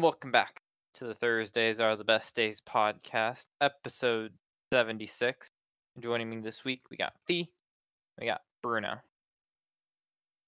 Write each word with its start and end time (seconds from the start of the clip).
and 0.00 0.04
welcome 0.04 0.32
back 0.32 0.62
to 0.94 1.04
the 1.04 1.14
Thursdays 1.14 1.78
Are 1.78 1.94
the 1.94 2.04
Best 2.04 2.34
Days 2.34 2.62
podcast, 2.66 3.42
episode 3.60 4.32
76. 4.72 5.46
Joining 5.98 6.30
me 6.30 6.40
this 6.40 6.64
week, 6.64 6.80
we 6.90 6.96
got 6.96 7.12
Fee, 7.26 7.50
we 8.18 8.26
got 8.26 8.40
Bruno. 8.62 8.94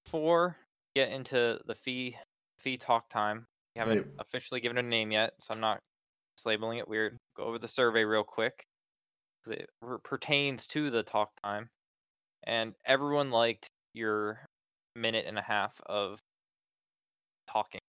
Before 0.07 0.57
we 0.97 1.03
get 1.03 1.13
into 1.13 1.59
the 1.67 1.75
Fee 1.75 2.17
Fee 2.61 2.79
talk 2.79 3.11
time, 3.11 3.45
we 3.77 3.81
haven't 3.81 4.05
Hey. 4.05 4.11
officially 4.21 4.63
given 4.63 4.79
a 4.79 4.83
name 4.83 5.13
yet, 5.13 5.35
so 5.39 5.53
I'm 5.53 5.61
not 5.61 5.81
just 6.39 6.47
labeling 6.47 6.79
it 6.79 6.89
weird. 6.89 7.19
Go 7.37 7.45
over 7.45 7.59
the 7.59 7.69
survey 7.69 8.05
real 8.05 8.25
quick 8.25 8.65
because 9.45 9.61
it 9.61 9.69
pertains 10.03 10.67
to 10.69 10.91
the 10.91 11.03
talk 11.03 11.29
time, 11.43 11.69
and 12.45 12.73
everyone 12.87 13.31
liked 13.31 13.69
your 13.93 14.47
minute 14.97 15.27
and 15.27 15.39
a 15.39 15.43
half 15.43 15.79
of 15.85 16.21
talking. 17.47 17.83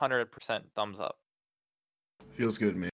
100% 0.00 0.62
thumbs 0.74 1.00
up. 1.00 1.16
Feels 2.36 2.58
good, 2.58 2.76
man. 2.76 2.90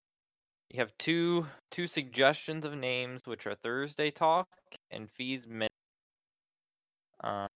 You 0.70 0.80
have 0.80 0.92
two 0.98 1.46
two 1.70 1.86
suggestions 1.86 2.64
of 2.64 2.74
names, 2.76 3.22
which 3.24 3.46
are 3.46 3.54
Thursday 3.54 4.10
Talk 4.10 4.48
and 4.90 5.08
Fees 5.10 5.46
Minute. 5.46 5.70
Um, 7.22 7.48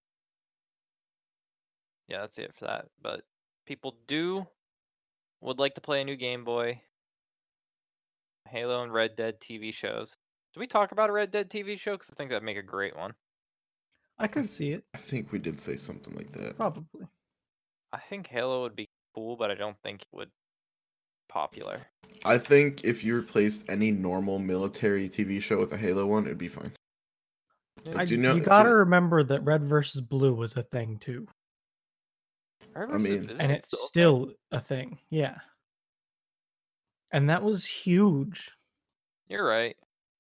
yeah, 2.08 2.20
that's 2.20 2.38
it 2.38 2.54
for 2.54 2.66
that. 2.66 2.86
But 3.02 3.22
people 3.66 3.96
do 4.06 4.46
would 5.40 5.58
like 5.58 5.74
to 5.74 5.80
play 5.80 6.00
a 6.00 6.04
new 6.04 6.16
Game 6.16 6.44
Boy, 6.44 6.80
Halo 8.48 8.82
and 8.82 8.92
Red 8.92 9.16
Dead 9.16 9.40
TV 9.40 9.72
shows. 9.74 10.16
Do 10.54 10.60
we 10.60 10.66
talk 10.66 10.92
about 10.92 11.10
a 11.10 11.12
Red 11.12 11.30
Dead 11.30 11.50
TV 11.50 11.78
show? 11.78 11.92
Because 11.92 12.10
I 12.10 12.14
think 12.14 12.30
that'd 12.30 12.42
make 12.42 12.56
a 12.56 12.62
great 12.62 12.96
one. 12.96 13.14
I 14.18 14.26
could 14.26 14.50
see 14.50 14.72
it, 14.72 14.84
I 14.94 14.98
think 14.98 15.32
we 15.32 15.38
did 15.38 15.58
say 15.58 15.76
something 15.76 16.14
like 16.14 16.30
that. 16.32 16.56
probably. 16.58 17.06
I 17.92 17.98
think 17.98 18.26
Halo 18.28 18.62
would 18.62 18.76
be 18.76 18.88
cool, 19.14 19.36
but 19.36 19.50
I 19.50 19.54
don't 19.54 19.76
think 19.82 20.02
it 20.02 20.08
would 20.12 20.30
popular. 21.28 21.80
I 22.24 22.38
think 22.38 22.84
if 22.84 23.04
you 23.04 23.14
replaced 23.16 23.70
any 23.70 23.90
normal 23.92 24.38
military 24.38 25.08
TV 25.08 25.40
show 25.40 25.58
with 25.58 25.72
a 25.72 25.76
Halo 25.76 26.06
one, 26.06 26.26
it'd 26.26 26.38
be 26.38 26.48
fine. 26.48 26.72
Yeah. 27.84 27.92
But 27.92 28.00
I, 28.00 28.04
do 28.04 28.14
you 28.14 28.20
know- 28.20 28.34
you 28.34 28.42
gotta 28.42 28.68
you- 28.70 28.74
remember 28.76 29.22
that 29.22 29.42
red 29.44 29.64
versus 29.64 30.00
blue 30.00 30.34
was 30.34 30.56
a 30.56 30.62
thing 30.64 30.98
too, 30.98 31.26
I 32.74 32.86
mean- 32.98 33.30
and 33.38 33.52
it's 33.52 33.68
still 33.68 33.78
a 33.78 33.80
thing? 33.80 33.88
still 33.88 34.34
a 34.52 34.60
thing. 34.60 34.98
Yeah, 35.08 35.38
and 37.12 37.30
that 37.30 37.42
was 37.42 37.64
huge. 37.64 38.50
You're 39.28 39.46
right. 39.46 39.76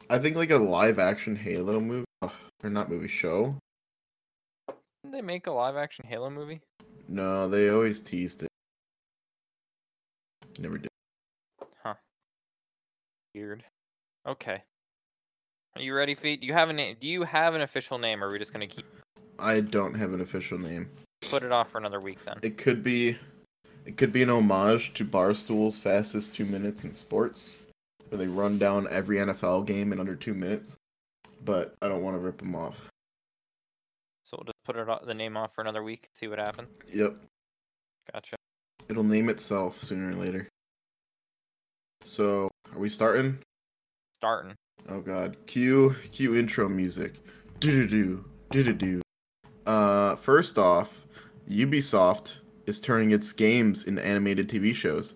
I 0.08 0.18
think 0.18 0.36
like 0.36 0.50
a 0.50 0.56
live 0.56 0.98
action 0.98 1.36
Halo 1.36 1.80
movie, 1.80 2.06
ugh, 2.22 2.32
or 2.64 2.70
not 2.70 2.88
movie 2.88 3.08
show. 3.08 3.56
Didn't 5.02 5.12
they 5.12 5.22
make 5.22 5.46
a 5.48 5.52
live 5.52 5.76
action 5.76 6.04
Halo 6.06 6.30
movie? 6.30 6.60
No, 7.08 7.48
they 7.48 7.68
always 7.70 8.00
teased 8.00 8.44
it. 8.44 8.49
Never 10.60 10.76
did. 10.76 10.90
Huh. 11.82 11.94
Weird. 13.34 13.64
Okay. 14.28 14.62
Are 15.74 15.82
you 15.82 15.94
ready, 15.94 16.14
Feet? 16.14 16.42
Do 16.42 16.46
you 16.46 16.52
have 16.52 16.68
a 16.68 16.72
name? 16.72 16.96
Do 17.00 17.06
you 17.06 17.22
have 17.22 17.54
an 17.54 17.62
official 17.62 17.98
name, 17.98 18.22
or 18.22 18.28
are 18.28 18.32
we 18.32 18.38
just 18.38 18.52
gonna 18.52 18.66
keep 18.66 18.84
I 19.38 19.60
don't 19.60 19.94
have 19.94 20.12
an 20.12 20.20
official 20.20 20.58
name. 20.58 20.90
put 21.30 21.42
it 21.42 21.50
off 21.50 21.70
for 21.70 21.78
another 21.78 22.00
week 22.00 22.22
then? 22.26 22.38
It 22.42 22.58
could 22.58 22.82
be, 22.82 23.16
it 23.86 23.96
could 23.96 24.12
be 24.12 24.22
an 24.22 24.28
homage 24.28 24.92
to 24.94 25.04
Barstool's 25.04 25.78
fastest 25.78 26.34
two 26.34 26.44
minutes 26.44 26.84
in 26.84 26.92
sports, 26.92 27.58
where 28.10 28.18
they 28.18 28.26
run 28.26 28.58
down 28.58 28.86
every 28.90 29.16
NFL 29.16 29.66
game 29.66 29.94
in 29.94 30.00
under 30.00 30.14
two 30.14 30.34
minutes. 30.34 30.76
But 31.42 31.74
I 31.80 31.88
don't 31.88 32.02
want 32.02 32.16
to 32.16 32.20
rip 32.20 32.36
them 32.38 32.54
off. 32.54 32.82
So 34.24 34.36
we'll 34.36 34.44
just 34.44 34.62
put 34.64 34.76
it 34.76 35.06
the 35.06 35.14
name 35.14 35.38
off 35.38 35.54
for 35.54 35.62
another 35.62 35.82
week. 35.82 36.10
See 36.14 36.28
what 36.28 36.38
happens. 36.38 36.68
Yep, 36.92 37.16
Gotcha. 38.12 38.36
It'll 38.90 39.04
name 39.04 39.30
itself 39.30 39.82
sooner 39.82 40.10
or 40.10 40.14
later. 40.14 40.48
So, 42.04 42.50
are 42.72 42.78
we 42.78 42.88
starting? 42.88 43.38
Starting. 44.16 44.54
Oh 44.88 45.00
god. 45.00 45.36
Cue 45.46 45.94
cue 46.10 46.34
intro 46.34 46.68
music. 46.68 47.14
Do 47.60 47.86
do 47.86 48.24
do 48.50 48.62
do 48.62 48.62
do 48.64 48.72
do. 48.72 49.02
Uh 49.70 50.16
first 50.16 50.58
off, 50.58 51.06
Ubisoft 51.48 52.36
is 52.66 52.80
turning 52.80 53.12
its 53.12 53.32
games 53.32 53.84
into 53.84 54.04
animated 54.04 54.48
TV 54.48 54.74
shows. 54.74 55.14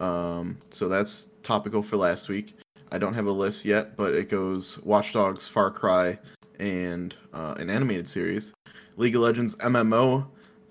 Um 0.00 0.58
so 0.70 0.88
that's 0.88 1.30
topical 1.42 1.82
for 1.82 1.96
last 1.96 2.28
week. 2.28 2.54
I 2.92 2.98
don't 2.98 3.14
have 3.14 3.26
a 3.26 3.32
list 3.32 3.64
yet, 3.64 3.96
but 3.96 4.14
it 4.14 4.28
goes 4.28 4.78
Watch 4.84 5.12
Dogs, 5.12 5.48
Far 5.48 5.70
Cry, 5.70 6.18
and 6.60 7.14
uh, 7.32 7.56
an 7.58 7.68
animated 7.68 8.06
series. 8.06 8.52
League 8.96 9.16
of 9.16 9.22
Legends 9.22 9.56
MMO, 9.56 10.26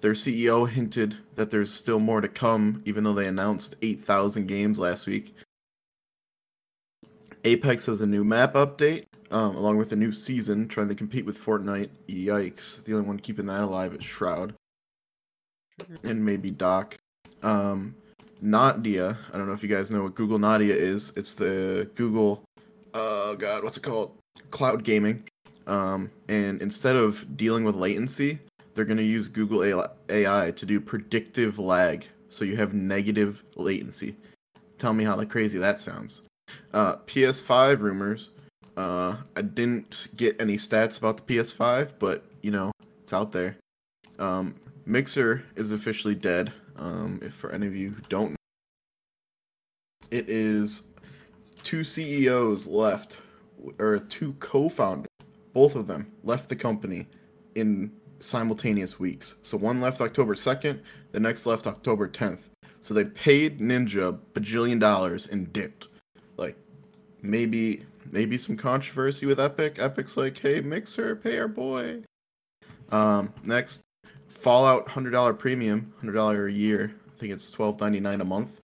their 0.05 0.13
CEO 0.13 0.69
hinted 0.69 1.17
that 1.33 1.49
there's 1.49 1.73
still 1.73 1.99
more 1.99 2.21
to 2.21 2.27
come, 2.27 2.79
even 2.85 3.03
though 3.03 3.15
they 3.15 3.25
announced 3.25 3.73
8,000 3.81 4.45
games 4.45 4.77
last 4.77 5.07
week. 5.07 5.35
Apex 7.43 7.87
has 7.87 8.01
a 8.01 8.05
new 8.05 8.23
map 8.23 8.53
update, 8.53 9.05
um, 9.31 9.55
along 9.55 9.77
with 9.77 9.93
a 9.93 9.95
new 9.95 10.11
season, 10.11 10.67
trying 10.67 10.89
to 10.89 10.93
compete 10.93 11.25
with 11.25 11.43
Fortnite. 11.43 11.89
Yikes. 12.07 12.83
The 12.83 12.93
only 12.93 13.07
one 13.07 13.17
keeping 13.17 13.47
that 13.47 13.63
alive 13.63 13.95
is 13.95 14.03
Shroud. 14.03 14.53
And 16.03 16.23
maybe 16.23 16.51
Doc. 16.51 16.99
Um, 17.41 17.95
Nadia, 18.43 19.17
I 19.33 19.37
don't 19.39 19.47
know 19.47 19.53
if 19.53 19.63
you 19.63 19.69
guys 19.69 19.89
know 19.89 20.03
what 20.03 20.13
Google 20.13 20.37
Nadia 20.37 20.75
is. 20.75 21.13
It's 21.15 21.33
the 21.33 21.89
Google, 21.95 22.43
oh 22.93 23.35
god, 23.37 23.63
what's 23.63 23.77
it 23.77 23.81
called? 23.81 24.19
Cloud 24.51 24.83
gaming. 24.83 25.23
Um, 25.65 26.11
and 26.29 26.61
instead 26.61 26.95
of 26.95 27.35
dealing 27.35 27.63
with 27.63 27.73
latency, 27.73 28.37
they're 28.75 28.85
going 28.85 28.97
to 28.97 29.03
use 29.03 29.29
Google 29.29 29.87
AI 30.09 30.51
to 30.51 30.65
do 30.65 30.79
predictive 30.79 31.57
lag. 31.57 32.05
So 32.27 32.43
you 32.43 32.57
have 32.57 32.73
negative 32.73 33.43
latency. 33.55 34.17
Tell 34.77 34.93
me 34.93 35.05
how 35.05 35.23
crazy 35.23 35.57
that 35.57 35.79
sounds. 35.79 36.21
Uh, 36.73 36.97
PS5 37.07 37.79
rumors. 37.79 38.29
Uh, 38.75 39.15
I 39.37 39.41
didn't 39.41 40.09
get 40.17 40.39
any 40.39 40.57
stats 40.57 40.99
about 40.99 41.17
the 41.17 41.23
PS5, 41.23 41.93
but 41.97 42.25
you 42.41 42.51
know 42.51 42.71
it's 43.01 43.13
out 43.13 43.31
there. 43.31 43.55
Um, 44.19 44.55
Mixer 44.85 45.43
is 45.55 45.71
officially 45.71 46.15
dead. 46.15 46.51
Um, 46.75 47.19
if 47.23 47.33
for 47.33 47.51
any 47.53 47.67
of 47.67 47.75
you 47.75 47.91
who 47.91 48.01
don't, 48.09 48.31
know. 48.31 48.35
it 50.11 50.27
is 50.27 50.87
two 51.63 51.85
CEOs 51.85 52.67
left, 52.67 53.19
or 53.79 53.97
two 53.97 54.33
co-founders. 54.33 55.07
Both 55.53 55.75
of 55.75 55.87
them 55.87 56.11
left 56.25 56.49
the 56.49 56.55
company 56.57 57.07
in 57.55 57.91
simultaneous 58.19 58.99
weeks. 58.99 59.35
So 59.41 59.57
one 59.57 59.81
left 59.81 60.01
October 60.01 60.35
2nd, 60.35 60.81
the 61.11 61.19
next 61.19 61.45
left 61.45 61.67
October 61.67 62.07
10th. 62.07 62.49
So 62.81 62.93
they 62.93 63.05
paid 63.05 63.59
Ninja 63.59 64.19
bajillion 64.33 64.79
dollars 64.79 65.27
and 65.27 65.51
dipped. 65.51 65.87
Like 66.37 66.55
maybe 67.21 67.83
maybe 68.11 68.37
some 68.37 68.55
controversy 68.55 69.25
with 69.25 69.39
Epic. 69.39 69.79
Epic's 69.79 70.17
like, 70.17 70.37
hey 70.37 70.61
Mixer, 70.61 71.15
pay 71.15 71.39
our 71.39 71.47
boy. 71.47 72.03
Um, 72.91 73.33
next, 73.43 73.81
Fallout 74.27 74.87
hundred 74.87 75.11
dollar 75.11 75.33
premium, 75.33 75.91
hundred 75.99 76.13
dollar 76.13 76.45
a 76.45 76.51
year. 76.51 76.93
I 77.07 77.17
think 77.17 77.33
it's 77.33 77.49
twelve 77.49 77.79
ninety 77.81 77.99
nine 77.99 78.21
a 78.21 78.25
month. 78.25 78.59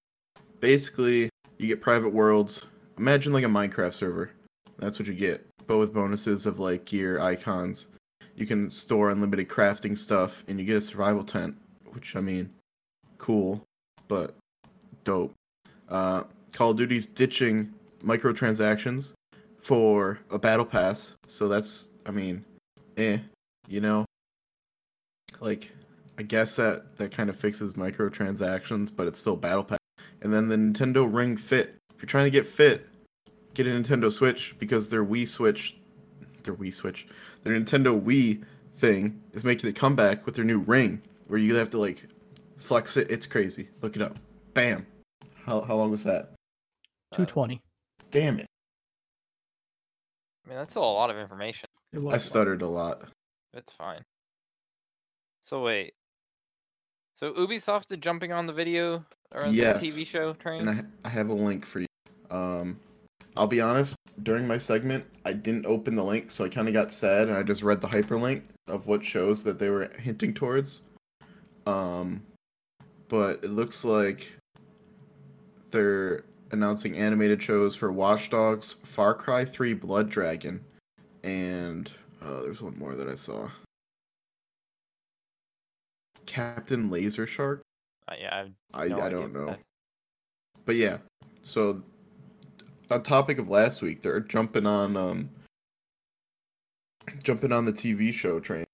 Basically, 0.59 1.29
you 1.57 1.67
get 1.67 1.81
private 1.81 2.13
worlds. 2.13 2.67
Imagine 2.99 3.33
like 3.33 3.45
a 3.45 3.47
Minecraft 3.47 3.93
server. 3.93 4.31
That's 4.77 4.99
what 4.99 5.07
you 5.07 5.15
get, 5.15 5.47
but 5.65 5.77
with 5.77 5.93
bonuses 5.93 6.45
of 6.45 6.59
like 6.59 6.85
gear, 6.85 7.19
icons. 7.19 7.87
You 8.35 8.45
can 8.45 8.69
store 8.69 9.09
unlimited 9.09 9.49
crafting 9.49 9.97
stuff, 9.97 10.43
and 10.47 10.59
you 10.59 10.65
get 10.65 10.77
a 10.77 10.81
survival 10.81 11.23
tent, 11.23 11.55
which 11.91 12.15
I 12.15 12.21
mean, 12.21 12.49
cool, 13.17 13.63
but 14.07 14.35
dope. 15.03 15.33
Uh, 15.89 16.23
Call 16.53 16.71
of 16.71 16.77
Duty's 16.77 17.05
ditching 17.05 17.73
microtransactions 18.03 19.13
for 19.59 20.19
a 20.29 20.39
battle 20.39 20.65
pass, 20.65 21.13
so 21.27 21.47
that's 21.47 21.91
I 22.05 22.11
mean, 22.11 22.43
eh, 22.97 23.19
you 23.67 23.81
know. 23.81 24.05
Like, 25.39 25.71
I 26.17 26.23
guess 26.23 26.55
that 26.55 26.97
that 26.97 27.11
kind 27.11 27.29
of 27.29 27.35
fixes 27.35 27.73
microtransactions, 27.73 28.91
but 28.95 29.07
it's 29.07 29.19
still 29.19 29.35
battle 29.35 29.63
pass. 29.63 29.79
And 30.21 30.33
then 30.33 30.49
the 30.49 30.55
Nintendo 30.55 31.07
Ring 31.11 31.37
Fit. 31.37 31.75
If 31.95 32.01
you're 32.01 32.07
trying 32.07 32.25
to 32.25 32.31
get 32.31 32.47
fit, 32.47 32.87
get 33.53 33.67
a 33.67 33.69
Nintendo 33.69 34.11
Switch 34.11 34.55
because 34.59 34.89
their 34.89 35.05
Wii 35.05 35.27
Switch, 35.27 35.77
their 36.43 36.53
Wii 36.55 36.73
Switch, 36.73 37.07
their 37.43 37.53
Nintendo 37.59 37.99
Wii 37.99 38.43
thing 38.75 39.21
is 39.33 39.43
making 39.43 39.69
a 39.69 39.73
comeback 39.73 40.25
with 40.25 40.35
their 40.35 40.45
new 40.45 40.59
ring, 40.59 41.01
where 41.27 41.39
you 41.39 41.55
have 41.55 41.69
to 41.71 41.77
like 41.77 42.07
flex 42.57 42.97
it. 42.97 43.09
It's 43.11 43.25
crazy. 43.25 43.69
Look 43.81 43.95
it 43.95 44.01
up. 44.01 44.17
Bam. 44.53 44.85
How 45.45 45.61
how 45.61 45.75
long 45.75 45.91
was 45.91 46.03
that? 46.03 46.31
Two 47.13 47.25
twenty. 47.25 47.61
Damn 48.11 48.39
it. 48.39 48.47
I 50.45 50.49
mean, 50.49 50.57
that's 50.57 50.73
still 50.73 50.83
a 50.83 50.91
lot 50.93 51.09
of 51.09 51.17
information. 51.17 51.67
I 52.09 52.17
stuttered 52.17 52.61
a 52.61 52.67
lot. 52.67 53.03
It's 53.53 53.71
fine. 53.71 54.01
So 55.41 55.61
wait. 55.63 55.93
So 57.15 57.33
Ubisoft 57.33 57.91
is 57.91 57.97
jumping 57.99 58.31
on 58.31 58.47
the 58.47 58.53
video 58.53 59.05
or 59.35 59.45
the 59.47 59.53
Yes. 59.53 59.83
TV 59.83 60.05
show 60.07 60.33
train? 60.33 60.67
and 60.67 60.69
I, 61.03 61.07
I 61.07 61.09
have 61.09 61.29
a 61.29 61.33
link 61.33 61.65
for 61.65 61.81
you. 61.81 61.87
Um, 62.29 62.79
I'll 63.37 63.47
be 63.47 63.61
honest. 63.61 63.95
During 64.23 64.45
my 64.47 64.57
segment, 64.57 65.05
I 65.25 65.33
didn't 65.33 65.65
open 65.65 65.95
the 65.95 66.03
link, 66.03 66.29
so 66.31 66.43
I 66.45 66.49
kind 66.49 66.67
of 66.67 66.73
got 66.73 66.91
sad, 66.91 67.27
and 67.29 67.37
I 67.37 67.43
just 67.43 67.63
read 67.63 67.81
the 67.81 67.87
hyperlink 67.87 68.43
of 68.67 68.87
what 68.87 69.03
shows 69.03 69.43
that 69.43 69.57
they 69.57 69.69
were 69.69 69.89
hinting 69.99 70.33
towards. 70.33 70.81
Um, 71.65 72.21
but 73.07 73.43
it 73.43 73.49
looks 73.51 73.83
like 73.85 74.31
they're 75.71 76.23
announcing 76.51 76.97
animated 76.97 77.41
shows 77.41 77.75
for 77.75 77.91
Watch 77.91 78.29
Dogs, 78.29 78.75
Far 78.83 79.13
Cry 79.13 79.45
3 79.45 79.73
Blood 79.75 80.09
Dragon, 80.09 80.63
and 81.23 81.89
uh, 82.21 82.41
there's 82.41 82.61
one 82.61 82.77
more 82.77 82.95
that 82.95 83.07
I 83.07 83.15
saw. 83.15 83.49
Captain 86.25 86.89
Laser 86.89 87.25
Shark. 87.25 87.61
Uh, 88.07 88.15
yeah, 88.19 88.45
I, 88.73 88.87
no 88.87 88.97
I 88.97 89.05
idea 89.05 89.09
don't 89.19 89.33
know. 89.33 89.45
that- 89.47 89.59
But 90.65 90.75
yeah, 90.75 90.97
so 91.43 91.81
on 92.91 93.03
topic 93.03 93.39
of 93.39 93.49
last 93.49 93.81
week, 93.81 94.01
they're 94.01 94.19
jumping 94.19 94.65
on 94.65 94.97
um 94.97 95.29
jumping 97.23 97.51
on 97.51 97.65
the 97.65 97.73
TV 97.73 98.13
show 98.13 98.39
train. 98.39 98.65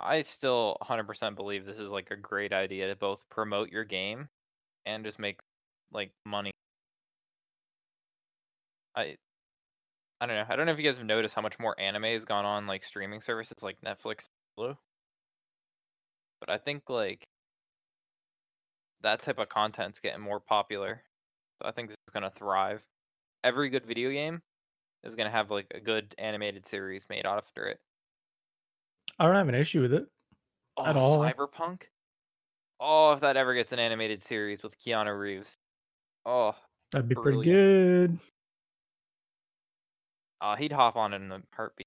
I 0.00 0.22
still 0.22 0.76
100% 0.82 1.34
believe 1.34 1.64
this 1.64 1.78
is 1.78 1.88
like 1.88 2.10
a 2.10 2.16
great 2.16 2.52
idea 2.52 2.88
to 2.88 2.96
both 2.96 3.24
promote 3.30 3.70
your 3.70 3.84
game 3.84 4.28
and 4.84 5.04
just 5.04 5.18
make 5.18 5.40
like 5.92 6.10
money. 6.26 6.52
I 8.96 9.16
I 10.20 10.26
don't 10.26 10.36
know. 10.36 10.44
I 10.48 10.56
don't 10.56 10.66
know 10.66 10.72
if 10.72 10.78
you 10.78 10.84
guys 10.84 10.96
have 10.98 11.06
noticed 11.06 11.34
how 11.34 11.42
much 11.42 11.58
more 11.58 11.78
anime 11.78 12.04
has 12.04 12.24
gone 12.24 12.44
on 12.44 12.66
like 12.66 12.84
streaming 12.84 13.20
services 13.20 13.62
like 13.62 13.78
Netflix, 13.84 14.26
Hulu. 14.58 14.76
But 16.40 16.50
I 16.50 16.58
think 16.58 16.88
like 16.88 17.24
that 19.02 19.22
type 19.22 19.38
of 19.38 19.48
content's 19.48 20.00
getting 20.00 20.22
more 20.22 20.40
popular. 20.40 21.02
So 21.60 21.68
I 21.68 21.72
think 21.72 21.88
this 21.88 21.96
is 22.08 22.12
going 22.12 22.22
to 22.22 22.30
thrive. 22.30 22.82
Every 23.44 23.68
good 23.68 23.84
video 23.86 24.10
game 24.10 24.40
is 25.04 25.14
going 25.14 25.26
to 25.26 25.30
have 25.30 25.50
like 25.50 25.66
a 25.74 25.80
good 25.80 26.14
animated 26.18 26.66
series 26.66 27.06
made 27.10 27.26
after 27.26 27.66
it. 27.66 27.78
I 29.18 29.26
don't 29.26 29.36
have 29.36 29.48
an 29.48 29.54
issue 29.54 29.82
with 29.82 29.92
it. 29.92 30.06
Oh, 30.78 30.86
At 30.86 30.96
all. 30.96 31.18
Cyberpunk. 31.18 31.82
Oh, 32.80 33.12
if 33.12 33.20
that 33.20 33.36
ever 33.36 33.54
gets 33.54 33.72
an 33.72 33.78
animated 33.78 34.22
series 34.22 34.62
with 34.62 34.76
Keanu 34.80 35.16
Reeves. 35.16 35.54
Oh, 36.26 36.56
That'd 36.90 37.08
be 37.08 37.14
pretty 37.14 37.42
good. 37.42 38.18
uh, 40.40 40.56
he'd 40.56 40.72
hop 40.72 40.96
on 40.96 41.12
it 41.12 41.20
in 41.22 41.30
a 41.30 41.42
heartbeat. 41.54 41.86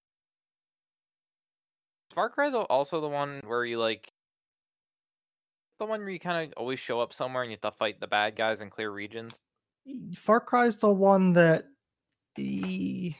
Is 2.11 2.15
Far 2.15 2.29
Cry 2.29 2.49
though 2.51 2.63
also 2.65 3.01
the 3.01 3.07
one 3.09 3.41
where 3.45 3.65
you 3.65 3.79
like 3.79 4.09
the 5.79 5.85
one 5.85 6.01
where 6.01 6.09
you 6.09 6.19
kind 6.19 6.47
of 6.47 6.53
always 6.57 6.79
show 6.79 7.01
up 7.01 7.13
somewhere 7.13 7.43
and 7.43 7.51
you 7.51 7.57
have 7.61 7.71
to 7.73 7.77
fight 7.77 7.99
the 7.99 8.07
bad 8.07 8.35
guys 8.35 8.61
and 8.61 8.69
clear 8.71 8.91
regions. 8.91 9.33
Far 10.15 10.39
Cry's 10.39 10.77
the 10.77 10.89
one 10.89 11.33
that 11.33 11.65
the 12.35 13.13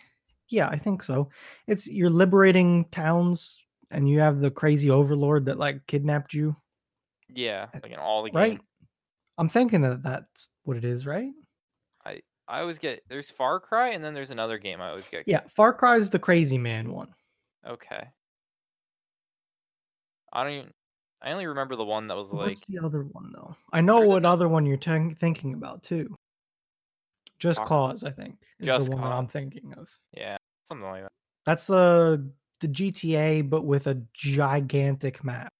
yeah, 0.50 0.68
I 0.70 0.78
think 0.78 1.04
so. 1.04 1.30
It's 1.68 1.88
you're 1.88 2.10
liberating 2.10 2.86
towns 2.86 3.60
and 3.92 4.10
you 4.10 4.20
have 4.20 4.40
the 4.40 4.52
crazy 4.52 4.90
overlord 4.90 5.46
that 5.46 5.58
like 5.58 5.86
kidnapped 5.88 6.34
you, 6.34 6.56
Yeah, 7.34 7.68
eh, 7.74 7.80
like 7.84 7.92
in 7.92 8.00
all 8.00 8.24
the 8.24 8.32
right? 8.32 8.52
games. 8.52 8.62
I'm 9.38 9.50
thinking 9.50 9.82
that 9.82 10.04
that's 10.04 10.50
what 10.64 10.78
it 10.78 10.86
is, 10.86 11.06
right? 11.06 11.32
I 12.06 12.22
I 12.48 12.62
always 12.62 12.78
get 12.78 13.04
there's 13.10 13.30
Far 13.30 13.60
Cry 13.60 13.90
and 13.90 14.04
then 14.04 14.14
there's 14.14 14.32
another 14.32 14.58
game 14.58 14.82
I 14.82 14.90
always 14.90 15.08
get. 15.08 15.24
Yeah, 15.28 15.42
Far 15.50 15.74
Cry 15.74 15.98
is 15.98 16.10
the 16.10 16.20
crazy 16.20 16.58
man 16.58 16.92
one. 16.92 17.14
Okay. 17.66 18.08
I 20.34 20.44
don't 20.44 20.54
even. 20.54 20.72
I 21.22 21.32
only 21.32 21.48
remember 21.48 21.76
the 21.76 21.84
one 21.84 22.08
that 22.08 22.18
was 22.18 22.32
like 22.32 22.48
What's 22.50 22.62
the 22.68 22.80
other 22.80 23.04
one 23.04 23.32
though? 23.34 23.56
I 23.74 23.82
know 23.82 24.00
There's 24.00 24.10
what 24.10 24.26
other 24.26 24.48
one 24.48 24.66
you're 24.66 24.78
ten- 24.78 25.16
thinking 25.16 25.54
about 25.54 25.84
too. 25.84 26.16
Just 27.40 27.60
Cause, 27.62 28.04
I 28.04 28.12
think, 28.12 28.42
is 28.60 28.68
Just 28.68 28.90
the 28.90 28.96
one 28.96 29.02
that 29.04 29.12
I'm 29.12 29.28
thinking 29.28 29.74
of. 29.78 29.90
yeah 30.14 30.38
something 30.64 30.88
like 30.88 31.04
that. 31.04 31.12
That's 31.46 31.66
the 31.66 32.32
the 32.60 32.68
GTA, 32.68 33.48
but 33.48 33.64
with 33.64 33.88
a 33.88 34.02
gigantic 34.14 35.24
map 35.24 35.54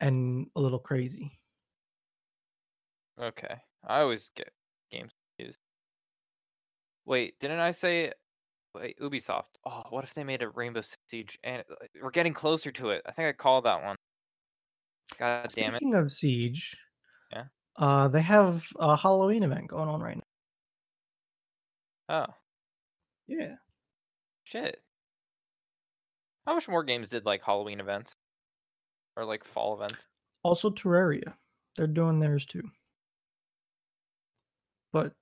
and 0.00 0.46
a 0.54 0.60
little 0.60 0.78
crazy. 0.78 1.32
Okay. 3.20 3.56
I 3.86 4.00
always 4.00 4.30
get 4.36 4.50
games 4.90 5.10
confused. 5.36 5.58
Wait, 7.04 7.38
didn't 7.40 7.58
I 7.60 7.72
say 7.72 8.12
wait, 8.74 8.98
Ubisoft? 9.00 9.44
Oh, 9.66 9.82
what 9.90 10.04
if 10.04 10.14
they 10.14 10.24
made 10.24 10.42
a 10.42 10.48
Rainbow 10.50 10.82
Siege 11.08 11.38
and 11.42 11.62
uh, 11.70 11.74
we're 12.00 12.10
getting 12.10 12.32
closer 12.32 12.70
to 12.72 12.90
it. 12.90 13.02
I 13.06 13.12
think 13.12 13.28
I 13.28 13.32
called 13.32 13.64
that 13.64 13.82
one. 13.82 13.96
God 15.18 15.50
damn 15.54 15.74
it. 15.74 15.78
Speaking 15.78 15.94
of 15.94 16.10
Siege, 16.10 16.76
Yeah. 17.32 17.44
uh, 17.76 18.08
they 18.08 18.22
have 18.22 18.64
a 18.78 18.96
Halloween 18.96 19.42
event 19.42 19.66
going 19.68 19.88
on 19.88 20.00
right 20.00 20.16
now. 20.16 20.21
Oh, 22.08 22.26
Yeah, 23.26 23.54
shit. 24.44 24.82
I 26.46 26.54
wish 26.54 26.68
more 26.68 26.84
games 26.84 27.08
did 27.10 27.24
like 27.24 27.42
Halloween 27.44 27.80
events? 27.80 28.16
Or 29.16 29.24
like 29.24 29.44
fall 29.44 29.74
events? 29.74 30.06
also 30.42 30.70
Terraria, 30.70 31.34
they're 31.76 31.86
doing 31.86 32.18
theirs 32.18 32.44
too. 32.46 32.68
But 34.92 35.12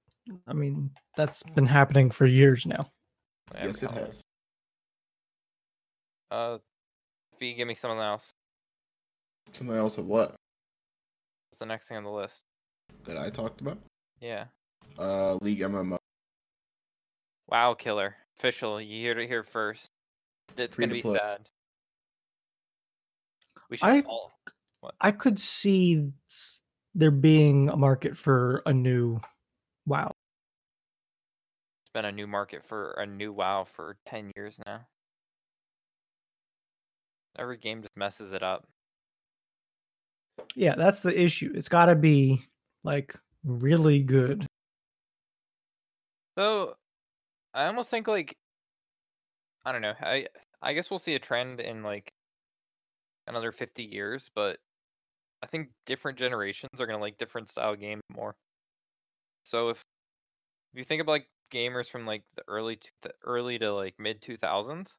I 0.46 0.52
mean, 0.52 0.90
that's 1.16 1.42
been 1.42 1.66
happening 1.66 2.10
for 2.10 2.26
years 2.26 2.66
now. 2.66 2.90
Every 3.54 3.68
yes, 3.68 3.82
it 3.82 3.90
has. 3.90 4.22
Uh 6.30 6.58
Fee, 7.38 7.54
give 7.54 7.68
me 7.68 7.74
something 7.74 7.98
else. 7.98 8.32
Something 9.52 9.76
else 9.76 9.98
of 9.98 10.06
what 10.06 10.34
What's 11.50 11.58
the 11.58 11.66
next 11.66 11.88
thing 11.88 11.96
on 11.96 12.04
the 12.04 12.10
list? 12.10 12.44
that 13.04 13.16
I 13.18 13.30
talked 13.30 13.60
about? 13.60 13.78
Yeah. 14.20 14.44
Uh, 14.98 15.36
League 15.42 15.60
MMO. 15.60 15.98
WoW 17.50 17.74
Killer. 17.74 18.16
Official. 18.38 18.80
You 18.80 19.08
heard 19.08 19.18
it 19.18 19.26
here 19.28 19.42
first. 19.42 19.90
It's 20.56 20.76
Free 20.76 20.86
gonna 20.86 20.94
to 20.94 20.98
be 20.98 21.02
play. 21.02 21.18
sad. 21.18 21.48
We 23.68 23.76
should 23.76 23.86
I- 23.88 24.00
all 24.02 24.32
I 25.00 25.10
could 25.12 25.38
see 25.38 26.10
there 26.94 27.10
being 27.10 27.68
a 27.68 27.76
market 27.76 28.16
for 28.16 28.62
a 28.64 28.72
new 28.72 29.20
WoW. 29.86 30.10
It's 31.82 31.92
been 31.92 32.06
a 32.06 32.12
new 32.12 32.26
market 32.26 32.64
for 32.64 32.92
a 32.92 33.04
new 33.04 33.30
WoW 33.32 33.64
for 33.64 33.98
10 34.06 34.32
years 34.36 34.58
now. 34.64 34.86
Every 37.38 37.58
game 37.58 37.82
just 37.82 37.94
messes 37.96 38.32
it 38.32 38.42
up. 38.42 38.66
Yeah, 40.54 40.74
that's 40.76 41.00
the 41.00 41.18
issue. 41.18 41.52
It's 41.54 41.68
got 41.68 41.86
to 41.86 41.94
be 41.94 42.42
like 42.84 43.14
really 43.44 44.02
good. 44.02 44.46
So 46.38 46.76
I 47.54 47.66
almost 47.66 47.90
think 47.90 48.08
like 48.08 48.36
I 49.64 49.72
don't 49.72 49.82
know. 49.82 49.94
I 50.00 50.26
I 50.62 50.72
guess 50.74 50.90
we'll 50.90 50.98
see 50.98 51.14
a 51.14 51.18
trend 51.18 51.60
in 51.60 51.82
like 51.82 52.12
another 53.26 53.52
50 53.52 53.84
years, 53.84 54.30
but 54.34 54.58
I 55.42 55.46
think 55.46 55.70
different 55.86 56.18
generations 56.18 56.80
are 56.80 56.86
going 56.86 56.98
to 56.98 57.02
like 57.02 57.18
different 57.18 57.50
style 57.50 57.76
games 57.76 58.02
more. 58.10 58.34
So 59.44 59.68
if 59.70 59.78
if 60.72 60.78
you 60.78 60.84
think 60.84 61.02
about 61.02 61.12
like 61.12 61.28
gamers 61.52 61.90
from 61.90 62.06
like 62.06 62.24
the 62.36 62.44
early 62.48 62.76
to 62.76 62.90
the 63.02 63.12
early 63.24 63.58
to 63.58 63.72
like 63.74 63.94
mid 63.98 64.22
2000s, 64.22 64.96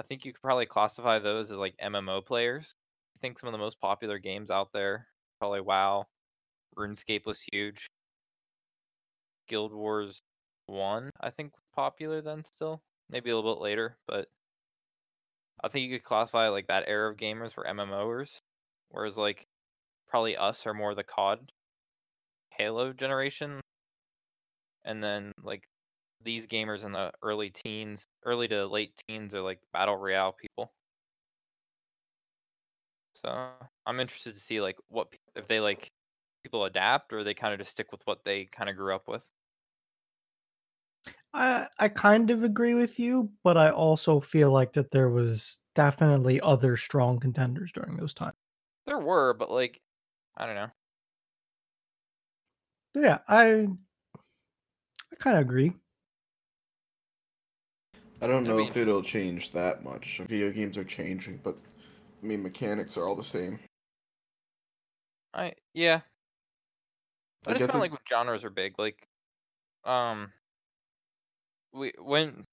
I 0.00 0.04
think 0.04 0.24
you 0.24 0.32
could 0.32 0.42
probably 0.42 0.66
classify 0.66 1.18
those 1.18 1.50
as 1.50 1.58
like 1.58 1.74
MMO 1.78 2.22
players. 2.22 2.74
I 3.16 3.20
think 3.20 3.38
some 3.38 3.48
of 3.48 3.52
the 3.52 3.58
most 3.58 3.80
popular 3.80 4.18
games 4.18 4.50
out 4.50 4.72
there, 4.72 5.08
probably 5.40 5.60
WoW, 5.60 6.06
RuneScape 6.76 7.26
was 7.26 7.42
huge. 7.52 7.86
Guild 9.48 9.72
Wars 9.72 10.20
1, 10.66 11.10
I 11.20 11.30
think 11.30 11.52
popular 11.74 12.20
then 12.20 12.44
still. 12.44 12.82
Maybe 13.08 13.30
a 13.30 13.36
little 13.36 13.54
bit 13.54 13.62
later, 13.62 13.98
but 14.06 14.28
I 15.62 15.68
think 15.68 15.88
you 15.88 15.98
could 15.98 16.04
classify 16.04 16.48
like 16.48 16.66
that 16.66 16.84
era 16.86 17.10
of 17.10 17.16
gamers 17.16 17.56
were 17.56 17.64
MMOers, 17.64 18.38
whereas 18.90 19.16
like 19.16 19.46
probably 20.08 20.36
us 20.36 20.66
are 20.66 20.74
more 20.74 20.94
the 20.94 21.04
COD 21.04 21.52
Halo 22.50 22.92
generation. 22.92 23.60
And 24.84 25.02
then 25.02 25.32
like 25.42 25.68
these 26.22 26.46
gamers 26.46 26.84
in 26.84 26.92
the 26.92 27.12
early 27.22 27.50
teens, 27.50 28.04
early 28.24 28.48
to 28.48 28.66
late 28.66 28.94
teens 29.08 29.34
are 29.34 29.42
like 29.42 29.60
battle 29.72 29.96
royale 29.96 30.32
people. 30.32 30.72
So 33.14 33.52
I'm 33.86 34.00
interested 34.00 34.34
to 34.34 34.40
see 34.40 34.60
like 34.60 34.76
what 34.88 35.08
if 35.36 35.46
they 35.48 35.60
like 35.60 35.88
people 36.42 36.64
adapt 36.64 37.12
or 37.12 37.22
they 37.24 37.34
kind 37.34 37.52
of 37.54 37.60
just 37.60 37.70
stick 37.72 37.92
with 37.92 38.02
what 38.06 38.24
they 38.24 38.46
kind 38.46 38.68
of 38.70 38.76
grew 38.76 38.94
up 38.94 39.08
with. 39.08 39.24
I 41.34 41.68
I 41.78 41.88
kind 41.88 42.30
of 42.30 42.42
agree 42.44 42.74
with 42.74 42.98
you, 42.98 43.32
but 43.42 43.56
I 43.56 43.70
also 43.70 44.20
feel 44.20 44.50
like 44.50 44.72
that 44.74 44.90
there 44.92 45.08
was 45.10 45.62
definitely 45.74 46.40
other 46.40 46.76
strong 46.76 47.20
contenders 47.20 47.72
during 47.72 47.96
those 47.96 48.14
times. 48.14 48.36
There 48.84 48.98
were, 49.00 49.34
but 49.34 49.50
like 49.50 49.82
I 50.36 50.46
don't 50.46 50.54
know. 50.54 50.70
Yeah, 52.94 53.20
I 53.28 53.66
I 55.12 55.16
kind 55.16 55.36
of 55.36 55.42
agree. 55.42 55.72
I 58.22 58.26
don't 58.26 58.46
It'll 58.46 58.54
know 58.54 58.70
if 58.70 58.74
it'll 58.74 59.02
change 59.02 59.50
that 59.52 59.84
much. 59.84 60.16
Video 60.20 60.50
games 60.50 60.78
are 60.78 60.84
changing, 60.84 61.40
but 61.44 61.58
I 62.22 62.26
mean 62.26 62.42
mechanics 62.42 62.96
are 62.96 63.06
all 63.06 63.16
the 63.16 63.22
same. 63.22 63.60
I 65.34 65.54
yeah. 65.74 66.02
I 67.46 67.50
I 67.50 67.54
just 67.54 67.66
guess 67.66 67.70
feel 67.70 67.78
it- 67.78 67.80
like 67.80 67.90
when 67.90 68.00
genres 68.08 68.44
are 68.44 68.50
big, 68.50 68.78
like 68.78 69.08
um 69.84 70.32
we 71.72 71.92
when 71.98 72.44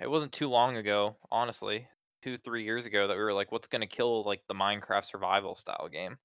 it 0.00 0.10
wasn't 0.10 0.32
too 0.32 0.48
long 0.48 0.76
ago, 0.76 1.16
honestly, 1.30 1.88
two, 2.22 2.38
three 2.38 2.64
years 2.64 2.86
ago 2.86 3.08
that 3.08 3.16
we 3.16 3.22
were 3.22 3.34
like, 3.34 3.52
what's 3.52 3.68
gonna 3.68 3.86
kill 3.86 4.24
like 4.24 4.42
the 4.48 4.54
Minecraft 4.54 5.04
survival 5.04 5.54
style 5.54 5.88
game? 5.90 6.16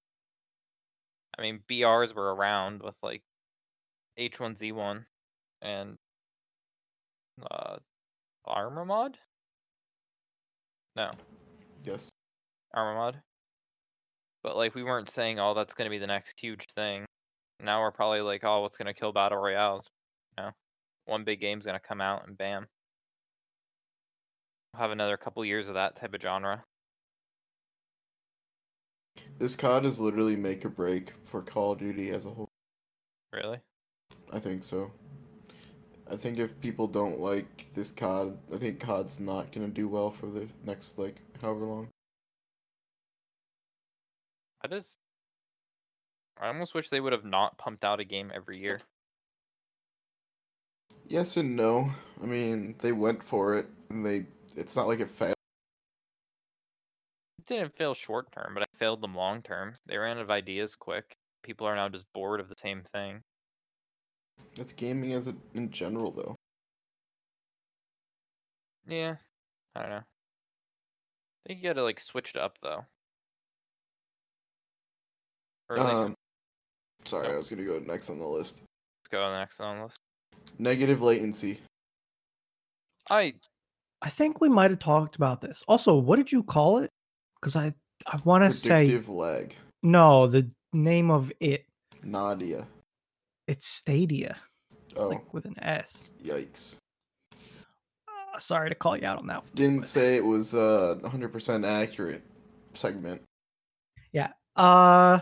I 1.38 1.42
mean, 1.42 1.62
BRs 1.70 2.14
were 2.16 2.34
around 2.34 2.82
with 2.82 2.96
like 3.04 3.24
H1Z1 4.20 5.06
and 5.62 5.98
uh, 7.52 7.78
Arma 8.46 8.86
Mod. 8.86 9.18
No, 10.96 11.12
Yes. 11.84 12.12
Arma 12.74 12.98
Mod. 12.98 13.22
But 14.44 14.56
like, 14.56 14.76
we 14.76 14.84
weren't 14.84 15.10
saying, 15.10 15.40
"Oh, 15.40 15.54
that's 15.54 15.74
going 15.74 15.88
to 15.88 15.94
be 15.94 15.98
the 15.98 16.08
next 16.08 16.40
huge 16.40 16.68
thing." 16.76 17.06
Now 17.60 17.82
we're 17.82 17.92
probably 17.92 18.22
like, 18.22 18.44
"Oh, 18.44 18.62
what's 18.62 18.78
going 18.78 18.88
to 18.88 18.94
kill 18.94 19.12
battle 19.12 19.40
royales?" 19.40 19.90
You 20.38 20.46
know, 20.46 20.52
one 21.06 21.24
big 21.24 21.40
game's 21.40 21.66
to 21.66 21.80
come 21.80 22.02
out 22.02 22.28
and 22.28 22.38
bam, 22.38 22.68
we'll 24.74 24.82
have 24.82 24.92
another 24.92 25.18
couple 25.18 25.44
years 25.46 25.68
of 25.68 25.76
that 25.76 25.96
type 25.96 26.14
of 26.14 26.22
genre. 26.22 26.64
This 29.40 29.56
COD 29.56 29.86
is 29.86 30.00
literally 30.00 30.36
make 30.36 30.66
or 30.66 30.70
break 30.70 31.14
for 31.24 31.42
Call 31.42 31.74
of 31.74 31.80
Duty 31.80 32.10
as 32.10 32.26
a 32.26 32.30
whole. 32.30 32.50
Really? 33.32 33.60
I 34.32 34.40
think 34.40 34.64
so. 34.64 34.92
I 36.10 36.16
think 36.16 36.38
if 36.38 36.60
people 36.62 36.88
don't 36.88 37.20
like 37.20 37.74
this 37.74 37.92
COD, 37.92 38.38
I 38.54 38.58
think 38.58 38.80
COD's 38.80 39.20
not 39.20 39.52
gonna 39.52 39.68
do 39.68 39.88
well 39.88 40.12
for 40.12 40.28
the 40.28 40.48
next 40.64 40.98
like 40.98 41.16
however 41.42 41.66
long. 41.66 41.90
I 44.64 44.68
just, 44.68 44.98
I 46.40 46.48
almost 46.48 46.74
wish 46.74 46.90
they 46.90 47.00
would 47.00 47.14
have 47.14 47.26
not 47.26 47.58
pumped 47.58 47.84
out 47.84 48.00
a 48.00 48.04
game 48.04 48.32
every 48.34 48.60
year. 48.60 48.82
Yes 51.08 51.38
and 51.38 51.56
no. 51.56 51.92
I 52.22 52.26
mean, 52.26 52.76
they 52.80 52.92
went 52.92 53.24
for 53.24 53.58
it, 53.58 53.68
and 53.90 54.06
they. 54.06 54.26
It's 54.56 54.76
not 54.76 54.88
like 54.88 55.00
it 55.00 55.10
failed. 55.10 55.36
It 57.40 57.46
didn't 57.46 57.76
fail 57.76 57.94
short 57.94 58.32
term, 58.32 58.54
but 58.54 58.64
I 58.64 58.66
failed 58.78 59.02
them 59.02 59.16
long 59.16 59.42
term. 59.42 59.74
They 59.86 59.98
ran 59.98 60.18
out 60.18 60.24
of 60.24 60.32
ideas 60.32 60.76
quick. 60.76 61.16
People 61.44 61.68
are 61.68 61.76
now 61.76 61.90
just 61.90 62.06
bored 62.14 62.40
of 62.40 62.50
the 62.50 62.56
same 62.58 62.84
thing. 62.94 63.22
It's 64.58 64.74
gaming 64.74 65.14
as 65.14 65.28
a, 65.28 65.36
in 65.54 65.70
general, 65.70 66.12
though. 66.12 66.36
Yeah, 68.88 69.16
I 69.76 69.82
don't 69.82 69.90
know. 69.90 69.98
I 69.98 71.48
think 71.48 71.62
you 71.62 71.70
gotta 71.70 71.84
like 71.84 72.00
switch 72.00 72.32
it 72.32 72.42
up 72.42 72.58
though. 72.62 72.86
Or 75.70 75.78
least 75.78 75.90
Um, 75.90 76.16
sorry, 77.06 77.34
I 77.34 77.38
was 77.38 77.50
gonna 77.50 77.66
go 77.66 77.80
next 77.80 78.10
on 78.10 78.20
the 78.20 78.28
list. 78.28 78.58
let's 78.58 79.10
go 79.12 79.32
next 79.32 79.60
on 79.60 79.78
the 79.78 79.84
list. 79.86 80.00
Negative 80.60 81.02
latency. 81.02 81.60
I 83.10 83.34
I 84.02 84.10
think 84.10 84.42
we 84.42 84.50
might 84.50 84.72
have 84.72 84.80
talked 84.80 85.16
about 85.16 85.42
this. 85.42 85.64
Also, 85.68 85.96
what 85.96 86.16
did 86.18 86.32
you 86.32 86.44
call 86.44 86.78
it? 86.80 86.92
Because 87.40 87.56
I 87.56 87.74
I 88.08 88.20
want 88.24 88.44
to 88.44 88.52
say 88.52 88.86
Predictive 88.86 89.10
lag. 89.10 89.56
no. 89.84 90.28
The 90.28 90.50
name 90.74 91.10
of 91.12 91.32
it 91.40 91.66
Nadia. 92.04 92.68
it's 93.48 93.66
Stadia, 93.68 94.38
Oh, 94.96 95.10
like 95.10 95.34
with 95.34 95.46
an 95.46 95.56
S. 95.62 96.12
yikes. 96.24 96.76
Uh, 97.34 98.38
sorry 98.40 98.70
to 98.70 98.76
call 98.76 98.98
you 98.98 99.06
out 99.08 99.18
on 99.20 99.28
that. 99.28 99.42
one, 99.44 99.52
Didn't 99.56 99.78
but- 99.80 99.88
say 99.88 100.16
it 100.16 100.26
was 100.26 100.54
uh 100.56 100.96
100% 101.04 101.66
accurate 101.66 102.24
segment. 102.74 103.22
Yeah. 104.12 104.32
Uh, 104.56 105.20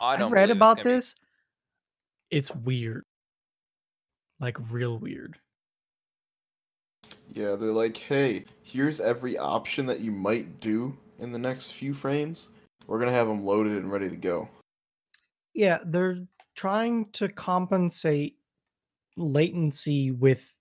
I 0.00 0.16
don't 0.16 0.26
I've 0.26 0.32
read 0.32 0.50
about 0.50 0.78
gonna 0.78 0.88
be- 0.88 0.94
this. 0.94 1.14
It's 2.30 2.50
weird, 2.50 3.04
like 4.42 4.58
real 4.70 4.98
weird. 4.98 5.38
Yeah, 7.28 7.56
they're 7.56 7.70
like, 7.70 7.96
hey, 7.96 8.44
here's 8.62 9.00
every 9.00 9.38
option 9.38 9.86
that 9.86 10.00
you 10.00 10.12
might 10.12 10.60
do 10.60 10.94
in 11.18 11.32
the 11.32 11.38
next 11.38 11.72
few 11.72 11.94
frames. 11.94 12.48
We're 12.86 12.98
gonna 12.98 13.12
have 13.12 13.28
them 13.28 13.44
loaded 13.44 13.72
and 13.72 13.90
ready 13.90 14.10
to 14.10 14.16
go. 14.16 14.48
Yeah, 15.54 15.78
they're 15.84 16.26
trying 16.56 17.06
to 17.12 17.28
compensate 17.28 18.36
latency 19.16 20.10
with 20.10 20.52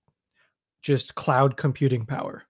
just 0.81 1.15
cloud 1.15 1.57
computing 1.57 2.05
power. 2.05 2.43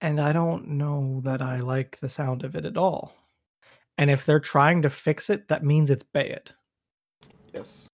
And 0.00 0.20
I 0.20 0.32
don't 0.32 0.68
know 0.68 1.20
that 1.24 1.40
I 1.40 1.60
like 1.60 1.98
the 2.00 2.08
sound 2.08 2.44
of 2.44 2.56
it 2.56 2.66
at 2.66 2.76
all. 2.76 3.14
And 3.96 4.10
if 4.10 4.26
they're 4.26 4.40
trying 4.40 4.82
to 4.82 4.90
fix 4.90 5.30
it, 5.30 5.48
that 5.48 5.64
means 5.64 5.90
it's 5.90 6.02
bad. 6.02 6.50
Yes. 7.52 7.88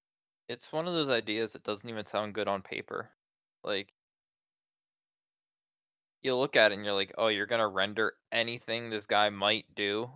It's 0.51 0.73
one 0.73 0.89
of 0.89 0.95
those 0.95 1.09
ideas 1.09 1.53
that 1.53 1.63
doesn't 1.63 1.89
even 1.89 2.05
sound 2.07 2.35
good 2.35 2.49
on 2.49 2.61
paper. 2.61 3.11
Like 3.63 3.93
you 6.23 6.35
look 6.35 6.57
at 6.57 6.73
it 6.73 6.75
and 6.75 6.85
you're 6.85 6.93
like, 6.93 7.15
oh, 7.17 7.29
you're 7.29 7.47
gonna 7.47 7.69
render 7.69 8.15
anything 8.33 8.91
this 8.91 9.07
guy 9.07 9.31
might 9.31 9.67
do, 9.77 10.11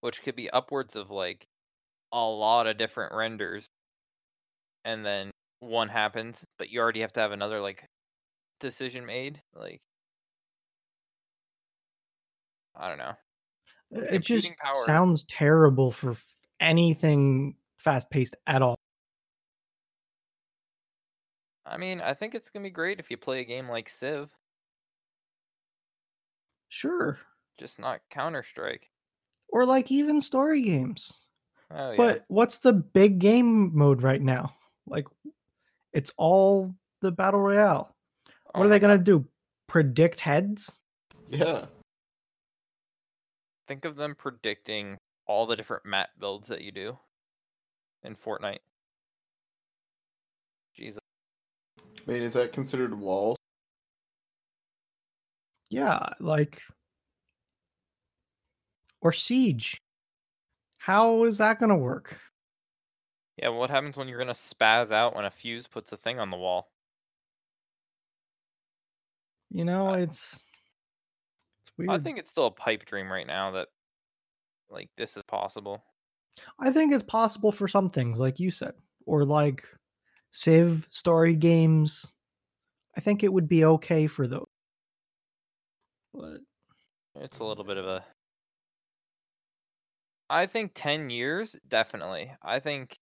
which 0.00 0.22
could 0.22 0.34
be 0.34 0.48
upwards 0.48 0.96
of 0.96 1.10
like 1.10 1.46
a 2.12 2.24
lot 2.24 2.66
of 2.66 2.78
different 2.78 3.12
renders, 3.14 3.66
and 4.86 5.04
then 5.04 5.32
one 5.60 5.90
happens, 5.90 6.46
but 6.56 6.70
you 6.70 6.80
already 6.80 7.00
have 7.00 7.12
to 7.12 7.20
have 7.20 7.32
another 7.32 7.60
like 7.60 7.84
decision 8.60 9.04
made. 9.04 9.42
Like 9.54 9.82
I 12.74 12.88
don't 12.88 12.96
know. 12.96 13.12
It 13.90 14.20
just 14.20 14.56
power- 14.56 14.86
sounds 14.86 15.24
terrible 15.24 15.92
for 15.92 16.12
f- 16.12 16.36
anything 16.58 17.56
fast 17.78 18.08
paced 18.08 18.34
at 18.46 18.62
all. 18.62 18.78
I 21.68 21.76
mean, 21.76 22.00
I 22.00 22.14
think 22.14 22.34
it's 22.34 22.48
gonna 22.50 22.62
be 22.64 22.70
great 22.70 22.98
if 22.98 23.10
you 23.10 23.16
play 23.16 23.40
a 23.40 23.44
game 23.44 23.68
like 23.68 23.88
Civ, 23.88 24.30
Sure. 26.68 27.18
just 27.58 27.78
not 27.78 28.00
Counter 28.10 28.42
Strike. 28.42 28.90
Or 29.50 29.64
like 29.64 29.90
even 29.90 30.20
story 30.20 30.62
games. 30.62 31.20
Oh 31.70 31.90
yeah. 31.90 31.96
But 31.96 32.24
what's 32.28 32.58
the 32.58 32.72
big 32.72 33.18
game 33.18 33.76
mode 33.76 34.02
right 34.02 34.20
now? 34.20 34.54
Like 34.86 35.06
it's 35.92 36.12
all 36.16 36.74
the 37.00 37.10
battle 37.10 37.40
royale. 37.40 37.94
Oh 38.28 38.32
What 38.60 38.66
are 38.66 38.68
my 38.68 38.74
they 38.74 38.78
going 38.78 38.98
to 38.98 39.04
do? 39.04 39.26
Predict 39.66 40.20
heads? 40.20 40.80
Yeah. 41.28 41.66
think 43.66 43.84
of 43.84 43.96
them 43.96 44.14
predicting 44.14 44.96
all 45.26 45.46
the 45.46 45.56
different 45.56 45.84
map 45.84 46.08
builds 46.18 46.48
that 46.48 46.62
you 46.62 46.72
do 46.72 46.98
in 48.02 48.16
Fortnite. 48.16 48.60
Jesus. 50.74 50.98
I 52.08 52.12
mean, 52.12 52.22
is 52.22 52.32
that 52.32 52.52
considered 52.54 52.98
walls? 52.98 53.36
Yeah, 55.68 56.08
like 56.20 56.62
or 59.02 59.12
siege. 59.12 59.82
How 60.78 61.24
is 61.24 61.38
that 61.38 61.58
going 61.58 61.68
to 61.68 61.76
work? 61.76 62.18
Yeah, 63.36 63.50
what 63.50 63.70
happens 63.70 63.96
when 63.96 64.08
you're 64.08 64.18
gonna 64.18 64.32
spaz 64.32 64.90
out 64.90 65.14
when 65.14 65.24
a 65.24 65.30
fuse 65.30 65.68
puts 65.68 65.92
a 65.92 65.96
thing 65.96 66.18
on 66.18 66.30
the 66.30 66.36
wall? 66.36 66.72
You 69.50 69.64
know, 69.64 69.88
I- 69.88 70.00
it's 70.00 70.44
it's 71.62 71.70
weird. 71.78 71.90
I 71.90 71.98
think 71.98 72.18
it's 72.18 72.30
still 72.30 72.46
a 72.46 72.50
pipe 72.50 72.84
dream 72.84 73.10
right 73.12 73.26
now 73.26 73.52
that 73.52 73.68
like 74.70 74.90
this 74.96 75.16
is 75.16 75.22
possible. 75.22 75.84
I 76.58 76.72
think 76.72 76.92
it's 76.92 77.02
possible 77.04 77.52
for 77.52 77.68
some 77.68 77.88
things, 77.88 78.18
like 78.18 78.40
you 78.40 78.50
said, 78.50 78.74
or 79.06 79.24
like 79.24 79.64
Civ 80.30 80.88
story 80.90 81.34
games. 81.34 82.14
I 82.96 83.00
think 83.00 83.22
it 83.24 83.32
would 83.32 83.48
be 83.48 83.64
okay 83.64 84.06
for 84.08 84.26
those. 84.26 84.48
But 86.12 86.42
It's 87.14 87.40
a 87.40 87.44
little 87.44 87.64
bit 87.64 87.78
of 87.78 87.86
a 87.86 88.06
I 90.30 90.46
think 90.46 90.72
10 90.74 91.10
years 91.10 91.52
definitely. 91.66 92.34
I 92.42 92.60
think 92.60 92.98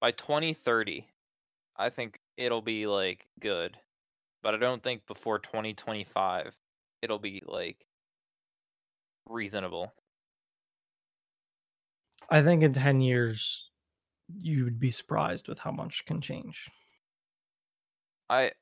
by 0.00 0.12
2030 0.12 1.08
I 1.76 1.90
think 1.90 2.20
it'll 2.36 2.62
be 2.62 2.86
like 2.86 3.28
good. 3.40 3.80
But 4.42 4.54
I 4.54 4.58
don't 4.58 4.82
think 4.82 5.06
before 5.06 5.38
2025 5.40 6.58
it'll 7.02 7.18
be 7.20 7.42
like 7.46 7.86
reasonable. 9.26 9.92
I 12.30 12.42
think 12.42 12.62
in 12.62 12.72
10 12.72 13.00
years, 13.00 13.70
you 14.34 14.64
would 14.64 14.80
be 14.80 14.90
surprised 14.90 15.48
with 15.48 15.58
how 15.58 15.70
much 15.70 16.04
can 16.06 16.20
change. 16.20 16.68
I 18.28 18.52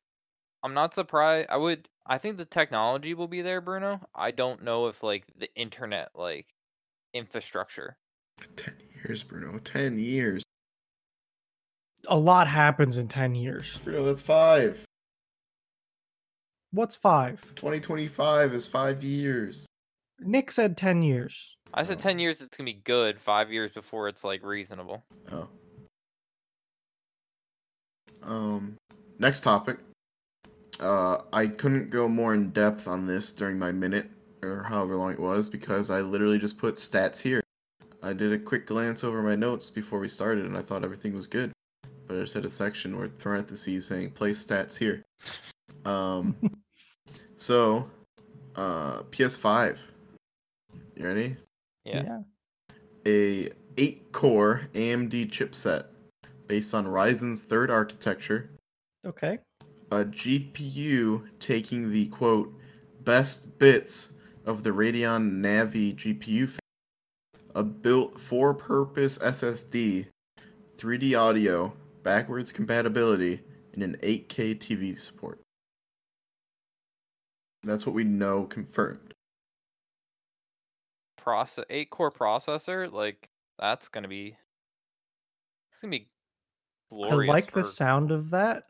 I'm 0.62 0.74
not 0.74 0.94
surprised. 0.94 1.48
I 1.50 1.56
would 1.56 1.88
I 2.06 2.18
think 2.18 2.36
the 2.36 2.44
technology 2.44 3.14
will 3.14 3.28
be 3.28 3.42
there, 3.42 3.60
Bruno. 3.60 4.00
I 4.14 4.30
don't 4.30 4.62
know 4.62 4.88
if 4.88 5.02
like 5.02 5.24
the 5.36 5.48
internet 5.54 6.10
like 6.14 6.46
infrastructure. 7.12 7.96
Ten 8.56 8.74
years, 9.04 9.22
Bruno. 9.22 9.58
Ten 9.58 9.98
years. 9.98 10.42
A 12.08 12.18
lot 12.18 12.46
happens 12.46 12.98
in 12.98 13.08
10 13.08 13.34
years. 13.34 13.78
Bruno, 13.78 14.04
that's 14.04 14.20
five. 14.20 14.84
What's 16.70 16.96
five? 16.96 17.40
2025 17.54 18.52
is 18.52 18.66
five 18.66 19.02
years. 19.02 19.64
Nick 20.20 20.52
said 20.52 20.76
10 20.76 21.02
years. 21.02 21.53
I 21.74 21.82
said 21.82 21.98
10 21.98 22.20
years 22.20 22.40
it's 22.40 22.56
going 22.56 22.66
to 22.66 22.72
be 22.72 22.80
good, 22.84 23.20
5 23.20 23.52
years 23.52 23.72
before 23.72 24.08
it's 24.08 24.22
like 24.22 24.44
reasonable. 24.44 25.02
Oh. 25.32 25.48
Um, 28.22 28.76
next 29.18 29.40
topic. 29.40 29.78
Uh, 30.78 31.18
I 31.32 31.48
couldn't 31.48 31.90
go 31.90 32.08
more 32.08 32.32
in 32.34 32.50
depth 32.50 32.86
on 32.86 33.06
this 33.06 33.32
during 33.32 33.58
my 33.58 33.72
minute 33.72 34.08
or 34.42 34.62
however 34.62 34.96
long 34.96 35.12
it 35.12 35.20
was 35.20 35.48
because 35.48 35.90
I 35.90 36.00
literally 36.00 36.38
just 36.38 36.58
put 36.58 36.76
stats 36.76 37.20
here. 37.20 37.42
I 38.02 38.12
did 38.12 38.32
a 38.32 38.38
quick 38.38 38.66
glance 38.66 39.02
over 39.02 39.22
my 39.22 39.34
notes 39.34 39.70
before 39.70 39.98
we 39.98 40.08
started, 40.08 40.44
and 40.44 40.56
I 40.56 40.62
thought 40.62 40.84
everything 40.84 41.14
was 41.14 41.26
good. 41.26 41.52
But 42.06 42.18
I 42.18 42.20
just 42.20 42.34
had 42.34 42.44
a 42.44 42.50
section 42.50 42.98
with 42.98 43.18
parentheses 43.18 43.86
saying 43.86 44.10
place 44.10 44.44
stats 44.44 44.76
here." 44.76 45.02
Um, 45.86 46.36
so, 47.36 47.88
uh, 48.56 49.02
PS5. 49.04 49.78
You 50.96 51.06
ready? 51.06 51.36
Yeah. 51.84 52.20
A 53.06 53.50
eight-core 53.76 54.62
AMD 54.72 55.30
chipset 55.30 55.86
based 56.46 56.74
on 56.74 56.86
Ryzen's 56.86 57.42
third 57.42 57.70
architecture. 57.70 58.50
Okay. 59.06 59.38
A 59.90 60.04
GPU 60.04 61.28
taking 61.40 61.90
the 61.90 62.06
quote 62.06 62.52
best 63.04 63.58
bits 63.58 64.14
of 64.46 64.62
the 64.62 64.70
Radeon 64.70 65.40
Navi 65.40 65.94
GPU. 65.94 66.48
fa- 66.48 66.60
A 67.54 67.62
built 67.62 68.18
for-purpose 68.18 69.18
SSD, 69.18 70.06
3D 70.76 71.18
audio, 71.18 71.72
backwards 72.02 72.50
compatibility, 72.52 73.40
and 73.74 73.82
an 73.82 73.96
8K 74.02 74.54
TV 74.58 74.98
support. 74.98 75.40
That's 77.62 77.86
what 77.86 77.94
we 77.94 78.04
know 78.04 78.44
confirmed. 78.44 79.13
Process 81.24 81.64
eight 81.70 81.88
core 81.88 82.10
processor, 82.10 82.92
like 82.92 83.30
that's 83.58 83.88
gonna 83.88 84.08
be 84.08 84.36
it's 85.72 85.80
gonna 85.80 85.90
be 85.90 86.10
glorious. 86.90 87.30
I 87.30 87.32
like 87.32 87.50
for, 87.50 87.60
the 87.60 87.64
sound 87.64 88.10
of 88.10 88.28
that 88.30 88.64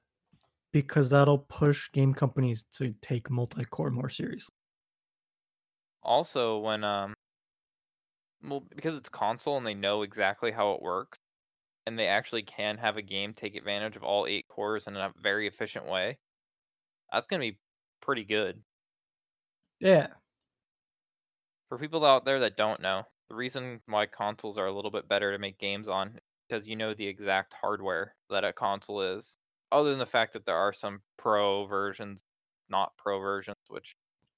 because 0.72 1.10
that'll 1.10 1.38
push 1.38 1.90
game 1.90 2.14
companies 2.14 2.64
to 2.74 2.94
take 3.02 3.28
multi-core 3.28 3.90
more 3.90 4.08
seriously. 4.08 4.52
also 6.04 6.58
when 6.58 6.84
um 6.84 7.12
well 8.42 8.64
because 8.76 8.96
it's 8.96 9.08
console 9.08 9.56
and 9.56 9.66
they 9.66 9.74
know 9.74 10.02
exactly 10.02 10.52
how 10.52 10.72
it 10.74 10.82
works 10.82 11.18
and 11.86 11.98
they 11.98 12.06
actually 12.06 12.42
can 12.42 12.78
have 12.78 12.96
a 12.96 13.02
game 13.02 13.34
take 13.34 13.56
advantage 13.56 13.96
of 13.96 14.04
all 14.04 14.26
eight 14.26 14.46
cores 14.48 14.86
in 14.86 14.96
a 14.96 15.12
very 15.20 15.48
efficient 15.48 15.86
way 15.86 16.16
that's 17.10 17.26
going 17.26 17.40
to 17.40 17.50
be 17.52 17.58
pretty 18.00 18.22
good 18.22 18.62
Yeah. 19.80 20.08
For 21.68 21.78
people 21.78 22.04
out 22.04 22.24
there 22.24 22.40
that 22.40 22.56
don't 22.56 22.80
know 22.80 23.02
the 23.28 23.34
reason 23.34 23.80
why 23.86 24.06
consoles 24.06 24.58
are 24.58 24.66
a 24.66 24.72
little 24.72 24.90
bit 24.90 25.08
better 25.08 25.32
to 25.32 25.38
make 25.38 25.58
games 25.58 25.88
on 25.88 26.08
is 26.08 26.20
because 26.48 26.68
you 26.68 26.76
know 26.76 26.92
the 26.94 27.06
exact 27.06 27.54
hardware 27.60 28.14
that 28.30 28.44
a 28.44 28.52
console 28.52 29.00
is 29.00 29.36
other 29.72 29.90
than 29.90 29.98
the 29.98 30.06
fact 30.06 30.32
that 30.34 30.44
there 30.46 30.56
are 30.56 30.72
some 30.72 31.00
pro 31.16 31.66
versions 31.66 32.22
not 32.68 32.92
pro 32.96 33.18
versions 33.18 33.56
which 33.68 33.94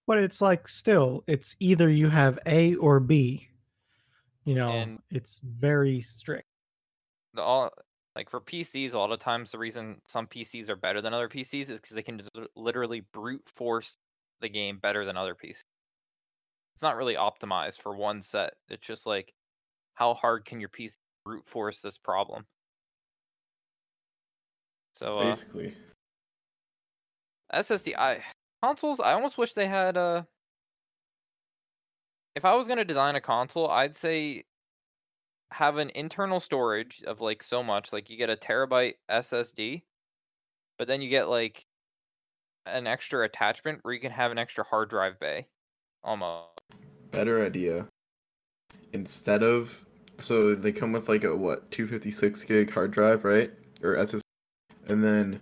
But 0.07 0.19
it's 0.19 0.41
like 0.41 0.69
still, 0.69 1.25
it's 1.27 1.57
either 1.61 1.89
you 1.91 2.09
have 2.09 2.39
A 2.47 2.75
or 2.77 3.01
B. 3.01 3.49
You 4.45 4.55
know, 4.55 4.71
And- 4.71 5.01
it's 5.11 5.41
very 5.41 6.01
strict. 6.01 6.47
the 7.35 7.43
all 7.43 7.73
like 8.15 8.31
for 8.31 8.41
PCs, 8.41 8.95
a 8.95 8.99
lot 8.99 9.11
of 9.13 9.19
times 9.19 9.51
the 9.51 9.59
reason 9.59 10.01
some 10.09 10.27
PCs 10.29 10.69
are 10.71 10.77
better 10.77 11.03
than 11.03 11.13
other 11.13 11.29
PCs 11.29 11.69
is 11.71 11.81
because 11.81 11.91
they 11.91 12.03
can 12.03 12.19
just 12.19 12.31
literally 12.55 13.01
brute 13.13 13.47
force 13.49 13.97
the 14.41 14.49
game 14.49 14.79
better 14.79 15.05
than 15.05 15.17
other 15.17 15.35
PCs. 15.35 15.65
It's 16.77 16.83
not 16.83 16.97
really 16.97 17.15
optimized 17.15 17.81
for 17.81 17.97
one 17.97 18.21
set. 18.21 18.53
It's 18.69 18.87
just 18.87 19.07
like 19.07 19.33
how 19.95 20.13
hard 20.13 20.45
can 20.45 20.61
your 20.61 20.69
piece 20.69 20.99
brute 21.25 21.47
force 21.47 21.81
this 21.81 21.97
problem? 21.97 22.45
So 24.93 25.19
uh, 25.19 25.25
Basically, 25.25 25.75
SSD, 27.51 27.97
I 27.97 28.23
consoles. 28.63 29.01
I 29.01 29.15
almost 29.15 29.39
wish 29.39 29.55
they 29.55 29.67
had 29.67 29.97
uh 29.97 30.25
If 32.35 32.45
I 32.45 32.55
was 32.55 32.69
gonna 32.69 32.85
design 32.85 33.17
a 33.17 33.23
console, 33.23 33.71
I'd 33.71 33.97
say 33.97 34.45
have 35.53 35.79
an 35.79 35.89
internal 35.95 36.41
storage 36.41 37.03
of 37.07 37.23
like 37.23 37.43
so 37.43 37.63
much. 37.63 37.91
Like 37.91 38.11
you 38.11 38.19
get 38.19 38.29
a 38.29 38.37
terabyte 38.37 38.97
SSD, 39.09 39.85
but 40.77 40.89
then 40.89 41.01
you 41.01 41.09
get 41.09 41.31
like 41.31 41.65
an 42.67 42.87
extra 42.87 43.25
attachment 43.25 43.79
where 43.83 43.95
you 43.95 44.01
can 44.01 44.13
have 44.13 44.31
an 44.31 44.39
extra 44.39 44.63
hard 44.65 44.91
drive 44.91 45.19
bay. 45.19 45.49
Almost. 46.07 46.47
better 47.11 47.45
idea. 47.45 47.87
Instead 48.93 49.43
of 49.43 49.85
so 50.19 50.55
they 50.55 50.73
come 50.73 50.93
with 50.93 51.09
like 51.09 51.25
a 51.25 51.37
what 51.37 51.71
256 51.73 52.45
gig 52.45 52.71
hard 52.71 52.93
drive, 52.93 53.25
right? 53.25 53.51
Or 53.83 53.97
SS, 53.97 54.23
and 54.87 55.03
then 55.05 55.41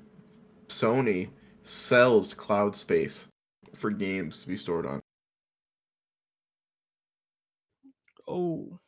Sony 0.68 1.29
sells 1.62 2.35
cloud 2.35 2.74
space 2.74 3.27
for 3.74 3.90
games 3.90 4.40
to 4.42 4.48
be 4.48 4.57
stored 4.57 4.87
on. 4.87 5.00
Oh. 8.27 8.79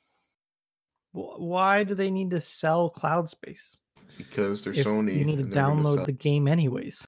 Why 1.12 1.84
do 1.84 1.94
they 1.94 2.10
need 2.10 2.30
to 2.30 2.40
sell 2.40 2.90
cloud 2.90 3.28
space? 3.30 3.78
Because 4.18 4.64
they're 4.64 4.74
If 4.74 4.86
Sony. 4.86 5.16
you 5.16 5.24
need 5.24 5.36
to 5.36 5.42
and 5.42 5.52
they're 5.52 5.62
gonna 5.62 5.82
download 5.82 6.06
the 6.06 6.12
game 6.12 6.48
anyways. 6.48 7.06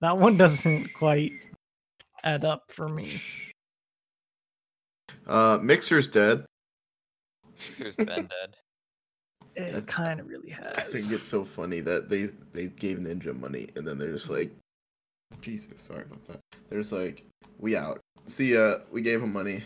That 0.00 0.18
one 0.18 0.36
doesn't 0.36 0.92
quite 0.94 1.32
add 2.24 2.44
up 2.44 2.64
for 2.68 2.88
me. 2.88 3.20
Uh, 5.26 5.58
Mixer's 5.62 6.08
dead. 6.10 6.44
Mixer's 7.68 7.94
been 7.96 8.06
dead. 8.06 8.28
It 9.56 9.72
That- 9.72 9.86
kind 9.86 10.18
of 10.18 10.26
really 10.26 10.50
has. 10.50 10.66
I 10.76 10.80
think 10.82 11.12
it's 11.12 11.28
so 11.28 11.44
funny 11.44 11.78
that 11.82 12.08
they 12.08 12.30
they 12.52 12.66
gave 12.66 12.98
Ninja 12.98 13.38
money 13.38 13.68
and 13.76 13.86
then 13.86 13.98
they're 13.98 14.10
just 14.10 14.28
like, 14.28 14.50
Jesus, 15.42 15.80
sorry 15.80 16.02
about 16.02 16.26
that. 16.26 16.40
They're 16.66 16.80
just 16.80 16.90
like, 16.90 17.24
we 17.60 17.76
out. 17.76 18.00
See 18.26 18.54
ya. 18.54 18.78
We 18.90 19.00
gave 19.00 19.22
him 19.22 19.32
money. 19.32 19.62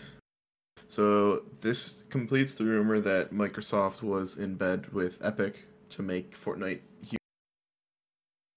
So 0.89 1.45
this 1.63 2.03
completes 2.11 2.55
the 2.55 2.67
rumor 2.67 3.01
that 3.01 3.33
Microsoft 3.33 4.03
was 4.03 4.37
in 4.37 4.57
bed 4.57 4.93
with 4.93 5.25
Epic 5.25 5.55
to 5.89 6.03
make 6.03 6.39
Fortnite. 6.39 6.81
huge. 7.01 7.19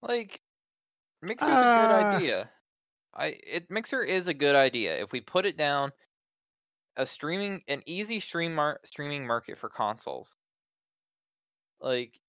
Like, 0.02 0.38
Mixer's 1.22 1.48
a 1.48 1.52
Ah. 1.54 1.88
good 2.12 2.24
idea. 2.24 2.50
I 3.14 3.38
it 3.46 3.70
Mixer 3.70 4.04
is 4.04 4.28
a 4.28 4.34
good 4.34 4.56
idea 4.56 5.02
if 5.02 5.12
we 5.12 5.22
put 5.22 5.46
it 5.46 5.58
down. 5.58 5.92
A 6.98 7.06
streaming, 7.06 7.62
an 7.68 7.84
easy 7.86 8.20
stream 8.20 8.54
mar- 8.54 8.82
streaming 8.84 9.26
market 9.26 9.58
for 9.58 9.70
consoles. 9.70 10.36
Like, 11.80 12.20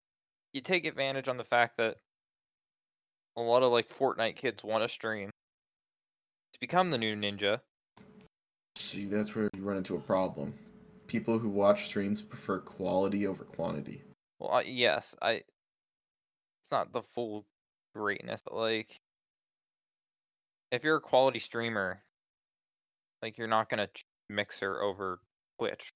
you 0.52 0.60
take 0.60 0.84
advantage 0.84 1.28
on 1.28 1.36
the 1.36 1.44
fact 1.44 1.78
that 1.78 1.96
a 3.36 3.40
lot 3.40 3.62
of 3.62 3.72
like 3.72 3.88
Fortnite 3.88 4.36
kids 4.36 4.62
want 4.62 4.84
to 4.84 4.88
stream 4.88 5.30
to 6.52 6.60
become 6.60 6.90
the 6.90 6.98
new 6.98 7.16
ninja. 7.16 7.60
See, 8.76 9.06
that's 9.06 9.34
where 9.34 9.50
you 9.56 9.62
run 9.62 9.78
into 9.78 9.96
a 9.96 10.00
problem. 10.00 10.54
People 11.06 11.38
who 11.38 11.48
watch 11.48 11.86
streams 11.86 12.22
prefer 12.22 12.58
quality 12.60 13.26
over 13.26 13.44
quantity. 13.44 14.02
Well, 14.38 14.50
I, 14.50 14.62
yes, 14.62 15.14
I. 15.20 15.42
It's 16.62 16.70
not 16.70 16.92
the 16.92 17.02
full 17.02 17.46
greatness, 17.94 18.42
but 18.44 18.54
like, 18.54 19.00
if 20.72 20.82
you're 20.82 20.96
a 20.96 21.00
quality 21.00 21.38
streamer, 21.38 22.02
like 23.22 23.38
you're 23.38 23.46
not 23.46 23.68
gonna 23.70 23.86
ch- 23.86 24.04
Mixer 24.28 24.80
over 24.82 25.20
Twitch. 25.58 25.92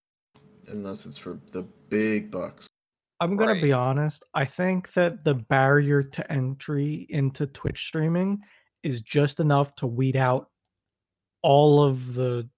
Unless 0.69 1.07
it's 1.07 1.17
for 1.17 1.41
the 1.53 1.63
big 1.89 2.31
bucks. 2.31 2.69
I'm 3.21 3.37
gonna 3.37 3.53
Right. 3.55 3.63
be 3.63 3.73
honest. 3.73 4.23
I 4.35 4.45
think 4.45 4.93
that 4.93 5.25
the 5.25 5.35
barrier 5.35 6.03
to 6.03 6.31
entry 6.33 7.07
into 7.09 7.47
Twitch 7.47 7.87
streaming 7.87 8.45
is 8.83 9.01
just 9.01 9.41
enough 9.41 9.75
to 9.77 9.87
weed 9.87 10.17
out 10.17 10.51
all 11.43 11.83
of 11.83 12.15
the 12.15 12.49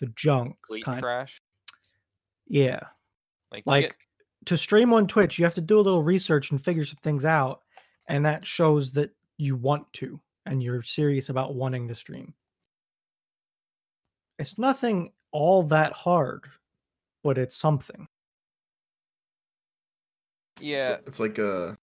the 0.00 0.06
junk. 0.08 0.56
Complete 0.62 0.84
Kind 0.84 1.00
trash. 1.00 1.42
yeah. 2.46 2.80
Like, 3.50 3.66
Like 3.66 3.84
get- 3.86 3.96
to 4.46 4.56
stream 4.56 4.92
on 4.92 5.08
Twitch, 5.08 5.38
you 5.38 5.44
have 5.44 5.54
to 5.54 5.60
do 5.60 5.80
a 5.80 5.82
little 5.82 6.02
research 6.04 6.50
and 6.52 6.62
figure 6.62 6.84
some 6.84 6.98
things 7.02 7.24
out, 7.24 7.62
and 8.06 8.24
that 8.26 8.46
shows 8.46 8.92
that 8.92 9.10
you 9.38 9.56
want 9.56 9.90
to 9.94 10.20
and 10.48 10.62
you're 10.62 10.82
serious 10.82 11.28
about 11.28 11.54
wanting 11.54 11.86
to 11.88 11.94
stream. 11.94 12.32
It's 14.38 14.58
nothing 14.58 15.12
all 15.32 15.62
that 15.64 15.92
hard, 15.92 16.44
but 17.22 17.38
it's 17.38 17.56
something. 17.56 18.06
It's, 20.56 20.64
yeah, 20.64 20.96
it's 21.06 21.20
like 21.20 21.38
a. 21.38 21.76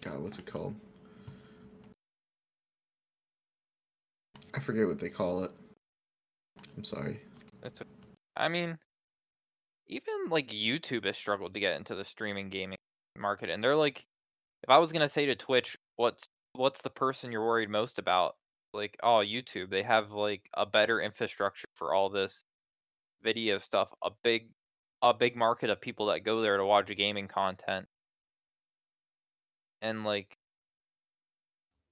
God, 0.00 0.20
what's 0.20 0.38
it 0.38 0.46
called? 0.46 0.74
I 4.54 4.60
forget 4.60 4.86
what 4.86 4.98
they 4.98 5.08
call 5.08 5.44
it. 5.44 5.50
I'm 6.76 6.84
sorry. 6.84 7.20
it's. 7.62 7.80
a- 7.80 7.84
I 8.36 8.48
mean, 8.48 8.78
even 9.88 10.14
like 10.28 10.50
YouTube 10.50 11.04
has 11.06 11.16
struggled 11.16 11.54
to 11.54 11.60
get 11.60 11.76
into 11.76 11.94
the 11.94 12.04
streaming 12.04 12.50
gaming 12.50 12.78
market, 13.18 13.50
and 13.50 13.62
they're 13.62 13.76
like, 13.76 14.04
if 14.62 14.70
I 14.70 14.78
was 14.78 14.92
gonna 14.92 15.08
say 15.08 15.26
to 15.26 15.34
Twitch, 15.34 15.76
what's 15.96 16.28
what's 16.54 16.82
the 16.82 16.90
person 16.90 17.32
you're 17.32 17.44
worried 17.46 17.70
most 17.70 17.98
about? 17.98 18.36
Like, 18.72 18.96
oh, 19.02 19.22
YouTube. 19.24 19.70
They 19.70 19.82
have 19.82 20.10
like 20.12 20.48
a 20.54 20.66
better 20.66 21.00
infrastructure 21.00 21.68
for 21.74 21.94
all 21.94 22.08
this 22.10 22.42
video 23.22 23.58
stuff. 23.58 23.92
A 24.02 24.10
big, 24.22 24.48
a 25.02 25.14
big 25.14 25.36
market 25.36 25.70
of 25.70 25.80
people 25.80 26.06
that 26.06 26.24
go 26.24 26.40
there 26.40 26.56
to 26.56 26.64
watch 26.64 26.94
gaming 26.96 27.28
content, 27.28 27.86
and 29.82 30.04
like, 30.04 30.36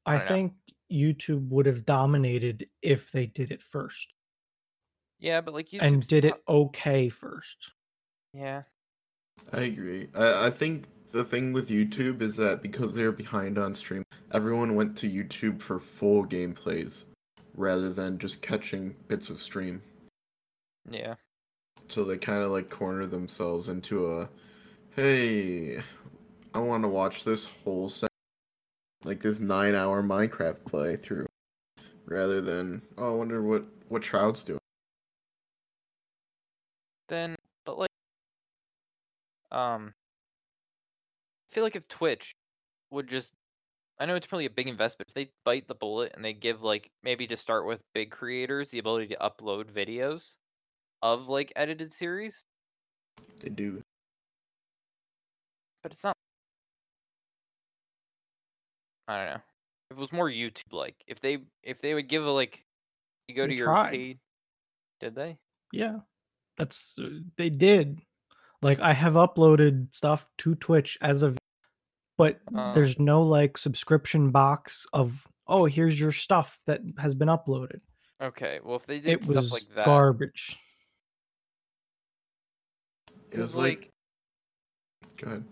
I 0.07 0.14
I 0.14 0.18
don't 0.18 0.25
know. 0.27 0.31
think 0.35 0.53
YouTube 0.92 1.48
would 1.48 1.66
have 1.66 1.85
dominated 1.85 2.68
if 2.83 3.11
they 3.12 3.27
did 3.27 3.51
it 3.51 3.62
first. 3.62 4.12
Yeah, 5.18 5.40
but 5.40 5.55
like 5.55 5.70
YouTube 5.70 5.83
and 5.83 6.07
did 6.07 6.25
it 6.25 6.42
okay 6.48 7.09
first. 7.09 7.72
Yeah. 8.35 8.62
I 9.53 9.61
agree. 9.62 10.09
I, 10.14 10.46
I 10.46 10.51
think 10.51 10.87
the 11.12 11.25
thing 11.25 11.53
with 11.53 11.68
YouTube 11.68 12.22
is 12.22 12.37
that 12.37 12.62
because 12.62 12.94
they're 12.94 13.12
behind 13.12 13.59
on 13.59 13.75
stream, 13.75 14.03
everyone 14.33 14.75
went 14.75 14.96
to 14.98 15.11
YouTube 15.11 15.61
for 15.61 15.79
full 15.79 16.27
gameplays 16.27 17.05
rather 17.55 17.92
than 17.92 18.18
just 18.18 18.40
catching 18.40 18.96
bits 19.09 19.29
of 19.29 19.40
stream. 19.40 19.83
Yeah. 20.90 21.14
So 21.88 22.05
they 22.05 22.16
kind 22.16 22.42
of 22.42 22.51
like 22.51 22.70
corner 22.70 23.07
themselves 23.07 23.68
into 23.68 24.12
a, 24.12 24.29
hey, 24.96 25.83
I 26.55 26.59
want 26.59 26.83
to 26.85 26.88
watch 26.88 27.25
this 27.25 27.46
whole 27.46 27.90
set, 27.90 28.11
like 29.05 29.20
this 29.20 29.38
nine-hour 29.38 30.03
Minecraft 30.03 30.61
playthrough, 30.61 31.27
rather 32.07 32.40
than 32.40 32.81
oh, 32.96 33.12
I 33.12 33.14
wonder 33.14 33.42
what 33.42 33.64
what 33.88 34.03
Shroud's 34.03 34.42
doing. 34.42 34.59
Then, 37.09 37.37
but 37.66 37.79
like, 37.79 37.90
um, 39.51 39.92
feel 41.53 41.62
like 41.65 41.77
if 41.77 41.87
Twitch 41.88 42.35
would 42.91 43.09
just, 43.09 43.33
I 43.99 44.07
know 44.07 44.15
it's 44.15 44.27
probably 44.27 44.47
a 44.47 44.51
big 44.51 44.69
investment. 44.69 45.09
If 45.09 45.15
they 45.15 45.31
bite 45.45 45.69
the 45.69 45.75
bullet 45.75 46.12
and 46.15 46.25
they 46.25 46.33
give 46.33 46.62
like 46.62 46.91
maybe 47.03 47.27
to 47.29 47.37
start 47.37 47.67
with 47.67 47.81
big 47.95 48.11
creators 48.11 48.71
the 48.71 48.79
ability 48.79 49.09
to 49.09 49.17
upload 49.17 49.71
videos 49.71 50.35
of 51.03 51.29
like 51.29 51.53
edited 51.57 51.93
series, 51.93 52.45
They 53.43 53.51
do. 53.51 53.83
but 55.83 55.93
it's 55.93 56.05
not. 56.05 56.15
I 59.09 59.17
don't 59.17 59.35
know. 59.35 59.41
If 59.91 59.99
it 59.99 60.01
was 60.01 60.12
more 60.12 60.31
YouTube 60.31 60.73
like, 60.73 60.95
if 61.07 61.21
they 61.21 61.38
if 61.62 61.81
they 61.81 61.93
would 61.95 62.09
give 62.09 62.25
a 62.25 62.31
like, 62.31 62.65
you 63.29 63.35
go 63.35 63.43
They 63.43 63.53
to 63.53 63.59
your 63.59 63.67
tried. 63.67 63.91
paid, 63.91 64.19
did 65.01 65.15
they? 65.15 65.37
Yeah, 65.73 65.99
that's 66.57 66.97
uh, 66.99 67.09
they 67.37 67.51
did. 67.51 68.01
Like 68.62 68.79
I 68.81 68.93
have 68.93 69.15
uploaded 69.15 69.93
stuff 69.93 70.29
to 70.38 70.55
Twitch 70.55 70.97
as 71.03 71.23
of, 71.23 71.37
but 72.23 72.39
Oh. 72.55 72.73
there's 72.73 73.01
no 73.01 73.21
like 73.21 73.59
subscription 73.59 74.31
box 74.31 74.87
of 74.93 75.27
oh 75.49 75.65
here's 75.65 75.99
your 75.99 76.13
stuff 76.13 76.61
that 76.67 76.81
has 76.99 77.17
been 77.17 77.27
uploaded. 77.27 77.81
Okay, 78.21 78.61
well 78.63 78.77
if 78.77 78.87
they 78.87 79.01
did 79.01 79.15
It 79.15 79.25
stuff 79.25 79.35
was 79.35 79.53
like 79.53 79.65
that, 79.75 79.87
garbage. 79.87 80.57
It 83.33 83.41
was 83.41 83.57
like, 83.57 83.91
go 85.17 85.27
ahead. 85.27 85.45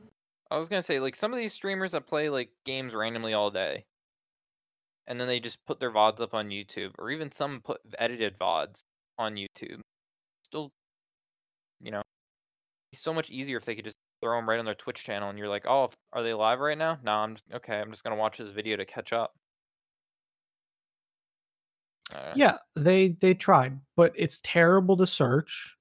I 0.49 0.59
was 0.59 0.69
gonna 0.69 0.83
say 0.83 1.01
like 1.01 1.17
some 1.17 1.33
of 1.33 1.39
these 1.39 1.53
streamers 1.53 1.91
that 1.91 2.07
play 2.07 2.29
like 2.29 2.51
games 2.65 2.95
randomly 2.95 3.35
all 3.35 3.51
day, 3.51 3.83
and 5.09 5.21
then 5.21 5.27
they 5.27 5.41
just 5.41 5.59
put 5.67 5.81
their 5.81 5.91
vods 5.91 6.21
up 6.21 6.35
on 6.35 6.51
YouTube, 6.51 6.93
or 7.01 7.11
even 7.11 7.33
some 7.33 7.63
put 7.63 7.81
edited 7.99 8.39
vods 8.39 8.79
on 9.19 9.35
YouTube. 9.35 9.81
Still, 10.45 10.71
you 11.81 11.91
know, 11.91 12.03
it's 12.93 13.03
so 13.03 13.13
much 13.13 13.29
easier 13.29 13.57
if 13.57 13.65
they 13.65 13.75
could 13.75 13.87
just 13.87 13.97
throw 14.21 14.39
them 14.39 14.49
right 14.49 14.59
on 14.59 14.65
their 14.65 14.75
Twitch 14.75 15.05
channel, 15.05 15.29
and 15.31 15.39
you're 15.39 15.49
like, 15.49 15.67
oh, 15.67 15.91
are 16.13 16.23
they 16.23 16.35
live 16.35 16.61
right 16.61 16.79
now? 16.79 16.99
No, 17.03 17.13
I'm 17.13 17.35
just 17.35 17.45
okay. 17.55 17.81
I'm 17.81 17.91
just 17.91 18.05
gonna 18.05 18.17
watch 18.17 18.39
this 18.39 18.51
video 18.51 18.77
to 18.77 18.85
catch 18.85 19.13
up. 19.13 19.35
I. 22.15 22.33
Yeah, 22.35 22.59
they 22.77 23.17
they 23.21 23.35
tried, 23.35 23.79
but 23.97 24.13
it's 24.17 24.41
terrible 24.43 24.97
to 24.99 25.07
search. 25.07 25.77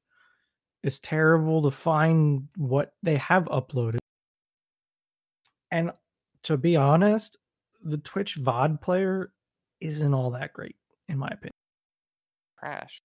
It's 0.83 0.99
terrible 0.99 1.63
to 1.63 1.71
find 1.71 2.47
what 2.55 2.93
they 3.03 3.17
have 3.17 3.45
uploaded. 3.45 3.99
And 5.71 5.91
to 6.43 6.57
be 6.57 6.75
honest, 6.77 7.37
the 7.83 7.97
Twitch 7.97 8.37
VOD 8.39 8.81
player 8.81 9.31
isn't 9.81 10.13
all 10.13 10.31
that 10.31 10.53
great, 10.53 10.75
in 11.07 11.17
my 11.17 11.27
opinion. 11.27 11.51
Crash. 12.57 13.01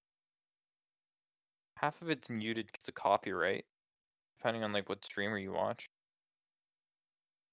Half 1.77 2.01
of 2.03 2.11
it's 2.11 2.31
muted 2.31 2.69
because 2.71 2.89
of 2.89 2.95
copyright, 2.95 3.65
depending 4.45 4.63
on 4.63 4.75
like 4.75 4.91
what 4.91 5.05
streamer 5.05 5.39
you 5.39 5.53
watch. 5.53 5.89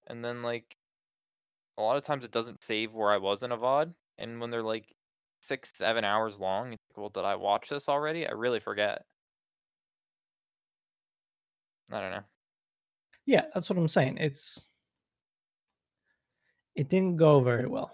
And 0.07 0.25
then 0.25 0.43
like 0.43 0.75
a 1.77 1.81
lot 1.81 1.95
of 1.95 2.03
times 2.03 2.25
it 2.25 2.31
doesn't 2.31 2.63
save 2.63 2.93
where 2.93 3.11
I 3.11 3.17
was 3.17 3.43
in 3.43 3.53
a 3.53 3.57
VOD, 3.57 3.93
and 4.17 4.41
when 4.41 4.49
they're 4.49 4.61
like 4.61 4.93
six, 5.41 5.71
seven 5.73 6.03
hours 6.03 6.37
long, 6.37 6.73
it's 6.73 6.83
like, 6.89 6.97
well, 6.97 7.09
did 7.09 7.23
I 7.23 7.35
watch 7.35 7.69
this 7.69 7.87
already? 7.87 8.27
I 8.27 8.31
really 8.31 8.59
forget. 8.59 9.05
I 11.89 12.01
don't 12.01 12.11
know. 12.11 12.23
Yeah, 13.25 13.45
that's 13.53 13.69
what 13.69 13.79
I'm 13.79 13.87
saying. 13.87 14.17
It's 14.17 14.69
it 16.75 16.89
didn't 16.89 17.15
go 17.15 17.39
very 17.39 17.67
well. 17.67 17.93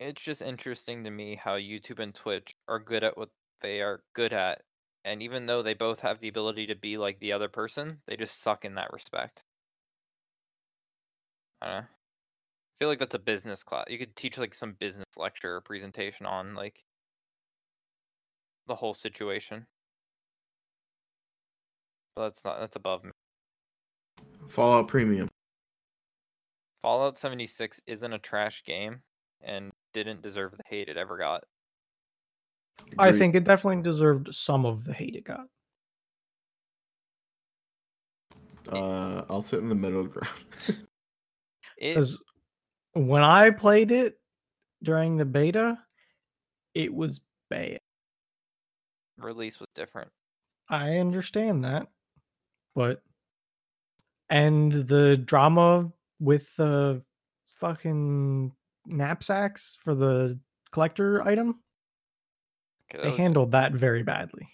It's 0.00 0.22
just 0.22 0.42
interesting 0.42 1.04
to 1.04 1.10
me 1.10 1.38
how 1.40 1.56
YouTube 1.58 2.00
and 2.00 2.14
Twitch 2.14 2.54
are 2.66 2.80
good 2.80 3.04
at 3.04 3.16
what 3.16 3.28
they 3.62 3.82
are 3.82 4.02
good 4.14 4.32
at. 4.32 4.62
And 5.04 5.22
even 5.22 5.46
though 5.46 5.62
they 5.62 5.74
both 5.74 6.00
have 6.00 6.20
the 6.20 6.28
ability 6.28 6.66
to 6.66 6.74
be 6.74 6.98
like 6.98 7.20
the 7.20 7.32
other 7.32 7.48
person, 7.48 8.00
they 8.06 8.16
just 8.16 8.40
suck 8.42 8.64
in 8.64 8.74
that 8.74 8.92
respect. 8.92 9.42
I 11.62 11.66
don't 11.66 11.76
know. 11.76 11.82
I 11.82 12.78
feel 12.78 12.88
like 12.88 12.98
that's 12.98 13.14
a 13.14 13.18
business 13.18 13.62
class. 13.62 13.86
You 13.88 13.98
could 13.98 14.16
teach 14.16 14.38
like 14.38 14.54
some 14.54 14.72
business 14.78 15.06
lecture 15.16 15.56
or 15.56 15.60
presentation 15.60 16.26
on 16.26 16.54
like 16.54 16.84
the 18.66 18.74
whole 18.74 18.94
situation. 18.94 19.66
But 22.14 22.30
that's 22.30 22.44
not 22.44 22.60
that's 22.60 22.76
above 22.76 23.04
me. 23.04 23.10
Fallout 24.48 24.88
Premium. 24.88 25.28
Fallout 26.82 27.18
76 27.18 27.80
isn't 27.86 28.12
a 28.12 28.18
trash 28.18 28.62
game 28.64 29.02
and 29.42 29.70
didn't 29.92 30.22
deserve 30.22 30.52
the 30.56 30.62
hate 30.66 30.88
it 30.88 30.96
ever 30.96 31.18
got. 31.18 31.44
I 32.98 33.12
think 33.12 33.34
it 33.34 33.44
definitely 33.44 33.82
deserved 33.82 34.34
some 34.34 34.66
of 34.66 34.84
the 34.84 34.92
hate 34.92 35.16
it 35.16 35.24
got. 35.24 35.46
Uh, 38.70 39.24
I'll 39.28 39.42
sit 39.42 39.60
in 39.60 39.68
the 39.68 39.74
middle 39.74 40.04
ground. 40.04 40.34
Because 41.80 42.22
when 42.92 43.22
I 43.22 43.48
played 43.48 43.90
it 43.90 44.20
during 44.82 45.16
the 45.16 45.24
beta, 45.24 45.78
it 46.74 46.92
was 46.92 47.22
bad. 47.48 47.78
release 49.16 49.58
was 49.58 49.68
different. 49.74 50.10
I 50.68 50.98
understand 50.98 51.64
that, 51.64 51.88
but 52.74 53.02
and 54.28 54.70
the 54.72 55.16
drama 55.16 55.90
with 56.20 56.54
the 56.56 57.02
fucking 57.48 58.52
knapsacks 58.86 59.78
for 59.82 59.94
the 59.94 60.38
collector 60.70 61.22
item, 61.22 61.54
'Kay, 61.54 61.58
that 61.58 61.69
they 62.92 63.10
was- 63.10 63.18
handled 63.18 63.52
that 63.52 63.72
very 63.72 64.02
badly. 64.02 64.48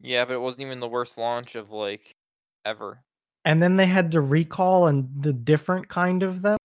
Yeah, 0.00 0.24
but 0.24 0.34
it 0.34 0.40
wasn't 0.40 0.62
even 0.62 0.80
the 0.80 0.88
worst 0.88 1.18
launch 1.18 1.54
of 1.54 1.70
like 1.70 2.14
ever. 2.64 3.02
And 3.44 3.62
then 3.62 3.76
they 3.76 3.86
had 3.86 4.12
to 4.12 4.20
recall 4.20 4.86
and 4.86 5.08
the 5.22 5.32
different 5.32 5.88
kind 5.88 6.22
of 6.22 6.42
them. 6.42 6.58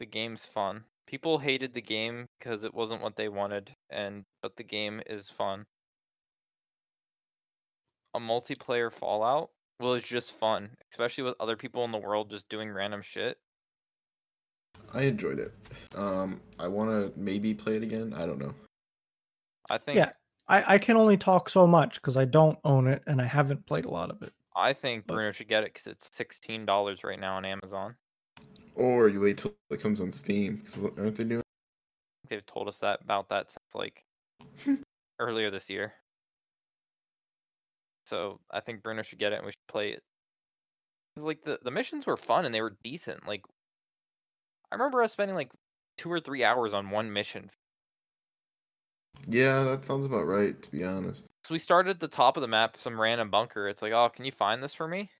The 0.00 0.06
game's 0.06 0.44
fun. 0.44 0.84
People 1.06 1.38
hated 1.38 1.74
the 1.74 1.80
game 1.80 2.26
because 2.38 2.64
it 2.64 2.74
wasn't 2.74 3.02
what 3.02 3.16
they 3.16 3.28
wanted, 3.28 3.74
and 3.90 4.24
but 4.42 4.56
the 4.56 4.62
game 4.62 5.00
is 5.06 5.28
fun. 5.28 5.64
A 8.14 8.20
multiplayer 8.20 8.92
Fallout 8.92 9.50
was 9.80 10.02
just 10.02 10.32
fun, 10.32 10.70
especially 10.92 11.24
with 11.24 11.34
other 11.40 11.56
people 11.56 11.84
in 11.84 11.92
the 11.92 11.98
world 11.98 12.30
just 12.30 12.48
doing 12.48 12.70
random 12.70 13.02
shit. 13.02 13.38
I 14.92 15.02
enjoyed 15.02 15.38
it. 15.38 15.52
Um, 15.94 16.40
I 16.58 16.68
want 16.68 16.90
to 16.90 17.18
maybe 17.18 17.54
play 17.54 17.76
it 17.76 17.82
again. 17.82 18.14
I 18.16 18.26
don't 18.26 18.38
know. 18.38 18.54
I 19.70 19.78
think 19.78 19.96
Yeah. 19.96 20.12
I, 20.48 20.74
I 20.74 20.78
can 20.78 20.96
only 20.96 21.16
talk 21.18 21.50
so 21.50 21.66
much 21.66 21.96
because 21.96 22.16
I 22.16 22.24
don't 22.24 22.58
own 22.64 22.86
it 22.86 23.02
and 23.06 23.20
I 23.20 23.26
haven't 23.26 23.66
played 23.66 23.84
a 23.84 23.90
lot 23.90 24.10
of 24.10 24.22
it. 24.22 24.32
I 24.56 24.72
think 24.72 25.06
but- 25.06 25.14
Bruno 25.14 25.30
should 25.32 25.48
get 25.48 25.62
it 25.64 25.74
because 25.74 25.86
it's 25.86 26.08
sixteen 26.16 26.64
dollars 26.66 27.04
right 27.04 27.20
now 27.20 27.36
on 27.36 27.44
Amazon. 27.44 27.94
Or 28.74 29.08
you 29.08 29.20
wait 29.20 29.38
till 29.38 29.54
it 29.70 29.80
comes 29.80 30.00
on 30.00 30.10
Steam. 30.12 30.62
'cause 30.64 30.78
aren't 30.96 31.16
they 31.16 31.24
doing? 31.24 31.42
They've 32.28 32.44
told 32.46 32.68
us 32.68 32.78
that 32.78 33.00
about 33.02 33.28
that 33.28 33.50
since 33.50 33.74
like 33.74 34.04
earlier 35.18 35.50
this 35.50 35.68
year. 35.68 35.94
So 38.06 38.40
I 38.50 38.60
think 38.60 38.82
Bruno 38.82 39.02
should 39.02 39.18
get 39.18 39.32
it 39.32 39.36
and 39.36 39.44
we 39.46 39.52
should 39.52 39.66
play 39.68 39.90
it. 39.90 40.02
Cause 41.16 41.24
like 41.24 41.42
the, 41.44 41.58
the 41.62 41.70
missions 41.70 42.06
were 42.06 42.16
fun 42.16 42.44
and 42.46 42.54
they 42.54 42.62
were 42.62 42.76
decent. 42.82 43.26
Like 43.26 43.42
I 44.72 44.74
remember 44.76 45.02
us 45.02 45.12
spending 45.12 45.34
like 45.36 45.52
two 45.98 46.10
or 46.10 46.20
three 46.20 46.42
hours 46.44 46.72
on 46.74 46.90
one 46.90 47.12
mission. 47.12 47.50
Yeah, 49.26 49.64
that 49.64 49.84
sounds 49.84 50.04
about 50.04 50.26
right. 50.26 50.60
To 50.62 50.70
be 50.70 50.84
honest. 50.84 51.28
So 51.44 51.54
we 51.54 51.58
started 51.58 51.90
at 51.90 52.00
the 52.00 52.08
top 52.08 52.36
of 52.36 52.42
the 52.42 52.48
map, 52.48 52.76
some 52.76 53.00
random 53.00 53.30
bunker. 53.30 53.68
It's 53.68 53.80
like, 53.82 53.92
oh, 53.92 54.10
can 54.10 54.24
you 54.24 54.32
find 54.32 54.62
this 54.62 54.74
for 54.74 54.86
me? 54.86 55.10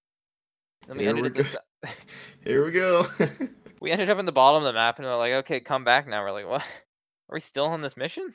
Then 0.87 0.99
we 0.99 1.05
Here 1.05 1.11
ended 1.11 1.37
we 1.37 1.41
at 1.41 1.47
the, 1.47 1.59
go. 1.83 1.91
Here 2.45 2.65
we 2.65 2.71
go. 2.71 3.07
we 3.81 3.91
ended 3.91 4.11
up 4.11 4.19
in 4.19 4.27
the 4.27 4.33
bottom 4.33 4.63
of 4.63 4.67
the 4.67 4.73
map 4.73 4.99
and 4.99 5.07
we're 5.07 5.17
like, 5.17 5.33
okay, 5.33 5.61
come 5.61 5.85
back 5.85 6.07
now. 6.07 6.23
We're 6.23 6.33
like, 6.33 6.49
what? 6.49 6.63
Are 7.31 7.35
we 7.35 7.41
still 7.41 7.67
on 7.67 7.83
this 7.83 7.97
mission? 7.97 8.35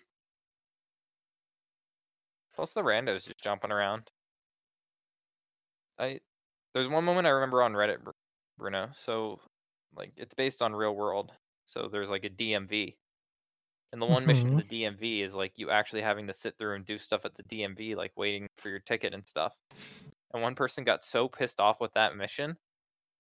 Plus 2.56 2.74
the 2.74 2.82
randos 2.82 3.26
just 3.26 3.42
jumping 3.42 3.72
around. 3.72 4.10
I 5.98 6.20
there's 6.74 6.88
one 6.88 7.04
moment 7.04 7.28
I 7.28 7.32
remember 7.32 7.62
on 7.62 7.74
Reddit, 7.74 7.98
Bruno. 8.58 8.90
So 8.94 9.40
like 9.96 10.12
it's 10.18 10.34
based 10.34 10.62
on 10.62 10.76
real 10.76 10.96
world. 10.96 11.32
So 11.66 11.90
there's 11.92 12.10
like 12.10 12.26
a 12.26 12.30
DMV. 12.30 12.96
And 13.94 14.02
the 14.02 14.08
one 14.08 14.26
mission 14.28 14.50
Mhm. 14.50 14.52
to 14.52 14.64
the 14.64 14.66
DMV 14.66 15.22
is 15.24 15.36
like 15.36 15.60
you 15.60 15.72
actually 15.72 16.04
having 16.04 16.28
to 16.28 16.34
sit 16.34 16.58
through 16.60 16.76
and 16.76 16.86
do 16.86 17.00
stuff 17.00 17.26
at 17.26 17.36
the 17.36 17.44
DMV, 17.44 17.96
like 17.96 18.14
waiting 18.18 18.50
for 18.58 18.70
your 18.70 18.82
ticket 18.82 19.14
and 19.16 19.28
stuff. 19.28 19.56
And 20.34 20.44
one 20.44 20.56
person 20.56 20.84
got 20.86 21.06
so 21.06 21.30
pissed 21.30 21.62
off 21.62 21.80
with 21.82 21.94
that 21.94 22.16
mission 22.18 22.58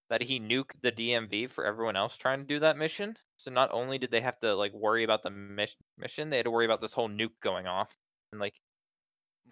that 0.09 0.21
he 0.23 0.39
nuked 0.39 0.81
the 0.81 0.91
DMV 0.91 1.47
for 1.47 1.65
everyone 1.65 1.95
else 1.97 2.17
trying 2.17 2.39
to 2.41 2.45
do 2.47 2.59
that 2.61 2.77
mission. 2.77 3.17
So 3.37 3.51
not 3.51 3.71
only 3.73 3.97
did 3.99 4.11
they 4.11 4.21
have 4.21 4.39
to 4.41 4.55
like 4.55 4.73
worry 4.73 5.03
about 5.05 5.23
the 5.23 5.31
mis- 5.31 5.77
mission, 5.97 6.29
they 6.31 6.37
had 6.37 6.45
to 6.45 6.51
worry 6.51 6.65
about 6.65 6.81
this 6.81 6.93
whole 6.93 7.09
nuke 7.09 7.39
going 7.41 7.67
off 7.67 7.97
and 8.31 8.41
like 8.41 8.61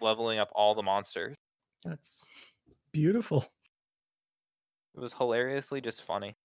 leveling 0.00 0.38
up 0.38 0.50
all 0.54 0.74
the 0.74 0.82
monsters. 0.82 1.36
That's 1.84 2.28
beautiful. 2.92 3.52
It 4.94 5.00
was 5.00 5.12
hilariously 5.12 5.82
just 5.82 6.00
funny. 6.02 6.38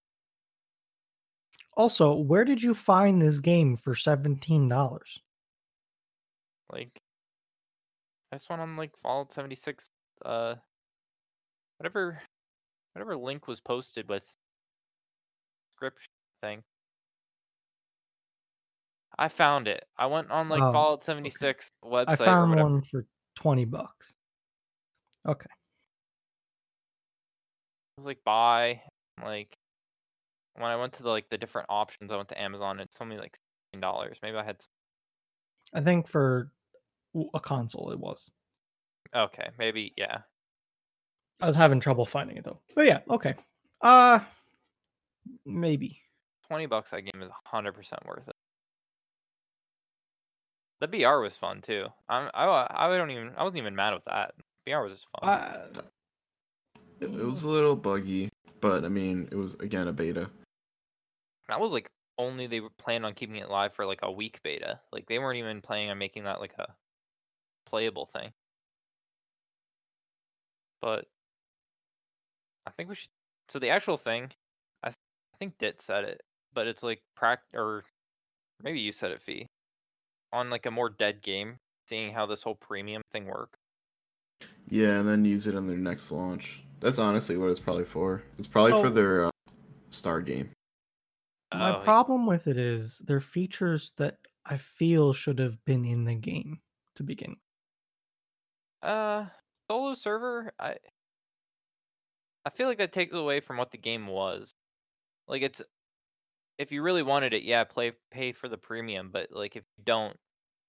Also, 1.78 2.12
where 2.12 2.44
did 2.44 2.60
you 2.60 2.74
find 2.74 3.22
this 3.22 3.38
game 3.38 3.76
for 3.76 3.94
seventeen 3.94 4.68
dollars? 4.68 5.20
Like 6.70 6.90
I 8.32 8.36
just 8.36 8.50
went 8.50 8.60
on 8.60 8.76
like 8.76 8.94
Fallout 8.98 9.32
76 9.32 9.88
uh 10.24 10.56
whatever 11.78 12.20
whatever 12.92 13.16
link 13.16 13.46
was 13.46 13.60
posted 13.60 14.08
with 14.08 14.24
script 15.76 16.08
thing. 16.42 16.62
I 19.16 19.28
found 19.28 19.68
it. 19.68 19.84
I 19.96 20.06
went 20.06 20.30
on 20.30 20.48
like 20.48 20.60
Oh, 20.60 20.72
Fallout 20.72 21.04
76 21.04 21.70
website 21.84 22.08
I 22.08 22.16
found 22.16 22.60
one 22.60 22.82
for 22.82 23.06
twenty 23.36 23.64
bucks. 23.64 24.14
Okay. 25.26 25.46
It 27.96 28.00
was 28.00 28.06
like 28.06 28.18
buy 28.24 28.82
like 29.24 29.56
when 30.58 30.70
I 30.70 30.76
went 30.76 30.92
to 30.94 31.02
the 31.02 31.08
like 31.08 31.28
the 31.30 31.38
different 31.38 31.66
options, 31.70 32.12
I 32.12 32.16
went 32.16 32.28
to 32.30 32.40
Amazon. 32.40 32.80
It's 32.80 32.96
only 33.00 33.16
like 33.16 33.36
sixteen 33.36 33.80
dollars. 33.80 34.18
Maybe 34.22 34.36
I 34.36 34.44
had. 34.44 34.60
Some, 34.60 34.70
I 35.74 35.84
think 35.84 36.08
for 36.08 36.50
a 37.34 37.40
console 37.40 37.90
it 37.90 37.98
was. 37.98 38.30
okay, 39.14 39.48
maybe 39.58 39.92
yeah. 39.96 40.18
I 41.40 41.46
was 41.46 41.56
having 41.56 41.80
trouble 41.80 42.04
finding 42.06 42.36
it 42.36 42.44
though. 42.44 42.60
But 42.74 42.86
yeah, 42.86 43.00
okay. 43.10 43.34
Uh 43.80 44.20
maybe. 45.46 46.00
Twenty 46.48 46.66
bucks 46.66 46.90
that 46.90 47.02
game 47.02 47.22
is 47.22 47.30
hundred 47.44 47.72
percent 47.72 48.04
worth 48.06 48.26
it. 48.28 48.36
The 50.80 50.88
BR 50.88 51.20
was 51.20 51.36
fun 51.36 51.60
too. 51.60 51.86
I'm, 52.08 52.30
I 52.34 52.66
I 52.70 52.96
don't 52.96 53.10
even 53.10 53.32
I 53.36 53.42
wasn't 53.42 53.58
even 53.58 53.74
mad 53.76 53.94
with 53.94 54.04
that. 54.04 54.32
BR 54.66 54.78
was 54.78 54.92
just 54.92 55.06
fun. 55.20 55.28
Uh, 55.28 55.66
It, 57.00 57.06
it 57.06 57.24
was 57.24 57.42
a 57.42 57.48
little 57.48 57.76
buggy, 57.76 58.28
but 58.60 58.84
I 58.84 58.88
mean, 58.88 59.28
it 59.30 59.36
was 59.36 59.54
again 59.56 59.88
a 59.88 59.92
beta. 59.92 60.30
That 61.48 61.60
was 61.60 61.72
like 61.72 61.90
only 62.18 62.46
they 62.46 62.60
were 62.60 62.70
planning 62.78 63.04
on 63.04 63.14
keeping 63.14 63.36
it 63.36 63.50
live 63.50 63.74
for 63.74 63.86
like 63.86 64.00
a 64.02 64.10
week 64.10 64.40
beta. 64.42 64.80
Like 64.92 65.06
they 65.06 65.18
weren't 65.18 65.38
even 65.38 65.60
planning 65.60 65.90
on 65.90 65.98
making 65.98 66.24
that 66.24 66.40
like 66.40 66.54
a 66.58 66.74
playable 67.66 68.06
thing. 68.06 68.32
But 70.80 71.06
I 72.66 72.70
think 72.70 72.88
we 72.88 72.94
should. 72.94 73.10
So 73.48 73.58
the 73.58 73.70
actual 73.70 73.96
thing, 73.96 74.30
I, 74.82 74.88
th- 74.88 74.96
I 75.34 75.36
think 75.38 75.58
Dit 75.58 75.80
said 75.80 76.04
it, 76.04 76.22
but 76.52 76.66
it's 76.66 76.82
like 76.82 77.00
prac 77.16 77.40
or 77.54 77.84
maybe 78.62 78.80
you 78.80 78.92
said 78.92 79.10
it, 79.10 79.22
Fee, 79.22 79.46
on 80.32 80.50
like 80.50 80.66
a 80.66 80.70
more 80.70 80.90
dead 80.90 81.22
game, 81.22 81.56
seeing 81.88 82.12
how 82.12 82.26
this 82.26 82.42
whole 82.42 82.56
premium 82.56 83.02
thing 83.10 83.26
work. 83.26 83.56
Yeah, 84.68 85.00
and 85.00 85.08
then 85.08 85.24
use 85.24 85.46
it 85.46 85.54
on 85.54 85.66
their 85.66 85.78
next 85.78 86.12
launch. 86.12 86.60
That's 86.80 86.98
honestly 86.98 87.36
what 87.38 87.50
it's 87.50 87.58
probably 87.58 87.84
for. 87.84 88.22
It's 88.38 88.46
probably 88.46 88.72
for 88.72 88.90
their 88.90 89.24
uh, 89.24 89.30
star 89.90 90.20
game. 90.20 90.50
My 91.52 91.72
Oh, 91.72 91.82
problem 91.84 92.26
with 92.26 92.46
it 92.46 92.56
is 92.56 92.98
there 92.98 93.16
are 93.16 93.20
features 93.20 93.92
that 93.92 94.18
I 94.44 94.56
feel 94.56 95.12
should 95.12 95.38
have 95.38 95.64
been 95.64 95.84
in 95.84 96.04
the 96.04 96.14
game 96.14 96.62
to 96.96 97.02
begin. 97.02 97.36
Uh, 98.82 99.28
solo 99.70 99.94
server, 99.94 100.52
I 100.58 100.78
I 102.44 102.50
feel 102.50 102.68
like 102.68 102.78
that 102.78 102.92
takes 102.92 103.14
away 103.14 103.40
from 103.40 103.56
what 103.56 103.70
the 103.70 103.78
game 103.78 104.06
was. 104.06 104.52
Like 105.28 105.42
it's 105.42 105.62
if 106.58 106.72
you 106.72 106.82
really 106.82 107.02
wanted 107.02 107.32
it, 107.34 107.42
yeah, 107.44 107.64
play 107.64 107.92
pay 108.10 108.32
for 108.32 108.48
the 108.48 108.58
premium, 108.58 109.10
but 109.12 109.32
like 109.32 109.56
if 109.56 109.64
you 109.78 109.84
don't, 109.84 110.18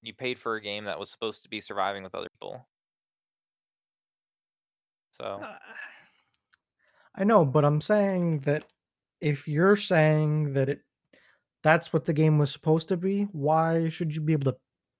you 0.01 0.13
paid 0.13 0.39
for 0.39 0.55
a 0.55 0.61
game 0.61 0.85
that 0.85 0.99
was 0.99 1.11
supposed 1.11 1.43
to 1.43 1.49
be 1.49 1.61
surviving 1.61 2.03
with 2.03 2.15
other 2.15 2.29
people. 2.39 2.67
So, 5.11 5.41
Uh, 5.41 5.57
I 7.15 7.23
know, 7.23 7.45
but 7.45 7.65
I'm 7.65 7.81
saying 7.81 8.41
that 8.41 8.65
if 9.21 9.47
you're 9.47 9.75
saying 9.75 10.53
that 10.53 10.69
it 10.69 10.81
that's 11.63 11.91
what 11.91 12.05
the 12.05 12.13
game 12.13 12.37
was 12.37 12.51
supposed 12.51 12.87
to 12.89 12.97
be, 12.97 13.23
why 13.33 13.89
should 13.89 14.15
you 14.15 14.21
be 14.21 14.33
able 14.33 14.51
to 14.51 14.57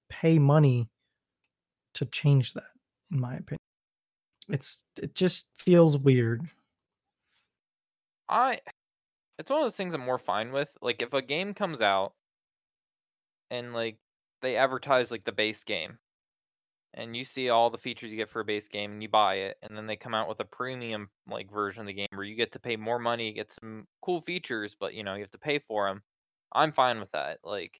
pay 0.10 0.38
money 0.38 0.90
to 1.94 2.06
change 2.06 2.54
that 2.54 2.64
in 3.12 3.20
my 3.20 3.36
opinion? 3.36 3.60
It's 4.50 4.84
it 5.02 5.16
just 5.16 5.48
feels 5.60 5.98
weird. 5.98 6.42
I 8.28 8.60
it's 9.38 9.50
one 9.50 9.60
of 9.60 9.66
those 9.66 9.78
things 9.78 9.94
I'm 9.94 10.02
more 10.02 10.18
fine 10.18 10.52
with. 10.52 10.76
Like 10.82 11.02
if 11.02 11.14
a 11.14 11.22
game 11.22 11.54
comes 11.54 11.82
out 11.82 12.14
and 13.50 13.74
like 13.74 13.98
they 14.42 14.58
advertise 14.58 15.12
like 15.12 15.24
the 15.24 15.32
base 15.32 15.64
game 15.64 15.98
and 16.94 17.16
you 17.16 17.24
see 17.24 17.50
all 17.50 17.70
the 17.70 17.78
features 17.78 18.12
you 18.12 18.18
get 18.18 18.30
for 18.30 18.40
a 18.40 18.46
base 18.46 18.68
game 18.68 18.94
and 18.94 19.02
you 19.04 19.10
buy 19.10 19.36
it 19.36 19.58
and 19.62 19.78
then 19.78 19.86
they 19.86 19.96
come 19.96 20.16
out 20.16 20.28
with 20.28 20.40
a 20.40 20.46
premium 20.46 21.10
like 21.28 21.52
version 21.52 21.82
of 21.82 21.88
the 21.88 21.94
game 21.94 22.08
where 22.14 22.26
you 22.26 22.36
get 22.36 22.52
to 22.54 22.60
pay 22.60 22.76
more 22.76 23.00
money, 23.00 23.32
get 23.32 23.52
some 23.52 23.88
cool 24.02 24.20
features, 24.22 24.76
but 24.80 24.94
you 24.94 25.04
know, 25.04 25.14
you 25.14 25.22
have 25.22 25.32
to 25.32 25.38
pay 25.38 25.60
for 25.60 25.88
them. 25.88 26.02
I'm 26.54 26.72
fine 26.72 27.00
with 27.00 27.12
that. 27.12 27.40
Like 27.44 27.80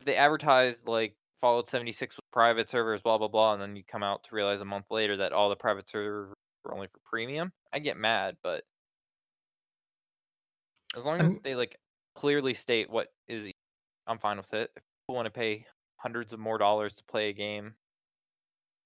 if 0.00 0.06
they 0.06 0.16
advertise 0.16 0.82
like 0.86 1.16
Fallout 1.40 1.68
76 1.70 2.16
with 2.16 2.24
private 2.32 2.68
servers, 2.70 3.00
blah 3.02 3.18
blah 3.18 3.28
blah, 3.28 3.52
and 3.52 3.62
then 3.62 3.76
you 3.76 3.84
come 3.84 4.02
out 4.02 4.24
to 4.24 4.34
realize 4.34 4.60
a 4.60 4.64
month 4.64 4.86
later 4.90 5.16
that 5.18 5.32
all 5.32 5.48
the 5.48 5.56
private 5.56 5.88
servers 5.88 6.34
were 6.64 6.74
only 6.74 6.88
for 6.88 6.98
premium, 7.04 7.52
I 7.72 7.78
get 7.78 7.96
mad, 7.96 8.36
but 8.42 8.64
as 10.96 11.04
long 11.04 11.20
as 11.20 11.34
I'm- 11.34 11.40
they 11.44 11.54
like 11.54 11.78
clearly 12.14 12.54
state 12.54 12.90
what 12.90 13.12
is 13.28 13.48
i'm 14.08 14.18
fine 14.18 14.38
with 14.38 14.52
it. 14.54 14.72
If 14.76 14.82
people 15.02 15.14
want 15.14 15.26
to 15.26 15.30
pay 15.30 15.66
hundreds 15.98 16.32
of 16.32 16.40
more 16.40 16.58
dollars 16.58 16.96
to 16.96 17.04
play 17.04 17.28
a 17.28 17.32
game, 17.32 17.74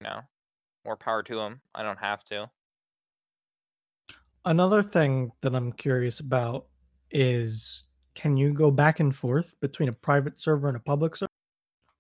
know, 0.03 0.21
more 0.85 0.97
power 0.97 1.23
to 1.23 1.37
them. 1.37 1.61
I 1.75 1.83
don't 1.83 1.99
have 1.99 2.25
to. 2.27 2.51
Another 4.45 4.83
thing 4.83 5.31
that 5.41 5.55
I'm 5.55 5.73
curious 5.73 6.21
about 6.21 6.67
is 7.11 7.87
can 8.15 8.37
you 8.37 8.53
go 8.53 8.71
back 8.71 9.01
and 9.01 9.15
forth 9.15 9.55
between 9.61 9.89
a 9.89 9.93
private 9.93 10.41
server 10.41 10.69
and 10.69 10.77
a 10.77 10.81
public 10.81 11.17
server? 11.17 11.31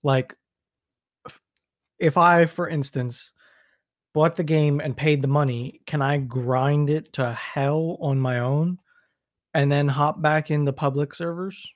Like 0.02 0.36
if- 1.26 1.40
if 1.98 2.16
I, 2.16 2.46
for 2.46 2.68
instance, 2.68 3.32
bought 4.12 4.36
the 4.36 4.44
game 4.44 4.80
and 4.80 4.96
paid 4.96 5.22
the 5.22 5.28
money, 5.28 5.80
can 5.86 6.02
I 6.02 6.18
grind 6.18 6.90
it 6.90 7.12
to 7.14 7.32
hell 7.32 7.96
on 8.00 8.18
my 8.18 8.40
own 8.40 8.78
and 9.54 9.70
then 9.70 9.88
hop 9.88 10.20
back 10.20 10.50
into 10.50 10.72
public 10.72 11.14
servers 11.14 11.66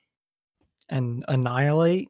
and 0.89 1.23
annihilate? 1.27 2.09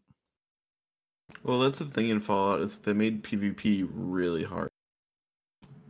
Well, 1.43 1.59
that's 1.59 1.79
the 1.79 1.85
thing 1.85 2.09
in 2.09 2.19
Fallout 2.19 2.61
is 2.61 2.77
they 2.77 2.93
made 2.93 3.23
PvP 3.23 3.87
really 3.93 4.43
hard. 4.43 4.69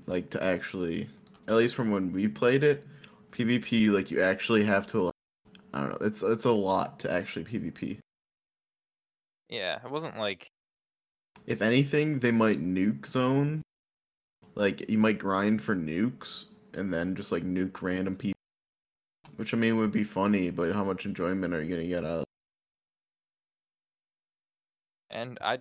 Like 0.06 0.30
to 0.32 0.44
actually, 0.44 1.10
at 1.48 1.56
least 1.56 1.76
from 1.76 1.92
when 1.92 2.12
we 2.14 2.28
played 2.28 2.64
it, 2.64 2.86
PvP 3.32 3.92
like 3.92 4.12
you 4.12 4.22
actually 4.22 4.64
have 4.66 4.88
to. 4.88 5.02
Like, 5.04 5.14
I 5.74 5.82
don't 5.82 5.90
know. 5.92 6.08
It's 6.08 6.24
it's 6.24 6.46
a 6.46 6.52
lot 6.52 7.00
to 7.02 7.12
actually 7.12 7.46
PvP. 7.46 8.00
Yeah, 9.50 9.80
it 9.84 9.90
wasn't 9.92 10.18
like 10.18 10.48
If 11.48 11.62
anything, 11.62 12.20
they 12.20 12.32
might 12.32 12.62
nuke 12.62 13.06
zone. 13.08 13.64
Like 14.56 14.90
you 14.90 14.98
might 14.98 15.20
grind 15.20 15.62
for 15.62 15.76
nukes 15.76 16.46
and 16.74 16.94
then 16.94 17.16
just 17.16 17.32
like 17.32 17.44
nuke 17.44 17.82
random 17.82 18.16
people. 18.16 18.38
Which 19.38 19.54
I 19.54 19.58
mean 19.58 19.78
would 19.78 19.92
be 19.92 20.04
funny, 20.04 20.50
but 20.52 20.74
how 20.74 20.84
much 20.84 21.06
enjoyment 21.06 21.54
are 21.54 21.64
you 21.64 21.70
gonna 21.76 21.88
get 21.88 22.06
out 22.06 22.20
of? 22.22 22.27
And 25.18 25.38
I 25.42 25.56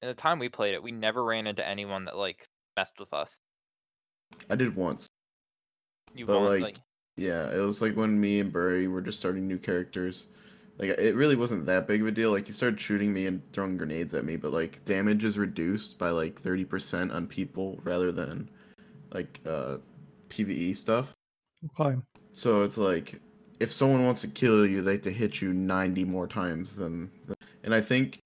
in 0.00 0.08
the 0.08 0.14
time 0.14 0.38
we 0.38 0.48
played 0.48 0.74
it, 0.74 0.82
we 0.82 0.92
never 0.92 1.24
ran 1.24 1.46
into 1.46 1.66
anyone 1.66 2.04
that 2.04 2.16
like 2.16 2.46
messed 2.76 2.98
with 2.98 3.12
us. 3.12 3.40
I 4.48 4.54
did 4.54 4.76
once. 4.76 5.08
You 6.14 6.26
But, 6.26 6.36
won't 6.36 6.50
like, 6.50 6.62
like 6.62 6.76
Yeah, 7.16 7.50
it 7.50 7.58
was 7.58 7.82
like 7.82 7.96
when 7.96 8.20
me 8.20 8.40
and 8.40 8.52
Burry 8.52 8.86
were 8.86 9.00
just 9.00 9.18
starting 9.18 9.48
new 9.48 9.58
characters. 9.58 10.26
Like 10.78 10.90
it 10.90 11.16
really 11.16 11.34
wasn't 11.34 11.66
that 11.66 11.88
big 11.88 12.02
of 12.02 12.06
a 12.06 12.12
deal. 12.12 12.30
Like 12.30 12.46
he 12.46 12.52
started 12.52 12.80
shooting 12.80 13.12
me 13.12 13.26
and 13.26 13.42
throwing 13.52 13.76
grenades 13.76 14.14
at 14.14 14.24
me, 14.24 14.36
but 14.36 14.52
like 14.52 14.84
damage 14.84 15.24
is 15.24 15.36
reduced 15.36 15.98
by 15.98 16.10
like 16.10 16.40
thirty 16.40 16.64
percent 16.64 17.10
on 17.10 17.26
people 17.26 17.80
rather 17.82 18.12
than 18.12 18.48
like 19.12 19.40
uh 19.46 19.78
PVE 20.28 20.76
stuff. 20.76 21.16
Okay. 21.80 21.96
So 22.32 22.62
it's 22.62 22.78
like 22.78 23.20
if 23.58 23.72
someone 23.72 24.04
wants 24.04 24.20
to 24.20 24.28
kill 24.28 24.64
you, 24.64 24.82
they 24.82 24.92
have 24.92 25.02
to 25.02 25.10
hit 25.10 25.40
you 25.40 25.52
ninety 25.52 26.04
more 26.04 26.28
times 26.28 26.76
than. 26.76 27.10
And 27.64 27.74
I 27.74 27.80
think 27.80 28.20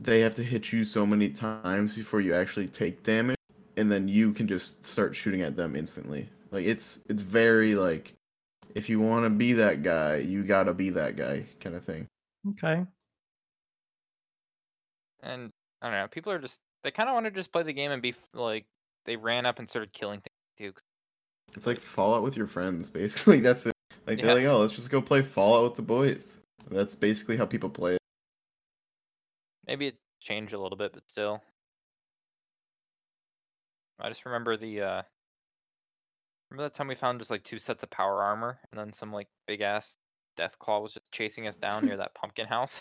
they 0.00 0.20
have 0.20 0.34
to 0.36 0.42
hit 0.42 0.72
you 0.72 0.84
so 0.84 1.06
many 1.06 1.30
times 1.30 1.96
before 1.96 2.20
you 2.20 2.34
actually 2.34 2.68
take 2.68 3.02
damage, 3.02 3.36
and 3.76 3.90
then 3.90 4.08
you 4.08 4.32
can 4.32 4.46
just 4.48 4.84
start 4.84 5.16
shooting 5.16 5.42
at 5.42 5.56
them 5.56 5.76
instantly. 5.76 6.28
Like 6.50 6.66
it's 6.66 7.00
it's 7.08 7.22
very 7.22 7.74
like 7.74 8.14
if 8.74 8.88
you 8.88 9.00
want 9.00 9.24
to 9.24 9.30
be 9.30 9.52
that 9.54 9.82
guy, 9.82 10.16
you 10.16 10.44
gotta 10.44 10.74
be 10.74 10.90
that 10.90 11.16
guy 11.16 11.44
kind 11.60 11.76
of 11.76 11.84
thing. 11.84 12.06
Okay. 12.50 12.84
and 15.22 15.50
I 15.82 15.90
don't 15.90 15.98
know. 15.98 16.08
People 16.08 16.32
are 16.32 16.38
just 16.38 16.60
they 16.84 16.90
kind 16.90 17.08
of 17.08 17.14
want 17.14 17.26
to 17.26 17.30
just 17.30 17.52
play 17.52 17.62
the 17.62 17.72
game 17.72 17.90
and 17.90 18.00
be 18.00 18.14
like 18.32 18.64
they 19.04 19.16
ran 19.16 19.46
up 19.46 19.58
and 19.58 19.68
started 19.68 19.92
killing 19.92 20.20
things 20.20 20.74
too. 20.74 20.80
It's 21.56 21.66
like 21.66 21.80
Fallout 21.80 22.22
with 22.22 22.36
your 22.36 22.46
friends, 22.46 22.90
basically. 22.90 23.40
That's 23.40 23.66
it. 23.66 23.74
Like 24.06 24.20
they're 24.20 24.34
like, 24.34 24.44
oh, 24.44 24.58
let's 24.58 24.74
just 24.74 24.90
go 24.90 25.00
play 25.02 25.22
Fallout 25.22 25.64
with 25.64 25.74
the 25.74 25.82
boys. 25.82 26.36
That's 26.70 26.94
basically 26.94 27.36
how 27.36 27.46
people 27.46 27.70
play 27.70 27.94
it. 27.94 28.00
Maybe 29.66 29.88
it's 29.88 29.98
changed 30.20 30.52
a 30.52 30.60
little 30.60 30.78
bit, 30.78 30.92
but 30.92 31.08
still. 31.08 31.42
I 34.00 34.08
just 34.08 34.26
remember 34.26 34.56
the 34.56 34.82
uh 34.82 35.02
remember 36.50 36.64
that 36.64 36.74
time 36.74 36.88
we 36.88 36.94
found 36.94 37.18
just 37.18 37.30
like 37.30 37.44
two 37.44 37.58
sets 37.58 37.82
of 37.82 37.90
power 37.90 38.22
armor 38.22 38.58
and 38.70 38.78
then 38.78 38.92
some 38.92 39.12
like 39.12 39.28
big 39.46 39.62
ass 39.62 39.96
Deathclaw 40.38 40.82
was 40.82 40.92
just 40.92 41.10
chasing 41.12 41.48
us 41.48 41.56
down 41.56 41.86
near 41.86 41.96
that 41.98 42.14
pumpkin 42.14 42.46
house. 42.46 42.80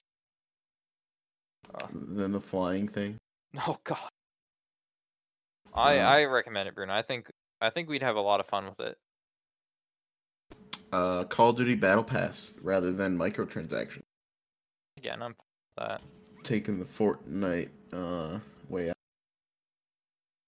Oh, 1.73 1.87
Then 1.93 2.31
the 2.31 2.41
flying 2.41 2.87
thing. 2.87 3.17
oh 3.67 3.77
god. 3.83 4.09
I 5.73 5.99
Um, 5.99 6.07
I 6.07 6.23
recommend 6.25 6.67
it, 6.67 6.75
Bruno. 6.75 6.93
I 6.93 7.01
think 7.01 7.29
I 7.61 7.69
think 7.69 7.89
we'd 7.89 8.03
have 8.03 8.15
a 8.15 8.21
lot 8.21 8.39
of 8.39 8.45
fun 8.47 8.65
with 8.65 8.79
it. 8.79 8.97
Uh, 10.91 11.23
Call 11.25 11.49
of 11.49 11.57
Duty 11.57 11.75
Battle 11.75 12.03
Pass 12.03 12.53
rather 12.61 12.91
than 12.91 13.17
microtransactions. 13.17 14.03
Again, 14.97 15.21
I'm 15.21 15.33
fine 15.33 15.45
with 15.77 15.87
that. 15.87 16.01
Taking 16.45 16.79
the 16.79 16.85
Fortnite 16.85 17.69
uh 17.91 18.39
way 18.69 18.89
out. 18.89 18.95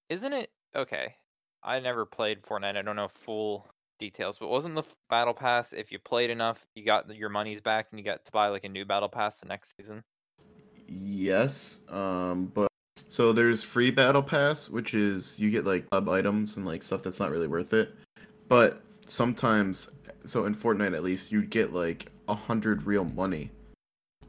Isn't 0.09 0.31
it 0.31 0.51
okay? 0.75 1.15
I 1.63 1.79
never 1.79 2.05
played 2.05 2.43
Fortnite. 2.43 2.77
I 2.77 2.81
don't 2.81 2.95
know 2.95 3.07
full 3.07 3.67
details, 3.99 4.37
but 4.37 4.47
wasn't 4.47 4.75
the 4.75 4.83
battle 5.09 5.33
pass 5.33 5.73
if 5.73 5.91
you 5.91 5.99
played 5.99 6.29
enough, 6.29 6.65
you 6.75 6.85
got 6.85 7.13
your 7.15 7.29
monies 7.29 7.61
back 7.61 7.87
and 7.91 7.99
you 7.99 8.05
got 8.05 8.23
to 8.25 8.31
buy 8.31 8.47
like 8.47 8.63
a 8.63 8.69
new 8.69 8.85
battle 8.85 9.09
pass 9.09 9.39
the 9.39 9.47
next 9.47 9.73
season? 9.75 10.03
Yes, 10.87 11.79
um, 11.89 12.51
but 12.53 12.67
so 13.09 13.33
there's 13.33 13.63
free 13.63 13.91
battle 13.91 14.23
pass, 14.23 14.69
which 14.69 14.93
is 14.93 15.39
you 15.39 15.49
get 15.49 15.65
like 15.65 15.89
club 15.89 16.09
items 16.09 16.57
and 16.57 16.65
like 16.65 16.83
stuff 16.83 17.03
that's 17.03 17.19
not 17.19 17.31
really 17.31 17.47
worth 17.47 17.73
it. 17.73 17.89
But 18.47 18.83
sometimes, 19.05 19.89
so 20.23 20.45
in 20.45 20.55
Fortnite 20.55 20.93
at 20.93 21.03
least, 21.03 21.31
you 21.31 21.41
get 21.41 21.73
like 21.73 22.11
a 22.27 22.35
hundred 22.35 22.83
real 22.83 23.03
money, 23.03 23.49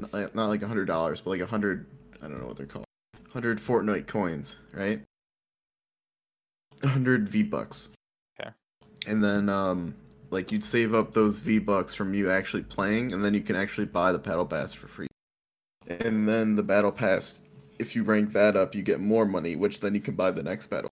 not 0.00 0.12
like, 0.12 0.34
not 0.34 0.46
like 0.48 0.62
a 0.62 0.68
hundred 0.68 0.86
dollars, 0.86 1.20
but 1.20 1.30
like 1.30 1.40
a 1.40 1.46
hundred. 1.46 1.86
I 2.22 2.28
don't 2.28 2.40
know 2.40 2.46
what 2.46 2.56
they're 2.56 2.66
called. 2.66 2.84
Hundred 3.32 3.58
Fortnite 3.58 4.06
coins, 4.06 4.56
right? 4.72 5.02
A 6.82 6.88
hundred 6.88 7.28
V 7.28 7.42
bucks. 7.42 7.90
Okay. 8.40 8.50
And 9.06 9.22
then 9.22 9.48
um, 9.48 9.94
like 10.30 10.50
you'd 10.52 10.64
save 10.64 10.94
up 10.94 11.12
those 11.12 11.40
V 11.40 11.58
bucks 11.58 11.94
from 11.94 12.14
you 12.14 12.30
actually 12.30 12.62
playing, 12.62 13.12
and 13.12 13.24
then 13.24 13.34
you 13.34 13.40
can 13.40 13.56
actually 13.56 13.86
buy 13.86 14.12
the 14.12 14.18
battle 14.18 14.46
pass 14.46 14.72
for 14.72 14.86
free. 14.86 15.06
And 15.88 16.28
then 16.28 16.54
the 16.54 16.62
battle 16.62 16.92
pass, 16.92 17.40
if 17.78 17.96
you 17.96 18.02
rank 18.02 18.32
that 18.34 18.56
up, 18.56 18.74
you 18.74 18.82
get 18.82 19.00
more 19.00 19.24
money, 19.24 19.56
which 19.56 19.80
then 19.80 19.94
you 19.94 20.00
can 20.00 20.14
buy 20.14 20.30
the 20.30 20.42
next 20.42 20.66
battle. 20.66 20.90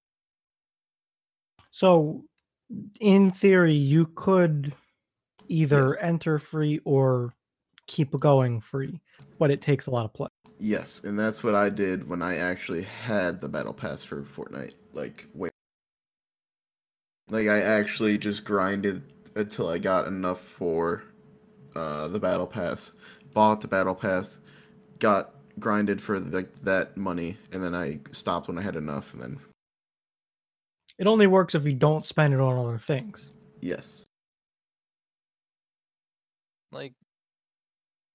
So, 1.71 2.25
in 3.01 3.31
theory, 3.31 3.75
you 3.75 4.07
could 4.15 4.73
either 5.49 5.89
Yes. 5.89 5.97
enter 6.01 6.39
free 6.39 6.81
or 6.85 7.35
keep 7.87 8.19
going 8.19 8.61
free, 8.61 9.01
but 9.39 9.51
it 9.51 9.63
takes 9.63 9.87
a 9.87 9.91
lot 9.91 10.05
of 10.05 10.13
play. 10.15 10.29
Yes, 10.59 11.05
and 11.05 11.19
that's 11.19 11.45
what 11.45 11.55
I 11.55 11.69
did 11.69 12.09
when 12.09 12.23
I 12.23 12.37
actually 12.37 12.83
had 12.83 13.41
the 13.41 13.49
battle 13.49 13.75
pass 13.75 14.03
for 14.03 14.23
Fortnite. 14.23 14.75
Like 14.93 15.27
wait, 15.35 15.53
like 17.29 17.49
I 17.49 17.61
actually 17.61 18.17
just 18.19 18.45
grinded 18.45 19.03
until 19.35 19.69
I 19.69 19.79
got 19.79 20.07
enough 20.07 20.41
for 20.41 21.03
uh, 21.75 22.09
the 22.09 22.19
battle 22.19 22.47
pass, 22.47 22.93
bought 23.35 23.61
the 23.61 23.69
battle 23.69 23.95
pass, 23.95 24.41
got 24.99 25.35
grinded 25.59 26.01
for 26.01 26.19
like 26.19 26.49
that 26.63 26.97
money, 26.97 27.37
and 27.53 27.63
then 27.63 27.75
I 27.75 28.01
stopped 28.13 28.49
when 28.49 28.59
I 28.59 28.63
had 28.63 28.77
enough, 28.77 29.13
and 29.13 29.23
then 29.23 29.41
It 30.99 31.07
only 31.07 31.27
works 31.27 31.55
if 31.55 31.67
you 31.67 31.75
don't 31.75 32.05
spend 32.05 32.33
it 32.33 32.41
on 32.41 32.57
other 32.57 32.79
things. 32.79 33.31
yes, 33.61 34.07
Like, 36.73 36.95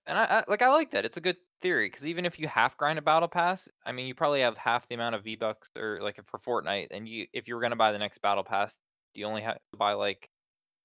and 0.07 0.17
I, 0.17 0.23
I 0.23 0.43
like 0.47 0.61
I 0.61 0.69
like 0.69 0.91
that. 0.91 1.05
It's 1.05 1.17
a 1.17 1.21
good 1.21 1.37
theory 1.61 1.87
because 1.87 2.05
even 2.05 2.25
if 2.25 2.39
you 2.39 2.47
half 2.47 2.77
grind 2.77 2.99
a 2.99 3.01
battle 3.01 3.27
pass, 3.27 3.69
I 3.85 3.91
mean, 3.91 4.07
you 4.07 4.15
probably 4.15 4.41
have 4.41 4.57
half 4.57 4.87
the 4.87 4.95
amount 4.95 5.15
of 5.15 5.23
V 5.23 5.35
bucks 5.35 5.69
or 5.77 5.99
like 6.01 6.19
for 6.25 6.39
Fortnite, 6.39 6.87
and 6.91 7.07
you 7.07 7.27
if 7.33 7.47
you 7.47 7.55
were 7.55 7.61
gonna 7.61 7.75
buy 7.75 7.91
the 7.91 7.99
next 7.99 8.21
battle 8.21 8.43
pass, 8.43 8.77
you 9.13 9.25
only 9.25 9.41
have 9.41 9.55
to 9.55 9.77
buy 9.77 9.93
like, 9.93 10.29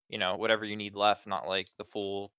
you 0.08 0.18
know, 0.18 0.36
whatever 0.36 0.64
you 0.64 0.76
need 0.76 0.94
left, 0.94 1.26
not 1.26 1.48
like 1.48 1.68
the 1.78 1.84
full 1.84 2.32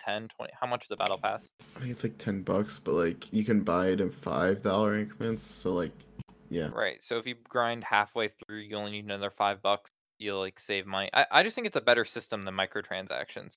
10, 0.00 0.28
20. 0.36 0.52
How 0.58 0.66
much 0.66 0.84
is 0.84 0.90
a 0.90 0.96
battle 0.96 1.18
pass? 1.18 1.48
I 1.76 1.80
think 1.80 1.92
it's 1.92 2.02
like 2.02 2.18
ten 2.18 2.42
bucks, 2.42 2.78
but 2.78 2.94
like 2.94 3.32
you 3.32 3.44
can 3.44 3.60
buy 3.62 3.88
it 3.88 4.00
in 4.00 4.10
five 4.10 4.62
dollar 4.62 4.96
increments. 4.96 5.42
So 5.42 5.72
like, 5.72 5.92
yeah, 6.50 6.68
Right. 6.72 7.02
So 7.02 7.18
if 7.18 7.26
you 7.26 7.36
grind 7.48 7.84
halfway 7.84 8.28
through, 8.28 8.58
you 8.58 8.76
only 8.76 8.92
need 8.92 9.04
another 9.04 9.30
five 9.30 9.62
bucks. 9.62 9.90
You'll 10.18 10.40
like 10.40 10.60
save 10.60 10.86
money. 10.86 11.10
I, 11.12 11.26
I 11.30 11.42
just 11.42 11.54
think 11.54 11.66
it's 11.66 11.76
a 11.76 11.80
better 11.80 12.04
system 12.04 12.44
than 12.44 12.54
microtransactions. 12.54 13.56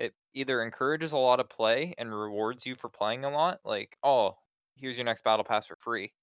It 0.00 0.14
either 0.34 0.62
encourages 0.62 1.12
a 1.12 1.18
lot 1.18 1.40
of 1.40 1.50
play 1.50 1.94
and 1.98 2.12
rewards 2.12 2.64
you 2.64 2.74
for 2.74 2.88
playing 2.88 3.24
a 3.24 3.30
lot, 3.30 3.60
like, 3.64 3.98
oh, 4.02 4.38
here's 4.74 4.96
your 4.96 5.04
next 5.04 5.22
battle 5.24 5.44
pass 5.44 5.66
for 5.66 5.76
free. 5.76 6.14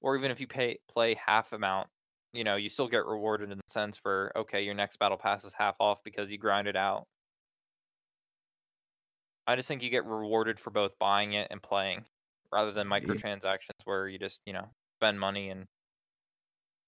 Or 0.00 0.16
even 0.16 0.32
if 0.32 0.40
you 0.40 0.48
pay 0.48 0.78
play 0.88 1.14
half 1.14 1.52
amount, 1.52 1.88
you 2.32 2.42
know, 2.44 2.56
you 2.56 2.68
still 2.68 2.88
get 2.88 3.06
rewarded 3.06 3.52
in 3.52 3.58
the 3.58 3.62
sense 3.68 3.96
for 3.96 4.32
okay, 4.36 4.62
your 4.64 4.74
next 4.74 4.98
battle 4.98 5.16
pass 5.16 5.44
is 5.44 5.52
half 5.54 5.76
off 5.80 6.02
because 6.04 6.30
you 6.30 6.38
grind 6.38 6.66
it 6.68 6.76
out. 6.76 7.06
I 9.46 9.56
just 9.56 9.68
think 9.68 9.82
you 9.82 9.90
get 9.90 10.04
rewarded 10.06 10.58
for 10.58 10.70
both 10.70 10.98
buying 10.98 11.34
it 11.34 11.48
and 11.50 11.62
playing 11.62 12.04
rather 12.52 12.72
than 12.72 12.88
microtransactions 12.88 13.70
where 13.84 14.08
you 14.08 14.18
just, 14.18 14.40
you 14.44 14.52
know, 14.52 14.68
spend 14.98 15.20
money 15.20 15.50
and 15.50 15.66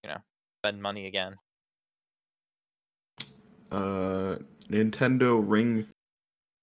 you 0.02 0.10
know, 0.10 0.18
spend 0.60 0.82
money 0.82 1.06
again. 1.06 1.36
uh 3.70 4.36
Nintendo 4.68 5.42
Ring 5.44 5.86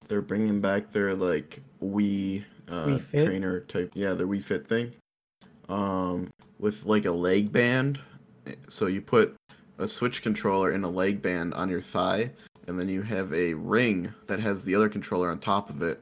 they're 0.07 0.21
bringing 0.21 0.61
back 0.61 0.91
their 0.91 1.13
like 1.13 1.61
Wii 1.81 2.43
uh 2.67 2.85
Wii 2.85 3.25
trainer 3.25 3.61
type 3.61 3.91
yeah, 3.93 4.13
their 4.13 4.27
Wii 4.27 4.43
Fit 4.43 4.67
thing. 4.67 4.93
Um 5.69 6.29
with 6.59 6.85
like 6.85 7.05
a 7.05 7.11
leg 7.11 7.51
band. 7.51 7.99
So 8.67 8.87
you 8.87 9.01
put 9.01 9.35
a 9.77 9.87
Switch 9.87 10.21
controller 10.21 10.71
in 10.71 10.83
a 10.83 10.89
leg 10.89 11.21
band 11.21 11.53
on 11.53 11.69
your 11.69 11.81
thigh 11.81 12.31
and 12.67 12.79
then 12.79 12.87
you 12.87 13.01
have 13.01 13.33
a 13.33 13.53
ring 13.53 14.13
that 14.27 14.39
has 14.39 14.63
the 14.63 14.75
other 14.75 14.89
controller 14.89 15.29
on 15.29 15.39
top 15.39 15.69
of 15.69 15.81
it 15.81 15.99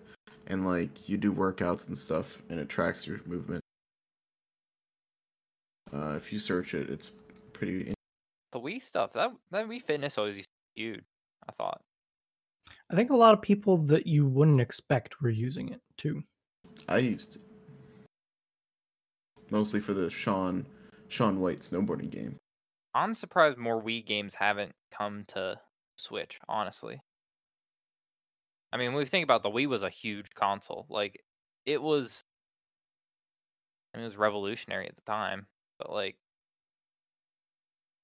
and 0.47 0.65
like 0.65 1.07
you 1.09 1.17
do 1.17 1.33
workouts 1.33 1.87
and 1.87 1.97
stuff 1.97 2.41
and 2.49 2.59
it 2.59 2.69
tracks 2.69 3.07
your 3.07 3.21
movement. 3.25 3.63
Uh 5.93 6.13
if 6.17 6.31
you 6.31 6.39
search 6.39 6.73
it, 6.73 6.89
it's 6.89 7.11
pretty 7.53 7.93
The 8.51 8.59
Wii 8.59 8.81
stuff, 8.81 9.13
that 9.13 9.31
that 9.51 9.67
Wii 9.67 9.81
Fitness 9.81 10.17
always 10.17 10.37
used 10.37 10.49
huge. 10.75 11.03
I 11.47 11.51
thought. 11.53 11.81
I 12.91 12.95
think 12.95 13.09
a 13.09 13.15
lot 13.15 13.33
of 13.33 13.41
people 13.41 13.77
that 13.77 14.05
you 14.05 14.27
wouldn't 14.27 14.59
expect 14.59 15.21
were 15.21 15.29
using 15.29 15.69
it 15.69 15.79
too. 15.95 16.23
I 16.89 16.97
used 16.97 17.37
it. 17.37 17.41
Mostly 19.49 19.79
for 19.79 19.93
the 19.93 20.09
Sean 20.09 20.65
Shaun 21.07 21.39
White 21.39 21.59
snowboarding 21.59 22.09
game. 22.09 22.35
I'm 22.93 23.15
surprised 23.15 23.57
more 23.57 23.81
Wii 23.81 24.05
games 24.05 24.35
haven't 24.35 24.73
come 24.91 25.23
to 25.29 25.57
Switch, 25.95 26.37
honestly. 26.49 26.99
I 28.73 28.77
mean, 28.77 28.91
when 28.91 28.99
we 28.99 29.05
think 29.05 29.23
about 29.23 29.43
the 29.43 29.49
Wii 29.49 29.67
was 29.67 29.83
a 29.83 29.89
huge 29.89 30.29
console. 30.35 30.85
Like 30.89 31.23
it 31.65 31.81
was 31.81 32.25
I 33.93 33.97
mean, 33.97 34.03
it 34.03 34.07
was 34.09 34.17
revolutionary 34.17 34.89
at 34.89 34.95
the 34.97 35.01
time, 35.09 35.47
but 35.79 35.93
like 35.93 36.17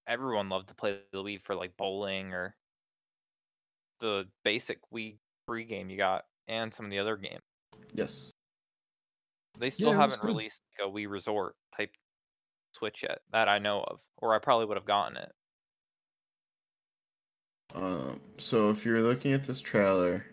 everyone 0.08 0.48
loved 0.48 0.69
to 0.69 0.75
play 0.75 1.00
the 1.12 1.17
Wii 1.17 1.42
for 1.42 1.56
like 1.56 1.75
bowling 1.75 2.31
or 2.31 2.56
the 4.00 4.25
basic 4.43 4.79
Wii 4.93 5.17
free 5.48 5.63
game 5.63 5.89
you 5.89 5.98
got 5.98 6.25
and 6.48 6.73
some 6.73 6.85
of 6.85 6.91
the 6.91 7.00
other 7.00 7.17
games. 7.17 7.41
Yes. 7.93 8.31
They 9.60 9.69
still 9.69 9.89
it 9.91 9.98
was 9.98 10.12
haven't 10.12 10.23
released 10.23 10.62
like, 10.79 10.87
a 10.87 10.91
Wii 10.91 11.10
Resort 11.10 11.56
type 11.75 11.91
Switch 12.73 13.04
yet 13.04 13.19
that 13.31 13.50
I 13.50 13.58
know 13.58 13.83
of, 13.87 14.00
or 14.17 14.35
I 14.35 14.39
probably 14.39 14.65
would 14.65 14.77
have 14.77 14.85
gotten 14.85 15.17
it. 15.17 15.31
Um 17.75 18.19
so 18.37 18.69
if 18.69 18.85
you're 18.85 19.02
looking 19.02 19.33
at 19.33 19.43
this 19.43 19.60
trailer, 19.60 20.25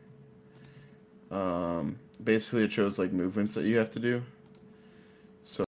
um 1.30 1.98
basically 2.22 2.64
it 2.64 2.72
shows 2.72 2.98
like 2.98 3.12
movements 3.12 3.54
that 3.54 3.64
you 3.64 3.78
have 3.78 3.90
to 3.92 3.98
do. 3.98 4.22
So 5.44 5.64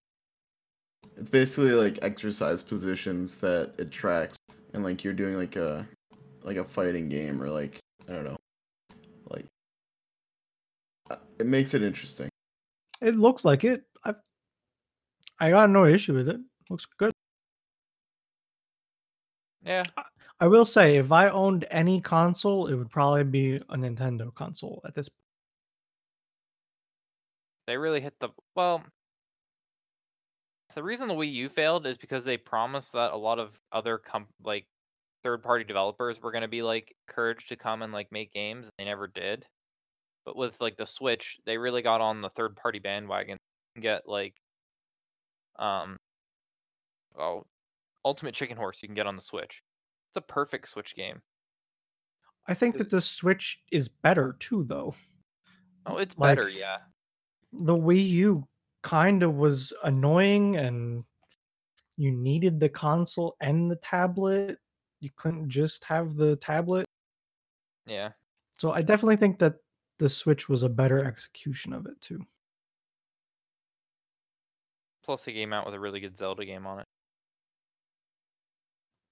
it's 1.16 1.30
basically 1.30 1.72
like 1.72 1.98
exercise 2.02 2.62
positions 2.62 3.40
that 3.40 3.72
it 3.78 3.90
tracks 3.90 4.36
and 4.74 4.84
like 4.84 5.02
you're 5.02 5.14
doing 5.14 5.36
like 5.36 5.56
a 5.56 5.86
like 6.42 6.58
a 6.58 6.64
fighting 6.64 7.08
game 7.08 7.42
or 7.42 7.48
like 7.48 7.80
I 8.08 8.12
don't 8.12 8.24
know. 8.24 8.36
Like 9.28 9.46
uh, 11.10 11.16
it 11.38 11.46
makes 11.46 11.74
it 11.74 11.82
interesting. 11.82 12.28
It 13.00 13.16
looks 13.16 13.44
like 13.44 13.64
it. 13.64 13.82
I 14.04 14.14
I 15.38 15.50
got 15.50 15.70
no 15.70 15.84
issue 15.84 16.14
with 16.14 16.28
it. 16.28 16.40
Looks 16.70 16.86
good. 16.98 17.12
Yeah, 19.64 19.82
I 20.38 20.46
will 20.46 20.64
say, 20.64 20.96
if 20.96 21.10
I 21.10 21.28
owned 21.28 21.66
any 21.70 22.00
console, 22.00 22.68
it 22.68 22.74
would 22.74 22.90
probably 22.90 23.24
be 23.24 23.56
a 23.56 23.76
Nintendo 23.76 24.32
console 24.34 24.80
at 24.86 24.94
this. 24.94 25.08
Point. 25.08 25.16
They 27.66 27.76
really 27.76 28.00
hit 28.00 28.14
the 28.20 28.28
well. 28.54 28.84
the 30.74 30.82
reason 30.82 31.08
the 31.08 31.14
Wii 31.14 31.32
U 31.32 31.48
failed 31.48 31.86
is 31.86 31.96
because 31.96 32.24
they 32.24 32.36
promised 32.36 32.92
that 32.92 33.12
a 33.12 33.16
lot 33.16 33.38
of 33.38 33.60
other 33.72 33.98
com- 33.98 34.28
like 34.44 34.66
third 35.26 35.42
party 35.42 35.64
developers 35.64 36.22
were 36.22 36.30
going 36.30 36.42
to 36.42 36.48
be 36.48 36.62
like 36.62 36.94
encouraged 37.08 37.48
to 37.48 37.56
come 37.56 37.82
and 37.82 37.92
like 37.92 38.12
make 38.12 38.32
games 38.32 38.66
and 38.66 38.72
they 38.78 38.84
never 38.84 39.08
did. 39.08 39.44
But 40.24 40.36
with 40.36 40.60
like 40.60 40.76
the 40.76 40.86
Switch, 40.86 41.38
they 41.46 41.58
really 41.58 41.82
got 41.82 42.00
on 42.00 42.22
the 42.22 42.28
third 42.30 42.54
party 42.54 42.78
bandwagon 42.78 43.36
and 43.74 43.82
get 43.82 44.02
like 44.06 44.34
um 45.58 45.96
oh 47.18 47.44
Ultimate 48.04 48.34
Chicken 48.34 48.56
Horse 48.56 48.80
you 48.82 48.88
can 48.88 48.94
get 48.94 49.08
on 49.08 49.16
the 49.16 49.22
Switch. 49.22 49.62
It's 50.10 50.16
a 50.16 50.20
perfect 50.20 50.68
Switch 50.68 50.94
game. 50.94 51.20
I 52.46 52.54
think 52.54 52.76
that 52.76 52.88
the 52.88 53.00
Switch 53.00 53.58
is 53.72 53.88
better 53.88 54.36
too, 54.38 54.62
though. 54.68 54.94
Oh, 55.86 55.96
it's 55.96 56.16
Like- 56.16 56.36
better, 56.36 56.48
yeah. 56.48 56.76
The 57.52 57.74
Wii 57.74 58.08
U 58.10 58.46
kind 58.82 59.24
of 59.24 59.34
was 59.34 59.72
annoying, 59.82 60.54
and 60.54 61.02
you 61.96 62.12
needed 62.12 62.60
the 62.60 62.68
console 62.68 63.34
and 63.40 63.68
the 63.68 63.76
tablet. 63.76 64.58
You 65.06 65.12
couldn't 65.14 65.48
just 65.48 65.84
have 65.84 66.16
the 66.16 66.34
tablet. 66.34 66.84
Yeah. 67.86 68.10
So 68.58 68.72
I 68.72 68.80
definitely 68.80 69.14
think 69.14 69.38
that 69.38 69.54
the 70.00 70.08
Switch 70.08 70.48
was 70.48 70.64
a 70.64 70.68
better 70.68 71.04
execution 71.04 71.72
of 71.72 71.86
it 71.86 72.00
too. 72.00 72.26
Plus 75.04 75.24
they 75.24 75.32
came 75.32 75.52
out 75.52 75.64
with 75.64 75.76
a 75.76 75.78
really 75.78 76.00
good 76.00 76.18
Zelda 76.18 76.44
game 76.44 76.66
on 76.66 76.80
it. 76.80 76.86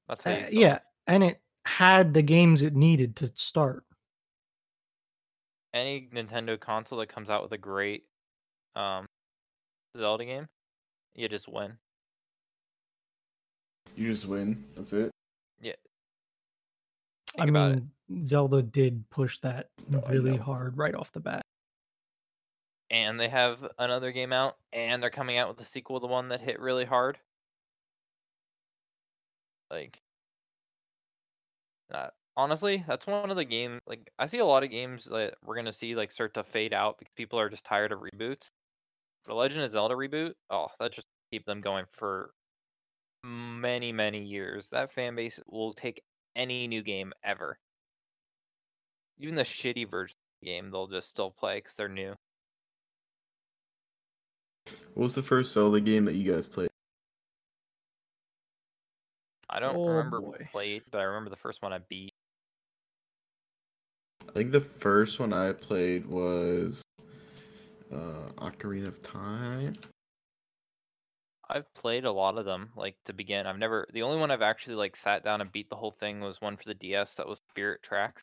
That's 0.09 0.25
how 0.25 0.33
Uh, 0.33 0.39
sell 0.41 0.49
it. 0.49 0.53
yeah, 0.55 0.79
and 1.07 1.23
it 1.23 1.41
had 1.65 2.13
the 2.13 2.23
games 2.23 2.63
it 2.63 2.75
needed 2.75 3.15
to 3.17 3.29
start. 3.37 3.85
any 5.73 6.09
Nintendo 6.13 6.59
console 6.59 6.99
that 6.99 7.09
comes 7.09 7.31
out 7.31 7.43
with 7.45 7.53
a 7.53 7.59
great 7.59 8.05
um 8.75 9.07
Zelda 9.97 10.25
game, 10.25 10.49
you 11.15 11.29
just 11.29 11.47
win. 11.49 11.79
You 13.95 14.11
just 14.11 14.27
win. 14.27 14.65
That's 14.75 14.93
it. 14.93 15.13
Think 17.35 17.47
I 17.47 17.47
about 17.49 17.73
it. 17.73 17.83
mean, 18.09 18.25
Zelda 18.25 18.63
did 18.63 19.09
push 19.11 19.39
that 19.41 19.71
No, 19.89 20.01
really 20.09 20.37
hard 20.37 20.77
right 20.77 20.95
off 20.95 21.13
the 21.13 21.21
bat. 21.21 21.47
And 22.91 23.19
they 23.21 23.29
have 23.29 23.67
another 23.79 24.13
game 24.13 24.33
out, 24.33 24.57
and 24.73 25.03
they're 25.03 25.11
coming 25.11 25.37
out 25.39 25.49
with 25.49 25.59
the 25.59 25.65
sequel, 25.65 26.01
the 26.01 26.07
one 26.07 26.29
that 26.29 26.41
hit 26.41 26.61
really 26.61 26.85
hard. 26.85 27.19
Like, 29.71 30.01
uh, 31.93 32.09
honestly, 32.37 32.85
that's 32.87 33.07
one 33.07 33.31
of 33.31 33.37
the 33.37 33.45
games. 33.45 33.81
Like, 33.87 34.11
I 34.19 34.27
see 34.27 34.39
a 34.39 34.45
lot 34.45 34.63
of 34.65 34.71
games 34.71 35.07
that 35.07 35.37
we're 35.45 35.57
gonna 35.57 35.73
see 35.73 35.95
like 35.95 36.13
start 36.13 36.35
to 36.35 36.45
fade 36.45 36.73
out 36.75 36.99
because 36.99 37.13
people 37.17 37.39
are 37.39 37.49
just 37.49 37.65
tired 37.65 37.93
of 37.93 38.01
reboots. 38.01 38.51
The 39.27 39.35
Legend 39.35 39.65
of 39.65 39.71
Zelda 39.73 39.95
reboot, 39.95 40.35
oh, 40.51 40.69
that 40.81 40.93
just 40.93 41.09
keep 41.33 41.47
them 41.47 41.61
going 41.61 41.87
for 41.93 42.33
many, 43.25 43.91
many 43.93 44.23
years. 44.23 44.69
That 44.71 44.93
fan 44.93 45.17
base 45.17 45.41
will 45.49 45.73
take 45.73 46.03
any 46.37 46.69
new 46.69 46.83
game 46.83 47.13
ever. 47.25 47.59
Even 49.19 49.35
the 49.35 49.43
shitty 49.43 49.91
version 49.91 50.17
of 50.17 50.41
the 50.43 50.47
game, 50.47 50.71
they'll 50.71 50.87
just 50.87 51.09
still 51.09 51.31
play 51.31 51.57
because 51.59 51.75
they're 51.75 51.89
new. 51.89 52.15
What 54.95 55.05
was 55.05 55.15
the 55.15 55.23
first 55.23 55.53
Zelda 55.53 55.81
game 55.81 56.05
that 56.05 56.15
you 56.15 56.31
guys 56.31 56.49
played? 56.49 56.69
I 59.49 59.61
don't 59.61 59.77
Oh, 59.77 59.89
remember 59.89 60.21
boy. 60.21 60.49
played, 60.53 60.83
but 60.91 60.99
I 60.99 61.05
remember 61.05 61.31
the 61.31 61.37
first 61.37 61.63
one 61.63 61.73
I 61.73 61.79
beat. 61.89 62.13
I 64.29 64.33
think 64.33 64.53
the 64.53 64.61
first 64.61 65.21
one 65.21 65.33
I 65.33 65.53
played 65.53 66.05
was 66.07 66.83
uh 67.93 68.31
Ocarina 68.39 68.89
of 68.89 69.01
Time. 69.03 69.75
I've 71.49 71.73
played 71.75 72.05
a 72.05 72.13
lot 72.13 72.39
of 72.39 72.45
them, 72.45 72.71
like 72.77 72.97
to 73.05 73.13
begin. 73.13 73.47
I've 73.47 73.59
never 73.59 73.87
the 73.93 74.03
only 74.03 74.19
one 74.19 74.31
I've 74.31 74.43
actually 74.43 74.77
like 74.77 74.97
sat 74.97 75.25
down 75.25 75.41
and 75.41 75.53
beat 75.53 75.69
the 75.71 75.77
whole 75.77 75.91
thing 75.91 76.21
was 76.21 76.41
one 76.41 76.57
for 76.57 76.65
the 76.65 76.75
DS 76.75 77.15
that 77.15 77.29
was 77.29 77.41
Spirit 77.51 77.83
Tracks. 77.83 78.23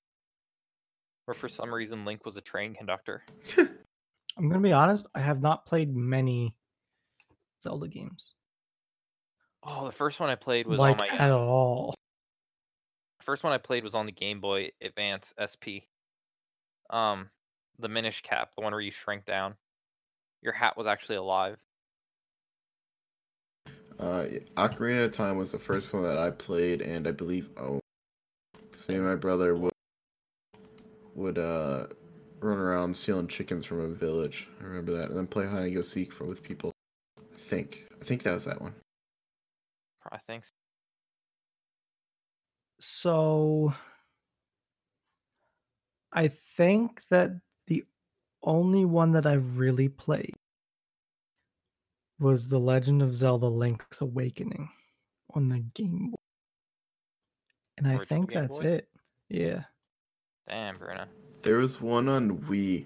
Where 1.25 1.35
for 1.35 1.49
some 1.49 1.73
reason 1.73 2.05
Link 2.05 2.25
was 2.25 2.37
a 2.37 2.41
train 2.41 2.73
conductor. 2.73 3.23
I'm 3.57 4.49
gonna 4.49 4.59
be 4.59 4.73
honest, 4.73 5.07
I 5.13 5.21
have 5.21 5.41
not 5.41 5.65
played 5.65 5.95
many 5.95 6.55
Zelda 7.61 7.87
games. 7.87 8.33
Oh, 9.63 9.85
the 9.85 9.91
first 9.91 10.19
one 10.19 10.29
I 10.29 10.35
played 10.35 10.65
was 10.65 10.79
like 10.79 10.93
on 10.93 10.97
my 10.97 11.07
at 11.07 11.31
all. 11.31 11.93
first 13.21 13.43
one 13.43 13.53
I 13.53 13.59
played 13.59 13.83
was 13.83 13.93
on 13.93 14.07
the 14.07 14.11
Game 14.11 14.39
Boy 14.39 14.71
Advance 14.81 15.33
SP. 15.37 15.85
Um, 16.89 17.29
the 17.77 17.87
Minish 17.87 18.21
Cap, 18.21 18.49
the 18.55 18.63
one 18.63 18.73
where 18.73 18.81
you 18.81 18.91
shrink 18.91 19.25
down. 19.25 19.55
Your 20.41 20.53
hat 20.53 20.75
was 20.75 20.87
actually 20.87 21.17
alive. 21.17 21.59
Uh, 24.01 24.25
yeah, 24.31 24.39
Ocarina 24.57 25.05
of 25.05 25.11
Time 25.11 25.37
was 25.37 25.51
the 25.51 25.59
first 25.59 25.93
one 25.93 26.01
that 26.01 26.17
I 26.17 26.31
played, 26.31 26.81
and 26.81 27.07
I 27.07 27.11
believe 27.11 27.49
oh, 27.57 27.79
because 28.59 28.89
me 28.89 28.95
and 28.95 29.05
my 29.05 29.13
brother 29.15 29.55
would 29.55 29.71
would 31.13 31.37
uh 31.37 31.85
run 32.39 32.57
around 32.57 32.97
stealing 32.97 33.27
chickens 33.27 33.63
from 33.63 33.79
a 33.79 33.87
village. 33.87 34.47
I 34.59 34.63
remember 34.63 34.91
that, 34.93 35.09
and 35.09 35.17
then 35.17 35.27
play 35.27 35.45
hide 35.45 35.65
and 35.65 35.75
go 35.75 35.83
seek 35.83 36.11
for 36.11 36.25
with 36.25 36.41
people. 36.41 36.71
I 37.19 37.37
think 37.37 37.85
I 38.01 38.03
think 38.03 38.23
that 38.23 38.33
was 38.33 38.45
that 38.45 38.59
one. 38.59 38.73
I 40.11 40.17
think. 40.17 40.45
so. 40.45 40.51
So 42.79 43.73
I 46.11 46.29
think 46.57 47.01
that 47.09 47.33
the 47.67 47.85
only 48.41 48.83
one 48.83 49.11
that 49.11 49.27
I've 49.27 49.59
really 49.59 49.89
played 49.89 50.33
was 52.21 52.47
The 52.47 52.59
Legend 52.59 53.01
of 53.01 53.13
Zelda 53.15 53.47
Link's 53.47 54.01
Awakening 54.01 54.69
on 55.33 55.47
the 55.49 55.59
Game 55.73 56.09
Boy. 56.11 56.17
And 57.77 57.87
I 57.87 58.05
think 58.05 58.31
that's 58.31 58.59
Boy? 58.59 58.67
it. 58.67 58.87
Yeah. 59.29 59.63
Damn, 60.47 60.75
Bruno. 60.77 61.05
There 61.41 61.57
was 61.57 61.81
one 61.81 62.07
on 62.07 62.37
Wii 62.39 62.85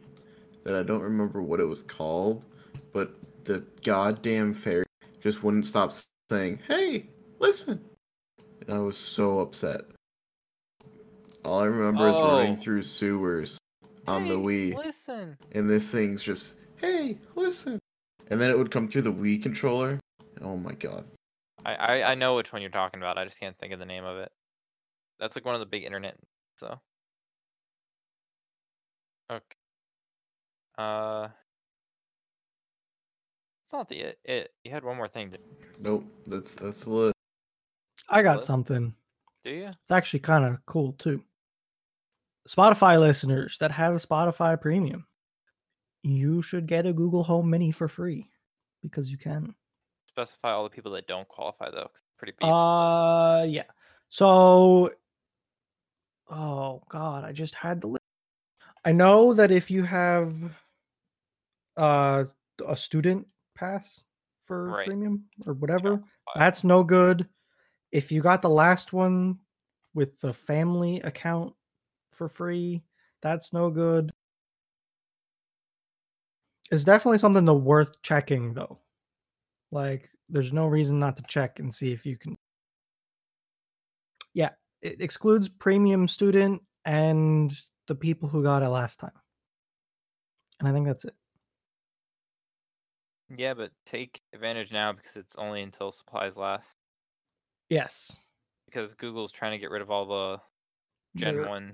that 0.63 0.75
I 0.75 0.83
don't 0.83 1.01
remember 1.01 1.41
what 1.41 1.59
it 1.59 1.65
was 1.65 1.83
called, 1.83 2.45
but 2.93 3.17
the 3.45 3.63
goddamn 3.83 4.53
fairy 4.53 4.85
just 5.19 5.43
wouldn't 5.43 5.65
stop 5.65 5.91
saying, 6.31 6.59
"Hey, 6.67 7.09
listen!" 7.39 7.83
And 8.61 8.69
I 8.69 8.79
was 8.79 8.97
so 8.97 9.39
upset. 9.39 9.81
All 11.43 11.59
I 11.59 11.65
remember 11.65 12.07
is 12.07 12.15
running 12.15 12.53
Oh. 12.53 12.61
through 12.61 12.83
sewers 12.83 13.57
on 14.07 14.27
the 14.27 14.35
Wii, 14.35 14.75
Listen. 14.75 15.37
and 15.51 15.69
this 15.69 15.91
thing's 15.91 16.23
just, 16.23 16.59
"Hey, 16.77 17.19
listen!" 17.35 17.79
And 18.29 18.41
then 18.41 18.49
it 18.49 18.57
would 18.57 18.71
come 18.71 18.87
through 18.87 19.03
the 19.03 19.13
Wii 19.13 19.41
controller. 19.41 19.99
Oh 20.41 20.57
my 20.57 20.73
god! 20.73 21.05
I, 21.65 21.75
I 21.75 22.11
I 22.11 22.15
know 22.15 22.35
which 22.35 22.51
one 22.51 22.61
you're 22.61 22.71
talking 22.71 22.99
about. 22.99 23.17
I 23.17 23.25
just 23.25 23.39
can't 23.39 23.57
think 23.59 23.73
of 23.73 23.79
the 23.79 23.85
name 23.85 24.03
of 24.03 24.17
it. 24.17 24.31
That's 25.19 25.35
like 25.35 25.45
one 25.45 25.55
of 25.55 25.59
the 25.59 25.65
big 25.65 25.83
internet. 25.83 26.17
So. 26.57 26.79
Okay. 29.31 29.43
Uh. 30.77 31.27
It's 33.65 33.73
not 33.73 33.89
the 33.89 33.99
it. 33.99 34.19
it. 34.25 34.51
You 34.63 34.71
had 34.71 34.83
one 34.83 34.97
more 34.97 35.07
thing. 35.07 35.31
To, 35.31 35.37
Nope, 35.79 36.05
that's 36.27 36.55
that's 36.55 36.83
the 36.83 36.89
list. 36.91 37.15
I 38.09 38.21
got 38.21 38.37
List? 38.37 38.47
something. 38.47 38.93
do 39.43 39.51
you? 39.51 39.65
It's 39.67 39.91
actually 39.91 40.19
kind 40.19 40.45
of 40.45 40.63
cool 40.65 40.93
too. 40.93 41.23
Spotify 42.47 42.99
listeners 42.99 43.57
that 43.59 43.71
have 43.71 43.95
Spotify 43.95 44.59
Premium, 44.59 45.07
you 46.05 46.41
should 46.41 46.67
get 46.67 46.85
a 46.85 46.93
Google 46.93 47.23
Home 47.23 47.49
Mini 47.49 47.71
for 47.71 47.87
free 47.87 48.29
because 48.83 49.11
you 49.11 49.17
can. 49.17 49.55
Specify 50.09 50.51
all 50.51 50.63
the 50.63 50.69
people 50.69 50.91
that 50.93 51.07
don't 51.07 51.27
qualify 51.27 51.69
though. 51.71 51.89
pretty 52.17 52.33
beef. 52.39 52.47
Uh, 52.49 53.43
yeah. 53.47 53.63
So, 54.09 54.91
oh 56.29 56.81
god, 56.89 57.23
I 57.25 57.31
just 57.31 57.55
had 57.55 57.81
the 57.81 57.87
list. 57.87 58.01
I 58.85 58.91
know 58.91 59.33
that 59.33 59.51
if 59.51 59.69
you 59.71 59.83
have 59.83 60.33
uh 61.77 62.23
a 62.65 62.77
student 62.77 63.27
pass 63.55 64.03
for 64.43 64.69
Right. 64.69 64.87
premium 64.87 65.25
or 65.45 65.53
whatever, 65.53 65.97
qualify. 65.97 66.39
that's 66.39 66.63
no 66.63 66.83
good. 66.83 67.27
If 67.91 68.11
you 68.11 68.21
got 68.21 68.41
the 68.41 68.49
last 68.49 68.93
one 68.93 69.39
with 69.93 70.19
the 70.21 70.33
family 70.33 70.99
account 71.01 71.53
for 72.11 72.29
free, 72.29 72.83
that's 73.21 73.51
no 73.53 73.69
good. 73.69 74.13
It's 76.71 76.83
definitely 76.83 77.19
something 77.19 77.45
to 77.45 77.53
worth 77.53 78.01
checking 78.01 78.53
though. 78.53 78.79
Like 79.71 80.09
there's 80.29 80.53
no 80.53 80.65
reason 80.65 80.99
not 80.99 81.17
to 81.17 81.23
check 81.27 81.59
and 81.59 81.73
see 81.73 81.91
if 81.91 82.05
you 82.05 82.17
can 82.17 82.35
Yeah, 84.33 84.49
it 84.81 85.01
excludes 85.01 85.47
premium 85.47 86.07
student 86.07 86.61
and 86.85 87.55
the 87.87 87.95
people 87.95 88.27
who 88.27 88.43
got 88.43 88.63
it 88.63 88.69
last 88.69 88.99
time. 88.99 89.11
And 90.59 90.67
I 90.67 90.71
think 90.71 90.87
that's 90.87 91.05
it. 91.05 91.13
Yeah, 93.35 93.53
but 93.53 93.71
take 93.85 94.21
advantage 94.33 94.71
now 94.71 94.93
because 94.93 95.15
it's 95.15 95.35
only 95.35 95.61
until 95.61 95.91
supplies 95.91 96.37
last. 96.37 96.75
Yes. 97.69 98.23
Because 98.65 98.93
Google's 98.93 99.31
trying 99.31 99.53
to 99.53 99.57
get 99.57 99.71
rid 99.71 99.81
of 99.81 99.89
all 99.89 100.05
the 100.05 100.41
Gen 101.15 101.35
Their 101.35 101.47
One. 101.47 101.73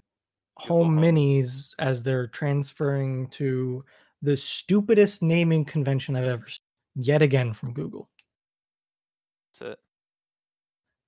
Google 0.60 0.78
home 0.78 0.96
Home. 0.96 1.04
minis 1.04 1.74
as 1.80 2.04
they're 2.04 2.28
transferring 2.28 3.28
to 3.30 3.84
the 4.22 4.38
stupidest 4.38 5.22
naming 5.22 5.66
convention 5.66 6.16
I've 6.16 6.26
ever 6.26 6.48
seen. 6.48 6.58
Yet 6.96 7.22
again 7.22 7.54
from 7.54 7.74
Google. 7.74 8.10
That's 9.54 9.74
it. 9.74 9.80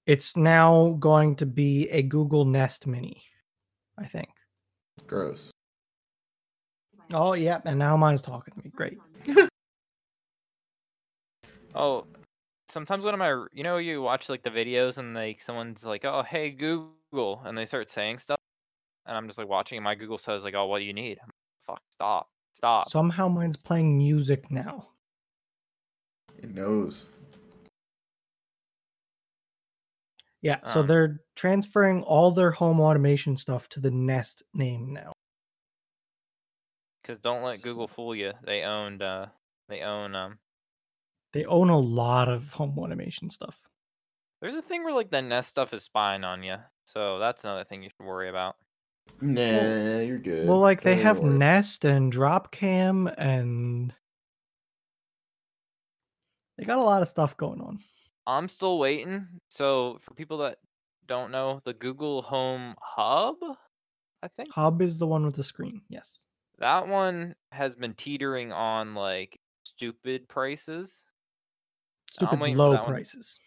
It's 0.06 0.36
now 0.36 0.96
going 1.00 1.36
to 1.38 1.46
be 1.46 1.90
a 1.90 2.02
Google 2.02 2.46
Nest 2.46 2.88
Mini, 2.88 3.22
I 3.98 4.06
think. 4.06 4.30
Gross. 5.08 5.52
Oh, 7.12 7.34
yeah, 7.34 7.60
and 7.66 7.78
now 7.80 7.98
mine's 7.98 8.22
talking 8.22 8.54
to 8.54 8.64
me. 8.64 8.72
Great. 8.76 8.98
Oh, 11.76 12.06
sometimes 12.70 13.04
one 13.04 13.14
of 13.14 13.20
my, 13.20 13.46
you 13.52 13.64
know, 13.64 13.78
you 13.78 14.02
watch 14.02 14.30
like 14.30 14.44
the 14.44 14.50
videos 14.50 14.98
and 14.98 15.14
like 15.14 15.42
someone's 15.42 15.84
like, 15.84 16.06
"Oh, 16.06 16.24
hey 16.24 16.52
Google," 16.52 17.42
and 17.46 17.58
they 17.58 17.66
start 17.66 17.90
saying 17.90 18.20
stuff, 18.20 18.40
and 19.06 19.18
I'm 19.18 19.28
just 19.28 19.40
like 19.40 19.48
watching, 19.48 19.78
and 19.78 19.84
my 19.84 19.96
Google 19.96 20.18
says 20.18 20.44
like, 20.44 20.54
"Oh, 20.54 20.68
what 20.68 20.80
do 20.80 20.86
you 20.86 20.94
need?" 20.94 21.20
I'm 21.22 21.28
like, 21.28 21.34
Fuck, 21.66 21.82
stop, 21.90 22.30
stop. 22.54 22.90
Somehow 22.90 23.28
mine's 23.28 23.58
playing 23.58 23.98
music 23.98 24.50
now. 24.50 24.88
It 26.38 26.54
knows. 26.54 27.06
Yeah, 30.42 30.66
so 30.66 30.82
Um, 30.82 30.88
they're 30.88 31.22
transferring 31.36 32.04
all 32.04 32.32
their 32.32 32.52
home 32.52 32.82
automation 32.82 33.38
stuff 33.38 33.70
to 33.70 33.80
the 33.80 33.92
Nest 33.92 34.44
name 34.54 34.92
now. 34.92 35.14
Because 37.02 37.18
don't 37.20 37.44
let 37.44 37.62
Google 37.62 37.88
fool 37.88 38.16
you. 38.16 38.34
They 38.44 38.64
owned, 38.64 39.02
uh, 39.02 39.28
they 39.70 39.82
own, 39.82 40.16
um. 40.16 40.40
They 41.32 41.46
own 41.46 41.70
a 41.70 41.80
lot 41.80 42.30
of 42.30 42.50
home 42.52 42.78
automation 42.78 43.30
stuff. 43.30 43.58
There's 44.42 44.56
a 44.56 44.62
thing 44.62 44.84
where 44.84 44.94
like 44.94 45.10
the 45.10 45.22
Nest 45.22 45.50
stuff 45.50 45.74
is 45.74 45.84
spying 45.84 46.24
on 46.26 46.44
you, 46.44 46.58
so 46.86 47.18
that's 47.20 47.44
another 47.46 47.64
thing 47.64 47.82
you 47.82 47.90
should 47.90 48.06
worry 48.06 48.30
about. 48.30 48.58
Nah, 49.22 50.00
you're 50.00 50.18
good. 50.18 50.48
Well, 50.48 50.60
like 50.60 50.82
they 50.82 50.96
Don't 50.96 51.04
have 51.04 51.20
worry. 51.20 51.38
Nest 51.38 51.86
and 51.86 52.12
Dropcam 52.12 53.14
and 53.18 53.94
they 56.58 56.66
got 56.66 56.80
a 56.80 56.84
lot 56.84 57.02
of 57.02 57.08
stuff 57.08 57.36
going 57.38 57.62
on. 57.62 57.80
I'm 58.28 58.48
still 58.48 58.78
waiting. 58.80 59.28
So 59.50 59.98
for 60.02 60.14
people 60.14 60.38
that 60.40 60.58
don't 61.08 61.32
know, 61.32 61.62
the 61.66 61.74
Google 61.74 62.22
Home 62.22 62.76
Hub, 62.82 63.36
I 64.22 64.28
think 64.28 64.50
Hub 64.52 64.82
is 64.82 65.00
the 65.00 65.08
one 65.08 65.26
with 65.26 65.36
the 65.36 65.44
screen. 65.44 65.82
Yes. 65.90 66.26
that 66.60 66.88
one 66.88 67.36
has 67.52 67.76
been 67.76 67.94
teetering 67.94 68.52
on 68.52 68.94
like 68.96 69.40
stupid 69.64 70.28
prices. 70.30 71.04
Stupid 72.12 72.40
low 72.40 72.72
that 72.74 72.84
one. 72.84 72.92
prices. 72.94 73.40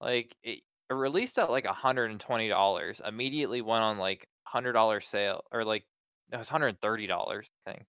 Like 0.00 0.34
it, 0.42 0.60
it 0.90 0.94
released 0.94 1.38
at 1.38 1.50
like 1.50 1.66
hundred 1.66 2.10
and 2.10 2.20
twenty 2.20 2.48
dollars. 2.48 3.00
Immediately 3.06 3.60
went 3.62 3.82
on 3.82 3.98
like 3.98 4.26
hundred 4.44 4.72
dollar 4.72 5.00
sale 5.00 5.44
or 5.52 5.64
like 5.64 5.84
it 6.32 6.38
was 6.38 6.48
hundred 6.48 6.68
and 6.68 6.80
thirty 6.80 7.06
dollars 7.06 7.48
thing, 7.66 7.84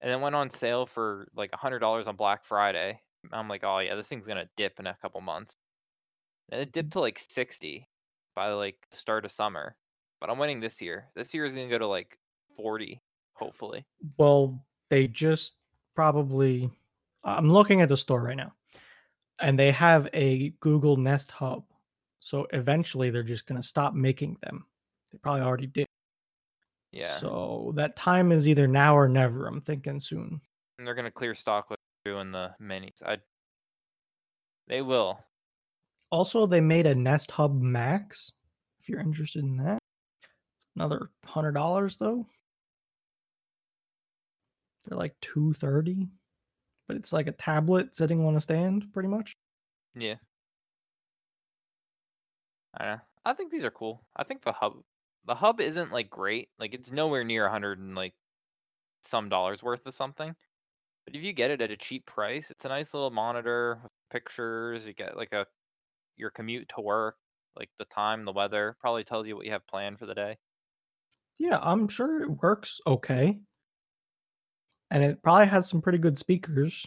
and 0.00 0.10
then 0.10 0.20
went 0.20 0.34
on 0.34 0.50
sale 0.50 0.86
for 0.86 1.28
like 1.36 1.54
hundred 1.54 1.78
dollars 1.80 2.08
on 2.08 2.16
Black 2.16 2.44
Friday. 2.44 3.00
I'm 3.32 3.48
like, 3.48 3.64
oh 3.64 3.78
yeah, 3.78 3.94
this 3.94 4.08
thing's 4.08 4.26
gonna 4.26 4.48
dip 4.56 4.80
in 4.80 4.86
a 4.86 4.96
couple 5.00 5.20
months. 5.20 5.54
And 6.50 6.60
it 6.60 6.72
dipped 6.72 6.90
mm. 6.90 6.92
to 6.92 7.00
like 7.00 7.18
sixty 7.18 7.88
by 8.34 8.48
like 8.52 8.76
the 8.90 8.96
start 8.96 9.24
of 9.24 9.32
summer. 9.32 9.76
But 10.20 10.30
I'm 10.30 10.38
winning 10.38 10.60
this 10.60 10.80
year. 10.80 11.06
This 11.14 11.32
year 11.34 11.44
is 11.44 11.54
gonna 11.54 11.68
go 11.68 11.78
to 11.78 11.86
like 11.86 12.18
forty, 12.56 13.00
hopefully. 13.34 13.84
Well, 14.18 14.64
they 14.90 15.06
just 15.06 15.54
probably 15.94 16.70
I'm 17.24 17.50
looking 17.50 17.80
at 17.80 17.88
the 17.88 17.96
store 17.96 18.22
right 18.22 18.36
now. 18.36 18.52
And 19.38 19.58
they 19.58 19.72
have 19.72 20.08
a 20.12 20.50
Google 20.60 20.96
Nest 20.96 21.30
Hub. 21.30 21.64
So 22.20 22.46
eventually 22.52 23.10
they're 23.10 23.22
just 23.22 23.46
to 23.60 23.66
stop 23.66 23.94
making 23.94 24.36
them. 24.42 24.64
They 25.12 25.18
probably 25.18 25.42
already 25.42 25.66
did. 25.66 25.86
Yeah. 26.90 27.16
So 27.18 27.72
that 27.76 27.96
time 27.96 28.32
is 28.32 28.46
either 28.48 28.66
now 28.66 28.96
or 28.96 29.08
never. 29.08 29.46
I'm 29.46 29.60
thinking 29.60 30.00
soon. 30.00 30.40
and 30.78 30.86
they're 30.86 30.94
gonna 30.94 31.10
clear 31.10 31.34
stock 31.34 31.70
like 31.70 31.78
they're 32.04 32.14
doing 32.14 32.32
the 32.32 32.50
minis. 32.60 33.02
I. 33.04 33.18
They 34.68 34.82
will. 34.82 35.18
Also, 36.10 36.46
they 36.46 36.60
made 36.60 36.86
a 36.86 36.94
Nest 36.94 37.30
Hub 37.30 37.60
Max. 37.60 38.32
If 38.80 38.88
you're 38.88 39.00
interested 39.00 39.42
in 39.44 39.56
that, 39.58 39.78
another 40.76 41.10
hundred 41.24 41.52
dollars 41.52 41.96
though. 41.96 42.26
They're 44.84 44.98
like 44.98 45.14
two 45.20 45.52
thirty, 45.54 46.08
but 46.88 46.96
it's 46.96 47.12
like 47.12 47.28
a 47.28 47.32
tablet 47.32 47.94
sitting 47.96 48.24
on 48.26 48.36
a 48.36 48.40
stand, 48.40 48.92
pretty 48.92 49.08
much. 49.08 49.32
Yeah. 49.94 50.16
I 52.78 52.84
know. 52.84 53.00
I 53.24 53.32
think 53.34 53.52
these 53.52 53.64
are 53.64 53.70
cool. 53.70 54.02
I 54.16 54.24
think 54.24 54.42
the 54.42 54.52
hub 54.52 54.74
the 55.26 55.34
hub 55.36 55.60
isn't 55.60 55.92
like 55.92 56.10
great. 56.10 56.50
Like 56.58 56.74
it's 56.74 56.90
nowhere 56.90 57.24
near 57.24 57.46
a 57.46 57.50
hundred 57.50 57.78
and 57.78 57.94
like 57.94 58.14
some 59.02 59.28
dollars 59.28 59.62
worth 59.62 59.86
of 59.86 59.94
something. 59.94 60.36
But 61.06 61.16
if 61.16 61.22
you 61.24 61.32
get 61.34 61.50
it 61.52 61.62
at 61.62 61.70
a 61.72 61.76
cheap 61.76 62.06
price, 62.06 62.50
it's 62.50 62.64
a 62.64 62.68
nice 62.68 62.94
little 62.94 63.10
monitor 63.10 63.80
with 63.84 63.92
pictures. 64.10 64.86
You 64.86 64.94
get 64.94 65.16
like 65.16 65.32
a 65.32 65.46
your 66.16 66.30
commute 66.30 66.70
to 66.70 66.82
work, 66.82 67.16
like 67.56 67.70
the 67.78 67.86
time, 67.86 68.24
the 68.24 68.32
weather, 68.32 68.76
probably 68.80 69.04
tells 69.04 69.26
you 69.28 69.36
what 69.36 69.46
you 69.46 69.52
have 69.52 69.66
planned 69.68 69.98
for 70.00 70.06
the 70.06 70.14
day. 70.14 70.38
Yeah, 71.38 71.58
I'm 71.60 71.88
sure 71.88 72.22
it 72.22 72.30
works 72.42 72.80
okay. 72.86 73.40
And 74.92 75.02
it 75.02 75.22
probably 75.24 75.46
has 75.46 75.68
some 75.68 75.82
pretty 75.82 75.98
good 75.98 76.18
speakers, 76.18 76.86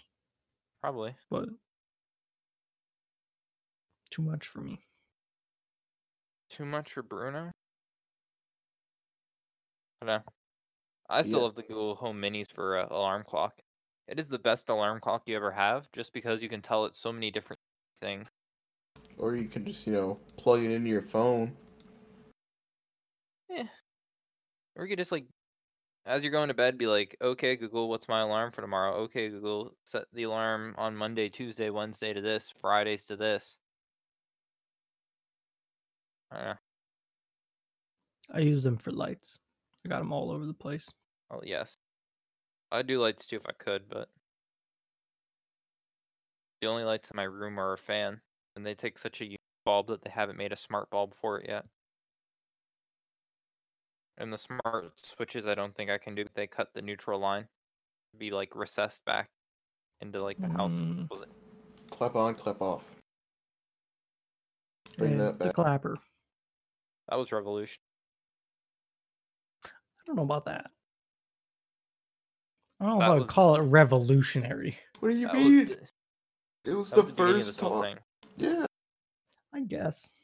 Probably. 0.81 1.17
but 1.29 1.49
too 4.09 4.21
much 4.21 4.47
for 4.47 4.61
me. 4.61 4.87
Too 6.49 6.65
much 6.65 6.91
for 6.93 7.03
Bruno? 7.03 7.51
I 10.05 10.17
know. 10.17 10.23
I 11.09 11.21
still 11.23 11.39
Yeah. 11.39 11.45
love 11.45 11.55
the 11.55 11.63
Google 11.63 11.95
Home 11.95 12.21
Minis 12.21 12.51
for 12.51 12.77
uh, 12.77 12.87
alarm 12.89 13.23
clock. 13.23 13.59
It 14.07 14.19
is 14.19 14.27
the 14.27 14.37
best 14.37 14.69
alarm 14.69 14.99
clock 14.99 15.23
you 15.25 15.35
ever 15.35 15.51
have, 15.51 15.91
just 15.93 16.13
because 16.13 16.43
you 16.43 16.49
can 16.49 16.61
tell 16.61 16.85
it 16.85 16.95
so 16.95 17.11
many 17.11 17.31
different 17.31 17.59
things. 18.01 18.27
Or 19.17 19.35
you 19.35 19.47
can 19.47 19.65
just, 19.65 19.87
you 19.87 19.93
know, 19.93 20.19
plug 20.37 20.61
it 20.61 20.69
into 20.69 20.89
your 20.89 21.01
phone. 21.01 21.57
Yeah. 23.49 23.67
Or 24.75 24.85
you 24.85 24.89
could 24.89 24.99
just 24.99 25.11
like, 25.11 25.25
as 26.05 26.23
you're 26.23 26.31
going 26.31 26.49
to 26.49 26.53
bed, 26.53 26.77
be 26.77 26.85
like, 26.85 27.15
"Okay, 27.19 27.55
Google, 27.55 27.89
what's 27.89 28.07
my 28.07 28.21
alarm 28.21 28.51
for 28.51 28.61
tomorrow?" 28.61 28.95
Okay, 29.03 29.29
Google, 29.29 29.75
set 29.85 30.05
the 30.13 30.23
alarm 30.23 30.75
on 30.77 30.95
Monday, 30.95 31.29
Tuesday, 31.29 31.71
Wednesday 31.71 32.13
to 32.13 32.21
this, 32.21 32.51
Fridays 32.51 33.05
to 33.05 33.15
this. 33.15 33.57
I 36.29 36.35
don't 36.37 36.45
know. 36.45 36.55
I 38.31 38.39
use 38.39 38.61
them 38.63 38.77
for 38.77 38.91
lights. 38.91 39.39
I 39.85 39.87
got 39.87 39.99
them 39.99 40.11
all 40.11 40.31
over 40.31 40.45
the 40.45 40.53
place. 40.53 40.91
Oh 41.31 41.41
yes, 41.43 41.77
I'd 42.71 42.87
do 42.87 42.99
lights 42.99 43.25
too 43.25 43.35
if 43.35 43.45
I 43.47 43.51
could, 43.51 43.83
but 43.87 44.09
the 46.61 46.67
only 46.67 46.83
lights 46.83 47.11
in 47.11 47.15
my 47.15 47.23
room 47.23 47.59
are 47.59 47.73
a 47.73 47.77
fan, 47.77 48.21
and 48.55 48.65
they 48.65 48.73
take 48.73 48.97
such 48.97 49.21
a 49.21 49.25
unique 49.25 49.39
bulb 49.63 49.87
that 49.87 50.03
they 50.03 50.09
haven't 50.09 50.37
made 50.37 50.51
a 50.51 50.57
smart 50.57 50.89
bulb 50.89 51.13
for 51.13 51.39
it 51.39 51.47
yet. 51.47 51.65
And 54.17 54.31
the 54.31 54.37
smart 54.37 54.93
switches, 55.03 55.45
I 55.45 55.55
don't 55.55 55.75
think 55.75 55.91
I 55.91 55.97
can 55.97 56.15
do. 56.15 56.25
They 56.33 56.47
cut 56.47 56.69
the 56.73 56.81
neutral 56.81 57.19
line, 57.19 57.47
be 58.17 58.31
like 58.31 58.55
recessed 58.55 59.03
back 59.05 59.27
into 60.01 60.23
like 60.23 60.39
the 60.39 60.47
house. 60.47 60.71
Mm, 60.71 61.09
with. 61.11 61.29
Clap 61.91 62.15
on, 62.15 62.33
clap 62.33 62.61
off. 62.61 62.95
Bring 64.97 65.11
yeah, 65.11 65.17
that 65.17 65.29
it's 65.29 65.37
the 65.37 65.53
clapper. 65.53 65.95
That 67.09 67.17
was 67.17 67.31
revolution. 67.31 67.77
I 70.05 70.07
don't 70.07 70.15
know 70.17 70.23
about 70.23 70.45
that. 70.45 70.69
I 72.79 72.85
don't 72.85 72.93
know 72.93 72.99
That 72.99 73.05
if 73.05 73.09
I 73.09 73.13
would 73.13 73.19
was- 73.21 73.29
call 73.29 73.55
it 73.55 73.61
revolutionary. 73.61 74.77
What 74.99 75.09
do 75.09 75.15
you 75.17 75.25
That 75.27 75.35
was 75.35 75.43
mean? 75.43 75.65
the, 75.67 76.71
it 76.71 76.75
was 76.75 76.91
the 76.91 77.01
was 77.01 77.09
the 77.09 77.15
first 77.15 77.47
this 77.47 77.59
whole 77.59 77.81
talk. 77.83 77.97
Yeah. 78.37 78.65
I 79.53 79.61
guess. 79.61 80.17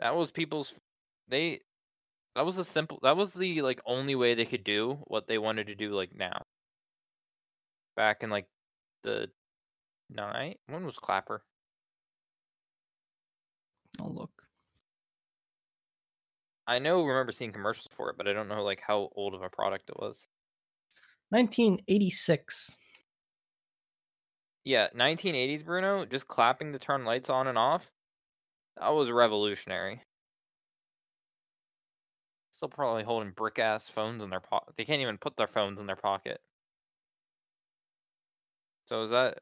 That 0.00 0.14
was 0.16 0.30
people's. 0.30 0.78
They. 1.28 1.60
That 2.34 2.44
was 2.46 2.58
a 2.58 2.64
simple. 2.64 2.98
That 3.02 3.16
was 3.16 3.34
the 3.34 3.62
like 3.62 3.80
only 3.86 4.14
way 4.14 4.34
they 4.34 4.44
could 4.44 4.64
do 4.64 4.98
what 5.04 5.26
they 5.28 5.38
wanted 5.38 5.68
to 5.68 5.74
do 5.74 5.90
like 5.94 6.14
now. 6.14 6.42
Back 7.96 8.22
in 8.22 8.30
like 8.30 8.46
the 9.04 9.28
night. 10.10 10.58
When 10.66 10.84
was 10.84 10.96
Clapper? 10.96 11.42
I'll 14.00 14.12
look. 14.12 14.41
I 16.66 16.78
know. 16.78 17.04
Remember 17.04 17.32
seeing 17.32 17.52
commercials 17.52 17.88
for 17.90 18.10
it, 18.10 18.16
but 18.16 18.28
I 18.28 18.32
don't 18.32 18.48
know 18.48 18.62
like 18.62 18.80
how 18.86 19.10
old 19.14 19.34
of 19.34 19.42
a 19.42 19.48
product 19.48 19.90
it 19.90 19.98
was. 19.98 20.26
1986. 21.30 22.76
Yeah, 24.64 24.88
1980s 24.94 25.64
Bruno. 25.64 26.04
Just 26.04 26.28
clapping 26.28 26.72
to 26.72 26.78
turn 26.78 27.04
lights 27.04 27.30
on 27.30 27.48
and 27.48 27.58
off. 27.58 27.90
That 28.78 28.90
was 28.90 29.10
revolutionary. 29.10 30.02
Still 32.52 32.68
probably 32.68 33.02
holding 33.02 33.32
brick 33.32 33.58
ass 33.58 33.88
phones 33.88 34.22
in 34.22 34.30
their 34.30 34.40
pocket. 34.40 34.74
They 34.76 34.84
can't 34.84 35.02
even 35.02 35.18
put 35.18 35.36
their 35.36 35.48
phones 35.48 35.80
in 35.80 35.86
their 35.86 35.96
pocket. 35.96 36.40
So 38.86 39.02
is 39.02 39.10
that 39.10 39.38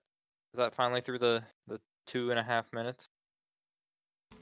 is 0.55 0.59
that 0.59 0.75
finally 0.75 1.01
through 1.01 1.19
the 1.19 1.43
the 1.67 1.81
two 2.07 2.31
and 2.31 2.39
a 2.39 2.43
half 2.43 2.73
minutes? 2.73 3.09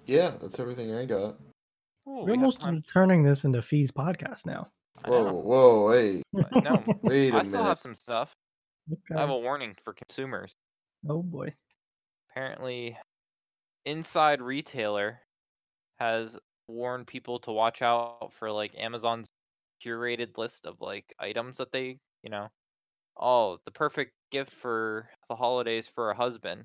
Yeah, 0.07 0.33
that's 0.41 0.61
everything 0.61 0.95
I 0.95 1.07
got. 1.07 1.37
Ooh, 2.09 2.21
we 2.21 2.23
We're 2.23 2.29
have 2.31 2.39
almost 2.39 2.61
time- 2.61 2.83
turning 2.83 3.23
this 3.23 3.45
into 3.45 3.61
Fee's 3.63 3.91
podcast 3.91 4.47
now. 4.47 4.69
Whoa, 5.07 5.33
whoa, 5.33 5.93
hey. 5.93 6.23
no, 6.63 6.83
Wait 7.03 7.33
I 7.33 7.41
a 7.43 7.45
still 7.45 7.63
have 7.65 7.79
some 7.79 7.95
stuff. 7.95 8.33
I 9.15 9.21
have 9.21 9.31
a 9.31 9.39
warning 9.39 9.77
for 9.85 9.93
consumers. 9.93 10.53
Oh 11.09 11.23
boy. 11.23 11.55
Apparently, 12.31 12.97
Inside 13.85 14.41
Retailer 14.41 15.21
has 16.01 16.37
warned 16.67 17.07
people 17.07 17.39
to 17.41 17.53
watch 17.53 17.81
out 17.83 18.33
for 18.33 18.51
like 18.51 18.73
Amazon's 18.77 19.29
curated 19.85 20.37
list 20.37 20.67
of 20.67 20.81
like 20.81 21.05
items 21.21 21.59
that 21.59 21.71
they, 21.73 21.99
you 22.23 22.31
know, 22.31 22.49
oh, 23.21 23.59
the 23.65 23.71
perfect 23.71 24.13
gift 24.33 24.53
for 24.53 25.09
the 25.29 25.37
holidays 25.37 25.87
for 25.87 26.11
a 26.11 26.17
husband. 26.17 26.65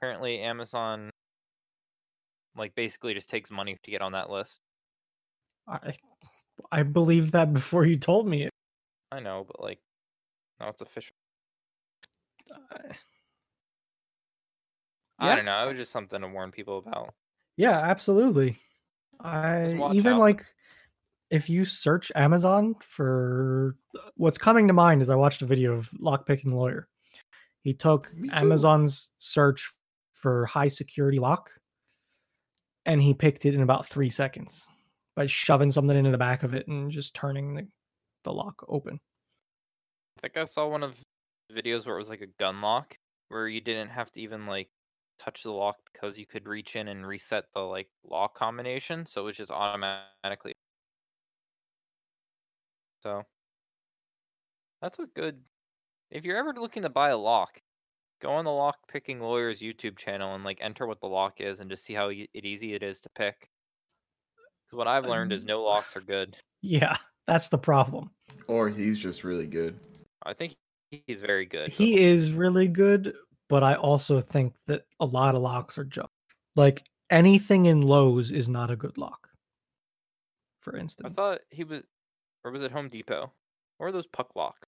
Apparently, 0.00 0.40
Amazon 0.40 1.10
like 2.56 2.74
basically 2.74 3.14
just 3.14 3.28
takes 3.30 3.50
money 3.50 3.76
to 3.82 3.90
get 3.90 4.02
on 4.02 4.12
that 4.12 4.30
list. 4.30 4.60
I 5.66 5.94
I 6.70 6.82
believed 6.82 7.32
that 7.32 7.52
before 7.52 7.84
you 7.84 7.96
told 7.96 8.26
me. 8.28 8.48
I 9.10 9.20
know, 9.20 9.44
but 9.46 9.60
like, 9.60 9.80
now 10.60 10.68
it's 10.68 10.80
official. 10.80 11.14
I- 12.70 12.96
I 15.18 15.26
Yeah. 15.28 15.36
don't 15.36 15.44
know. 15.44 15.64
It 15.64 15.68
was 15.70 15.78
just 15.78 15.92
something 15.92 16.20
to 16.20 16.26
warn 16.28 16.50
people 16.50 16.78
about. 16.78 17.14
Yeah, 17.56 17.78
absolutely. 17.78 18.58
I 19.20 19.74
even 19.92 20.14
out. 20.14 20.20
like 20.20 20.44
if 21.30 21.48
you 21.48 21.64
search 21.64 22.10
Amazon 22.16 22.74
for 22.80 23.76
uh, 23.96 24.10
what's 24.16 24.38
coming 24.38 24.66
to 24.66 24.72
mind 24.74 25.02
is 25.02 25.10
I 25.10 25.14
watched 25.14 25.42
a 25.42 25.46
video 25.46 25.72
of 25.72 25.88
lockpicking 25.92 26.52
lawyer. 26.52 26.88
He 27.62 27.72
took 27.72 28.12
Amazon's 28.32 29.12
search 29.18 29.72
for 30.12 30.46
high 30.46 30.68
security 30.68 31.18
lock 31.20 31.50
and 32.86 33.02
he 33.02 33.14
picked 33.14 33.46
it 33.46 33.54
in 33.54 33.62
about 33.62 33.86
three 33.86 34.10
seconds 34.10 34.68
by 35.16 35.26
shoving 35.26 35.70
something 35.70 35.96
into 35.96 36.10
the 36.10 36.18
back 36.18 36.42
of 36.42 36.54
it 36.54 36.66
and 36.66 36.90
just 36.90 37.14
turning 37.14 37.54
the, 37.54 37.66
the 38.24 38.32
lock 38.32 38.64
open. 38.68 39.00
I 40.18 40.20
think 40.20 40.36
I 40.36 40.44
saw 40.44 40.68
one 40.68 40.82
of 40.82 40.96
the 41.48 41.60
videos 41.60 41.86
where 41.86 41.96
it 41.96 41.98
was 41.98 42.08
like 42.08 42.20
a 42.20 42.26
gun 42.38 42.60
lock, 42.60 42.96
where 43.28 43.48
you 43.48 43.60
didn't 43.60 43.90
have 43.90 44.10
to 44.12 44.20
even 44.20 44.46
like 44.46 44.68
touch 45.18 45.42
the 45.42 45.52
lock 45.52 45.76
because 45.92 46.18
you 46.18 46.26
could 46.26 46.46
reach 46.46 46.76
in 46.76 46.88
and 46.88 47.06
reset 47.06 47.44
the 47.54 47.60
like 47.60 47.88
lock 48.04 48.34
combination, 48.34 49.06
so 49.06 49.22
it 49.22 49.24
was 49.24 49.36
just 49.36 49.50
automatically. 49.50 50.52
So 53.02 53.22
that's 54.80 54.98
a 54.98 55.06
good. 55.14 55.40
If 56.10 56.24
you're 56.24 56.36
ever 56.36 56.52
looking 56.52 56.82
to 56.82 56.88
buy 56.88 57.10
a 57.10 57.18
lock, 57.18 57.60
go 58.24 58.30
on 58.32 58.44
the 58.46 58.50
lock 58.50 58.78
picking 58.90 59.20
lawyers 59.20 59.60
YouTube 59.60 59.96
channel 59.98 60.34
and 60.34 60.44
like 60.44 60.58
enter 60.62 60.86
what 60.86 61.00
the 61.00 61.06
lock 61.06 61.40
is 61.40 61.60
and 61.60 61.68
just 61.68 61.84
see 61.84 61.92
how 61.92 62.10
e- 62.10 62.28
it 62.32 62.44
easy 62.46 62.72
it 62.72 62.82
is 62.82 63.00
to 63.02 63.10
pick. 63.10 63.50
Because 64.66 64.78
what 64.78 64.88
I've 64.88 65.04
learned 65.04 65.32
is 65.32 65.42
Um, 65.42 65.48
no 65.48 65.62
locks 65.62 65.96
are 65.96 66.00
good. 66.00 66.36
Yeah, 66.66 66.96
that's 67.26 67.50
the 67.50 67.58
problem. 67.58 68.10
Or 68.48 68.70
he's 68.70 68.98
just 68.98 69.22
really 69.22 69.46
good. 69.46 69.78
I 70.22 70.32
think 70.32 70.54
he's 70.90 71.20
very 71.20 71.44
good. 71.44 71.66
but, 71.66 71.72
He 71.72 72.02
is 72.02 72.32
really 72.32 72.68
good, 72.68 73.14
but 73.50 73.62
I 73.62 73.74
also 73.74 74.22
think 74.22 74.54
that 74.66 74.86
a 74.98 75.04
lot 75.04 75.34
of 75.34 75.42
locks 75.42 75.76
are 75.76 75.84
junk. 75.84 76.08
Like 76.56 76.86
anything 77.10 77.66
in 77.66 77.82
Lowe's 77.82 78.32
is 78.32 78.48
not 78.48 78.70
a 78.70 78.76
good 78.76 78.96
lock. 78.96 79.28
For 80.62 80.74
instance, 80.74 81.12
I 81.12 81.14
thought 81.14 81.40
he 81.50 81.64
was, 81.64 81.82
or 82.44 82.50
was 82.50 82.62
it 82.62 82.72
Home 82.72 82.88
Depot? 82.88 83.30
Or 83.78 83.88
are 83.88 83.92
those 83.92 84.06
puck 84.06 84.30
locks? 84.34 84.66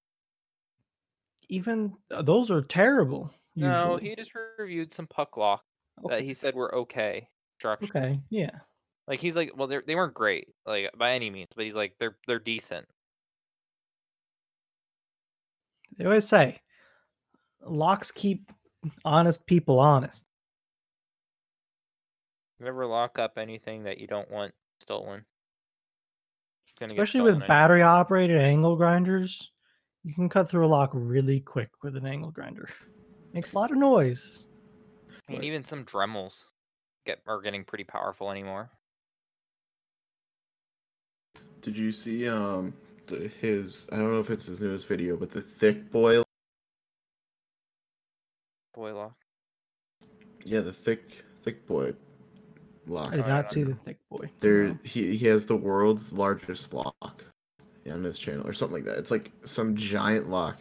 even 1.49 1.95
uh, 2.11 2.21
those 2.23 2.51
are 2.51 2.61
terrible. 2.61 3.33
No, 3.57 3.95
Usually. 3.95 4.11
he 4.11 4.17
just 4.17 4.33
reviewed 4.59 4.93
some 4.93 5.07
puck 5.07 5.37
lock 5.37 5.65
that 6.09 6.23
he 6.23 6.35
said 6.35 6.55
were 6.55 6.75
okay 6.75 7.29
okay, 7.65 8.21
yeah. 8.31 8.51
Like 9.09 9.21
he's 9.21 9.37
like, 9.37 9.53
well, 9.57 9.69
they 9.69 9.79
they 9.87 9.95
weren't 9.95 10.15
great, 10.15 10.53
like 10.67 10.91
by 10.99 11.13
any 11.13 11.31
means, 11.31 11.49
but 11.55 11.65
he's 11.65 11.75
like, 11.75 11.95
they're 11.99 12.17
they're 12.27 12.39
decent. 12.39 12.87
They 15.97 16.05
always 16.05 16.29
say 16.29 16.61
locks 17.65 18.11
keep 18.11 18.51
honest 19.05 19.47
people 19.47 19.79
honest. 19.79 20.25
Never 22.59 22.87
lock 22.87 23.19
up 23.19 23.39
anything 23.39 23.85
that 23.85 23.99
you 23.99 24.07
don't 24.07 24.31
want 24.31 24.53
stolen. 24.81 25.25
Especially 26.81 27.21
with 27.21 27.33
stolen 27.33 27.43
anyway. 27.43 27.49
battery 27.49 27.83
operated 27.83 28.39
angle 28.39 28.77
grinders, 28.77 29.53
you 30.05 30.15
can 30.15 30.29
cut 30.29 30.49
through 30.49 30.67
a 30.67 30.69
lock 30.69 30.91
really 30.93 31.41
quick 31.41 31.71
with 31.83 31.97
an 31.97 32.07
angle 32.07 32.31
grinder. 32.31 32.69
Makes 33.37 33.53
a 33.53 33.57
lot 33.57 33.71
of 33.71 33.77
noise. 33.77 34.47
I 35.29 35.33
mean, 35.33 35.45
even 35.45 35.63
some 35.63 35.85
Dremels 35.85 36.47
get 37.05 37.19
are 37.27 37.43
getting 37.43 37.65
pretty 37.65 37.85
powerful 37.85 38.31
anymore. 38.31 38.71
Did 41.61 41.77
you 41.77 41.93
see 41.93 42.27
um 42.27 42.73
the, 43.07 43.31
his? 43.43 43.91
I 43.93 43.97
don't 43.97 44.11
know 44.11 44.21
if 44.21 44.31
it's 44.31 44.47
his 44.47 44.63
newest 44.63 44.89
video, 44.89 45.19
but 45.19 45.31
the 45.31 45.43
thick 45.43 45.91
boy. 45.91 46.23
Boy 48.73 48.95
lock. 48.95 49.13
Yeah, 50.47 50.61
the 50.61 50.73
thick 50.73 51.23
thick 51.43 51.67
boy 51.67 51.93
lock. 52.87 53.13
I 53.13 53.17
did 53.17 53.27
I 53.27 53.29
not 53.29 53.45
don't 53.45 53.53
see 53.53 53.65
know. 53.65 53.67
the 53.67 53.75
thick 53.85 53.99
boy. 54.11 54.31
There, 54.41 54.69
no. 54.69 54.79
he 54.83 55.15
he 55.15 55.27
has 55.27 55.45
the 55.45 55.57
world's 55.57 56.11
largest 56.11 56.73
lock 56.73 57.23
on 57.93 58.03
his 58.03 58.19
channel 58.19 58.49
or 58.49 58.55
something 58.55 58.77
like 58.77 58.87
that. 58.87 58.97
It's 58.97 59.11
like 59.11 59.31
some 59.45 59.77
giant 59.77 60.31
lock, 60.31 60.59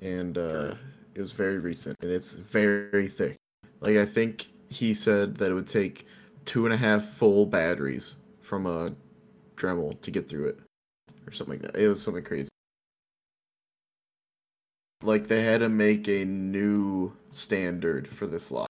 and 0.00 0.38
uh, 0.38 0.72
it 1.14 1.20
was 1.20 1.32
very 1.32 1.58
recent, 1.58 1.96
and 2.00 2.10
it's 2.10 2.32
very 2.32 3.08
thick. 3.08 3.36
Like 3.80 3.96
I 3.96 4.04
think 4.04 4.48
he 4.68 4.94
said 4.94 5.36
that 5.36 5.50
it 5.50 5.54
would 5.54 5.66
take 5.66 6.06
two 6.44 6.64
and 6.64 6.74
a 6.74 6.76
half 6.76 7.04
full 7.04 7.46
batteries 7.46 8.16
from 8.40 8.66
a 8.66 8.92
Dremel 9.56 10.00
to 10.00 10.10
get 10.10 10.28
through 10.28 10.48
it, 10.48 10.58
or 11.26 11.32
something 11.32 11.60
like 11.60 11.72
that. 11.72 11.80
It 11.80 11.88
was 11.88 12.02
something 12.02 12.24
crazy. 12.24 12.48
Like 15.02 15.28
they 15.28 15.42
had 15.42 15.60
to 15.60 15.68
make 15.68 16.08
a 16.08 16.24
new 16.24 17.12
standard 17.30 18.08
for 18.08 18.26
this 18.26 18.50
lock. 18.50 18.68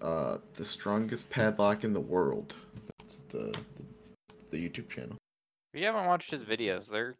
Uh, 0.00 0.38
the 0.54 0.64
strongest 0.64 1.30
padlock 1.30 1.84
in 1.84 1.92
the 1.92 2.00
world. 2.00 2.54
That's 2.98 3.18
the 3.30 3.56
the, 3.76 3.84
the 4.50 4.68
YouTube 4.68 4.88
channel. 4.88 5.16
If 5.72 5.80
you 5.80 5.86
haven't 5.86 6.06
watched 6.06 6.30
his 6.30 6.44
videos, 6.44 6.90
they're 6.90 7.14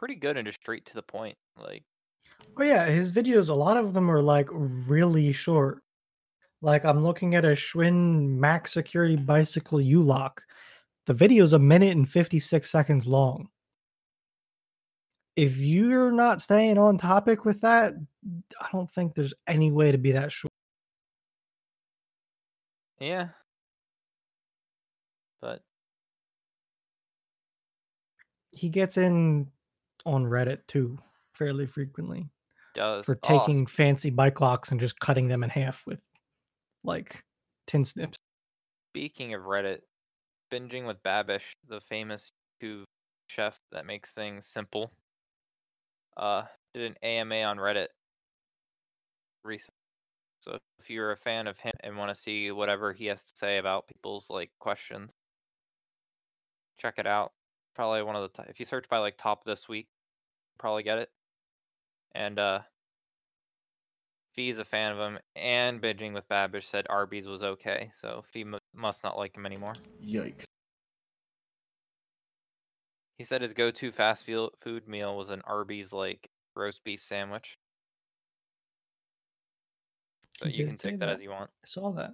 pretty 0.00 0.14
good 0.14 0.38
and 0.38 0.46
just 0.46 0.58
straight 0.58 0.86
to 0.86 0.94
the 0.94 1.02
point. 1.02 1.36
Like 1.62 1.84
Oh 2.56 2.62
yeah, 2.62 2.86
his 2.86 3.12
videos, 3.12 3.50
a 3.50 3.54
lot 3.54 3.76
of 3.76 3.92
them 3.92 4.10
are 4.10 4.22
like 4.22 4.48
really 4.50 5.30
short. 5.30 5.82
Like 6.62 6.86
I'm 6.86 7.04
looking 7.04 7.34
at 7.34 7.44
a 7.44 7.48
Schwinn 7.48 8.38
Max 8.38 8.72
Security 8.72 9.16
Bicycle 9.16 9.78
U-Lock. 9.78 10.42
The 11.04 11.12
video's 11.12 11.52
a 11.52 11.58
minute 11.58 11.94
and 11.96 12.08
56 12.08 12.70
seconds 12.70 13.06
long. 13.06 13.48
If 15.36 15.58
you're 15.58 16.12
not 16.12 16.40
staying 16.40 16.78
on 16.78 16.96
topic 16.96 17.44
with 17.44 17.60
that, 17.60 17.92
I 18.58 18.68
don't 18.72 18.90
think 18.90 19.14
there's 19.14 19.34
any 19.46 19.70
way 19.70 19.92
to 19.92 19.98
be 19.98 20.12
that 20.12 20.32
short. 20.32 20.50
yeah. 22.98 23.28
But 25.42 25.60
He 28.52 28.70
gets 28.70 28.96
in 28.96 29.50
on 30.06 30.24
Reddit 30.24 30.60
too 30.66 30.98
fairly 31.34 31.66
frequently 31.66 32.28
does 32.74 33.04
for 33.04 33.14
taking 33.16 33.66
fancy 33.66 34.10
bike 34.10 34.40
locks 34.40 34.70
and 34.70 34.80
just 34.80 34.98
cutting 35.00 35.28
them 35.28 35.42
in 35.42 35.50
half 35.50 35.84
with 35.86 36.02
like 36.84 37.22
tin 37.66 37.84
snips. 37.84 38.16
Speaking 38.92 39.34
of 39.34 39.42
Reddit, 39.42 39.80
binging 40.52 40.86
with 40.86 41.02
Babish, 41.02 41.52
the 41.68 41.80
famous 41.80 42.32
YouTube 42.62 42.84
chef 43.28 43.58
that 43.72 43.86
makes 43.86 44.12
things 44.12 44.46
simple, 44.46 44.92
uh, 46.16 46.42
did 46.74 46.90
an 46.90 46.96
AMA 47.02 47.42
on 47.42 47.58
Reddit 47.58 47.88
recently. 49.44 49.74
So 50.40 50.58
if 50.78 50.88
you're 50.88 51.12
a 51.12 51.16
fan 51.16 51.46
of 51.46 51.58
him 51.58 51.72
and 51.80 51.96
want 51.96 52.14
to 52.14 52.20
see 52.20 52.50
whatever 52.50 52.92
he 52.92 53.06
has 53.06 53.24
to 53.24 53.32
say 53.36 53.58
about 53.58 53.86
people's 53.86 54.30
like 54.30 54.50
questions, 54.58 55.12
check 56.78 56.94
it 56.96 57.06
out. 57.06 57.32
Probably 57.74 58.02
one 58.02 58.16
of 58.16 58.22
the 58.22 58.42
t- 58.42 58.48
if 58.50 58.58
you 58.58 58.66
search 58.66 58.88
by 58.88 58.98
like 58.98 59.16
top 59.16 59.44
this 59.44 59.68
week, 59.68 59.88
probably 60.58 60.82
get 60.82 60.98
it. 60.98 61.10
And 62.14 62.38
uh 62.38 62.60
Fee's 64.34 64.58
a 64.58 64.64
fan 64.64 64.92
of 64.92 64.98
him, 64.98 65.18
and 65.34 65.82
binging 65.82 66.14
with 66.14 66.28
Babish 66.28 66.64
said 66.64 66.86
Arby's 66.88 67.26
was 67.26 67.42
okay, 67.42 67.90
so 67.92 68.22
Fee 68.32 68.44
mu 68.44 68.58
must 68.74 69.02
not 69.02 69.18
like 69.18 69.36
him 69.36 69.44
anymore. 69.44 69.74
Yikes! 70.04 70.44
He 73.18 73.24
said 73.24 73.42
his 73.42 73.52
go-to 73.52 73.90
fast 73.90 74.24
food 74.24 74.88
meal 74.88 75.16
was 75.16 75.30
an 75.30 75.42
Arby's 75.44 75.92
like 75.92 76.30
roast 76.54 76.82
beef 76.84 77.02
sandwich. 77.02 77.58
So 80.38 80.46
you 80.48 80.64
can 80.64 80.76
say 80.76 80.90
take 80.90 81.00
that, 81.00 81.06
that. 81.06 81.16
as 81.16 81.22
you 81.22 81.30
want. 81.30 81.50
I 81.62 81.66
saw 81.66 81.92
that. 81.92 82.12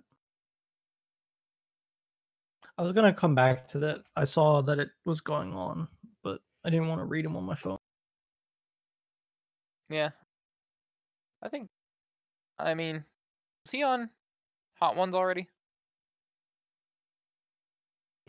I 2.78 2.82
was 2.82 2.92
gonna 2.92 3.12
come 3.14 3.34
back 3.34 3.66
to 3.68 3.78
that. 3.80 4.02
I 4.16 4.24
saw 4.24 4.60
that 4.62 4.78
it 4.78 4.90
was 5.04 5.20
going 5.20 5.54
on, 5.54 5.88
but 6.22 6.40
I 6.64 6.70
didn't 6.70 6.88
want 6.88 7.00
to 7.00 7.06
read 7.06 7.24
them 7.24 7.36
on 7.36 7.44
my 7.44 7.54
phone. 7.54 7.78
Yeah. 9.88 10.10
I 11.42 11.48
think. 11.48 11.68
I 12.58 12.74
mean, 12.74 13.04
is 13.64 13.70
he 13.70 13.82
on 13.82 14.10
Hot 14.80 14.96
Ones 14.96 15.14
already? 15.14 15.48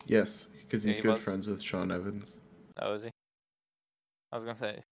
Yes, 0.06 0.46
because 0.62 0.84
Yeah, 0.84 0.88
he's 0.88 0.96
he 0.98 1.02
good 1.02 1.12
was. 1.12 1.20
friends 1.20 1.46
with 1.46 1.62
Sean 1.62 1.90
Evans. 1.90 2.38
Oh, 2.80 2.94
is 2.94 3.02
he? 3.04 3.10
I 4.32 4.36
was 4.36 4.44
gonna 4.44 4.56
say. 4.56 4.82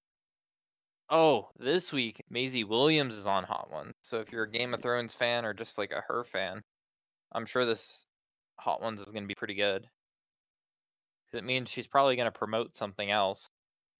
Oh, 1.08 1.50
this 1.58 1.92
week 1.92 2.20
Maisie 2.28 2.64
Williams 2.64 3.14
is 3.14 3.26
on 3.26 3.44
Hot 3.44 3.70
Ones. 3.70 3.94
So 4.02 4.20
if 4.20 4.32
you're 4.32 4.42
a 4.42 4.50
Game 4.50 4.74
of 4.74 4.82
Thrones 4.82 5.14
fan 5.14 5.44
or 5.44 5.54
just 5.54 5.78
like 5.78 5.92
a 5.92 6.02
her 6.08 6.24
fan, 6.24 6.62
I'm 7.32 7.46
sure 7.46 7.64
this 7.64 8.06
Hot 8.58 8.82
Ones 8.82 9.00
is 9.00 9.12
going 9.12 9.24
to 9.24 9.28
be 9.28 9.34
pretty 9.34 9.54
good. 9.54 9.86
Because 11.26 11.38
it 11.42 11.44
means 11.44 11.68
she's 11.68 11.86
probably 11.86 12.16
going 12.16 12.30
to 12.30 12.38
promote 12.38 12.76
something 12.76 13.10
else 13.10 13.48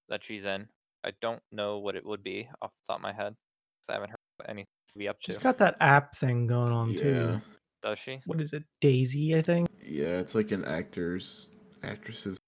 that 0.09 0.23
she's 0.23 0.45
in. 0.45 0.69
I 1.05 1.13
don't 1.21 1.43
know 1.53 1.79
what 1.79 1.97
it 1.97 2.05
would 2.05 2.23
be 2.23 2.49
off 2.63 2.71
the 2.71 2.93
top 2.93 2.99
of 2.99 3.03
my 3.03 3.13
head 3.13 3.35
because 3.35 3.91
I 3.91 3.93
haven't 3.95 4.11
heard 4.11 4.19
what 4.39 4.51
anything 4.51 4.67
to 4.93 4.99
be 4.99 5.09
up 5.09 5.21
to. 5.21 5.33
She's 5.33 5.39
got 5.39 5.59
that 5.59 5.77
app 5.81 6.17
thing 6.17 6.47
going 6.47 6.73
on 6.73 6.93
Yeah. 6.93 7.01
too. 7.01 7.41
Does 7.83 7.99
she? 7.99 8.21
What 8.27 8.41
is 8.41 8.53
it? 8.53 8.65
Daisie, 8.81 9.37
I 9.37 9.43
think. 9.43 9.69
Yeah, 9.83 10.19
it's 10.19 10.35
like 10.35 10.51
an 10.51 10.65
actors, 10.65 11.49
actresses. 11.83 12.39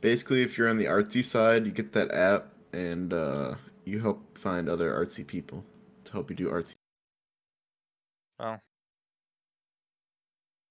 Basically, 0.00 0.42
if 0.42 0.58
you're 0.58 0.68
on 0.68 0.76
the 0.76 0.84
artsy 0.84 1.24
side, 1.24 1.64
you 1.64 1.72
get 1.72 1.92
that 1.92 2.10
app, 2.12 2.52
and 2.72 3.12
uh, 3.12 3.54
you 3.84 4.00
help 4.00 4.36
find 4.36 4.68
other 4.68 4.92
artsy 4.92 5.26
people 5.26 5.64
to 6.04 6.12
help 6.12 6.30
you 6.30 6.36
do 6.36 6.50
artsy. 6.50 6.74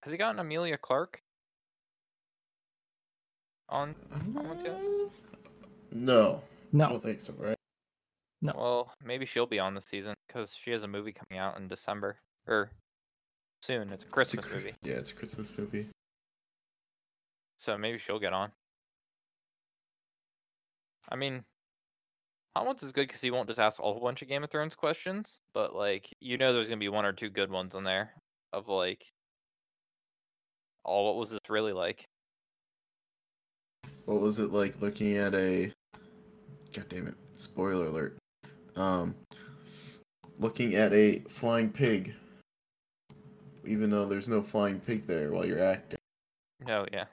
Has 0.08 0.12
he 0.14 0.18
gotten 0.18 0.40
Emilia 0.40 0.78
Clarke? 0.78 1.22
On 3.68 3.94
Ones 4.34 4.64
yet? 4.64 4.80
No, 5.92 6.36
I 6.36 6.42
No, 6.72 6.88
don't 6.92 7.04
think 7.04 7.20
so. 7.20 7.34
Right? 7.38 7.58
No. 8.42 8.54
well, 8.56 8.94
maybe 9.04 9.26
she'll 9.26 9.46
be 9.48 9.60
on 9.60 9.76
this 9.76 9.84
season 9.84 10.16
because 10.26 10.54
she 10.54 10.72
has 10.72 10.84
a 10.84 10.88
movie 10.88 11.12
coming 11.12 11.38
out 11.38 11.58
in 11.58 11.68
December 11.68 12.20
or 12.48 12.72
soon. 13.62 13.92
It's 13.92 14.06
a 14.06 14.06
It's 14.06 14.06
a 14.06 14.08
Christmas 14.38 14.46
movie, 14.50 14.76
Yeah, 14.82 14.94
it's 14.94 15.12
a 15.12 15.14
Christmas 15.14 15.52
movie. 15.58 15.90
so 17.58 17.78
maybe 17.78 17.98
she'll 17.98 18.18
get 18.18 18.32
on. 18.32 18.54
I 21.10 21.18
mean, 21.18 21.44
Hot 22.56 22.66
Ones 22.66 22.82
is 22.82 22.94
good 22.94 23.10
because 23.10 23.20
he 23.20 23.30
won't 23.32 23.50
just 23.50 23.60
ask 23.60 23.80
a 23.80 23.84
whole 23.84 24.00
bunch 24.00 24.22
of 24.22 24.30
Game 24.30 24.46
of 24.46 24.52
Thrones 24.52 24.74
questions, 24.74 25.42
but 25.54 25.76
like 25.76 26.16
you 26.22 26.38
know, 26.38 26.54
there's 26.54 26.68
gonna 26.70 26.78
be 26.78 26.88
one 26.88 27.04
or 27.04 27.12
two 27.12 27.30
good 27.30 27.52
ones 27.52 27.76
on 27.76 27.84
there 27.84 28.14
of 28.54 28.70
like, 28.70 29.12
oh, 30.88 31.04
what 31.04 31.16
was 31.16 31.32
this 31.32 31.40
really 31.50 31.74
like? 31.74 32.06
What 34.06 34.22
was 34.22 34.40
it 34.40 34.52
like 34.52 34.82
looking 34.82 35.18
at 35.18 35.36
a? 35.36 35.72
God 36.74 36.86
damn 36.90 37.08
it! 37.08 37.16
Spoiler 37.36 37.88
alert. 37.88 38.18
Um, 38.76 39.16
looking 40.40 40.76
at 40.76 40.94
a 40.94 41.20
flying 41.30 41.70
pig. 41.70 42.14
Even 43.66 43.90
though 43.90 44.06
there's 44.06 44.30
no 44.30 44.42
flying 44.42 44.80
pig 44.80 45.06
there 45.08 45.32
while 45.32 45.46
you're 45.46 45.64
acting. 45.64 46.00
No, 46.66 46.86
yeah. 46.94 47.06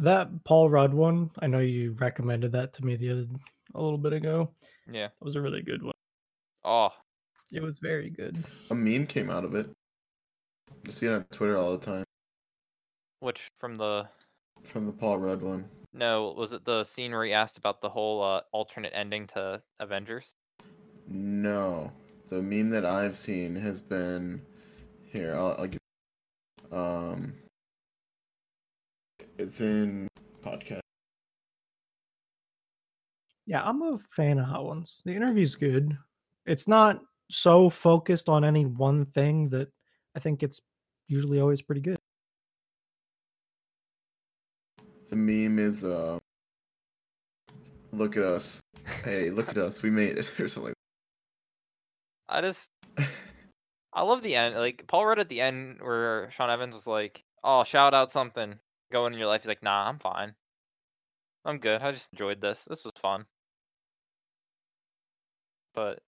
that 0.00 0.28
Paul 0.44 0.70
Rudd 0.70 0.92
one. 0.94 1.30
I 1.40 1.46
know 1.46 1.58
you 1.58 1.96
recommended 1.98 2.52
that 2.52 2.72
to 2.74 2.84
me 2.84 2.96
the 2.96 3.10
other 3.10 3.26
a 3.74 3.82
little 3.82 3.98
bit 3.98 4.12
ago. 4.12 4.50
Yeah. 4.90 5.06
It 5.06 5.24
was 5.24 5.36
a 5.36 5.40
really 5.40 5.62
good 5.62 5.82
one. 5.82 5.94
Oh, 6.64 6.90
It 7.52 7.62
was 7.62 7.78
very 7.78 8.10
good. 8.10 8.42
A 8.70 8.74
meme 8.74 9.06
came 9.06 9.30
out 9.30 9.44
of 9.44 9.54
it. 9.54 9.70
You 10.84 10.92
see 10.92 11.06
it 11.06 11.12
on 11.12 11.24
Twitter 11.30 11.56
all 11.56 11.76
the 11.76 11.84
time 11.84 12.04
which 13.20 13.50
from 13.58 13.76
the 13.76 14.08
from 14.64 14.86
the 14.86 14.92
Paul 14.92 15.18
Rudd 15.18 15.40
one. 15.40 15.66
no 15.92 16.34
was 16.36 16.52
it 16.52 16.64
the 16.64 16.84
scene 16.84 17.12
where 17.12 17.24
he 17.24 17.32
asked 17.32 17.56
about 17.56 17.80
the 17.80 17.88
whole 17.88 18.22
uh, 18.22 18.40
alternate 18.52 18.92
ending 18.94 19.26
to 19.28 19.62
Avengers? 19.78 20.34
No, 21.06 21.92
the 22.28 22.42
meme 22.42 22.70
that 22.70 22.84
I've 22.84 23.16
seen 23.16 23.54
has 23.56 23.80
been 23.80 24.42
here. 25.04 25.34
I'll, 25.34 25.56
I'll 25.58 25.66
give. 25.66 25.80
Um, 26.70 27.34
it's 29.38 29.60
in 29.60 30.08
podcast. 30.40 30.80
Yeah, 33.46 33.64
I'm 33.64 33.82
a 33.82 33.98
fan 34.14 34.38
of 34.38 34.46
Hot 34.46 34.64
Ones. 34.64 35.02
The 35.04 35.12
interview's 35.12 35.56
good. 35.56 35.98
It's 36.46 36.68
not 36.68 37.00
so 37.28 37.68
focused 37.68 38.28
on 38.28 38.44
any 38.44 38.66
one 38.66 39.06
thing 39.06 39.48
that 39.48 39.68
I 40.14 40.20
think 40.20 40.42
it's 40.42 40.60
usually 41.08 41.40
always 41.40 41.62
pretty 41.62 41.80
good. 41.80 41.96
The 45.08 45.16
meme 45.16 45.58
is 45.58 45.84
uh, 45.84 46.18
look 47.92 48.16
at 48.16 48.22
us. 48.22 48.60
Hey, 49.04 49.30
look 49.30 49.48
at 49.48 49.58
us. 49.58 49.82
We 49.82 49.90
made 49.90 50.18
it 50.18 50.28
or 50.40 50.48
something. 50.48 50.72
I 52.28 52.40
just 52.40 52.70
I 53.92 54.02
love 54.02 54.22
the 54.22 54.36
end. 54.36 54.54
Like 54.54 54.84
Paul 54.86 55.06
Rudd 55.06 55.18
at 55.18 55.28
the 55.28 55.40
end 55.40 55.78
where 55.80 56.30
Sean 56.30 56.50
Evans 56.50 56.74
was 56.74 56.86
like, 56.86 57.24
"Oh, 57.42 57.64
shout 57.64 57.94
out 57.94 58.12
something 58.12 58.58
going 58.92 59.12
in 59.12 59.18
your 59.18 59.28
life." 59.28 59.42
He's 59.42 59.48
like, 59.48 59.62
"Nah, 59.62 59.88
I'm 59.88 59.98
fine. 59.98 60.34
I'm 61.44 61.58
good. 61.58 61.82
I 61.82 61.90
just 61.92 62.12
enjoyed 62.12 62.40
this. 62.40 62.64
This 62.68 62.84
was 62.84 62.92
fun." 63.00 63.26
But 65.74 66.00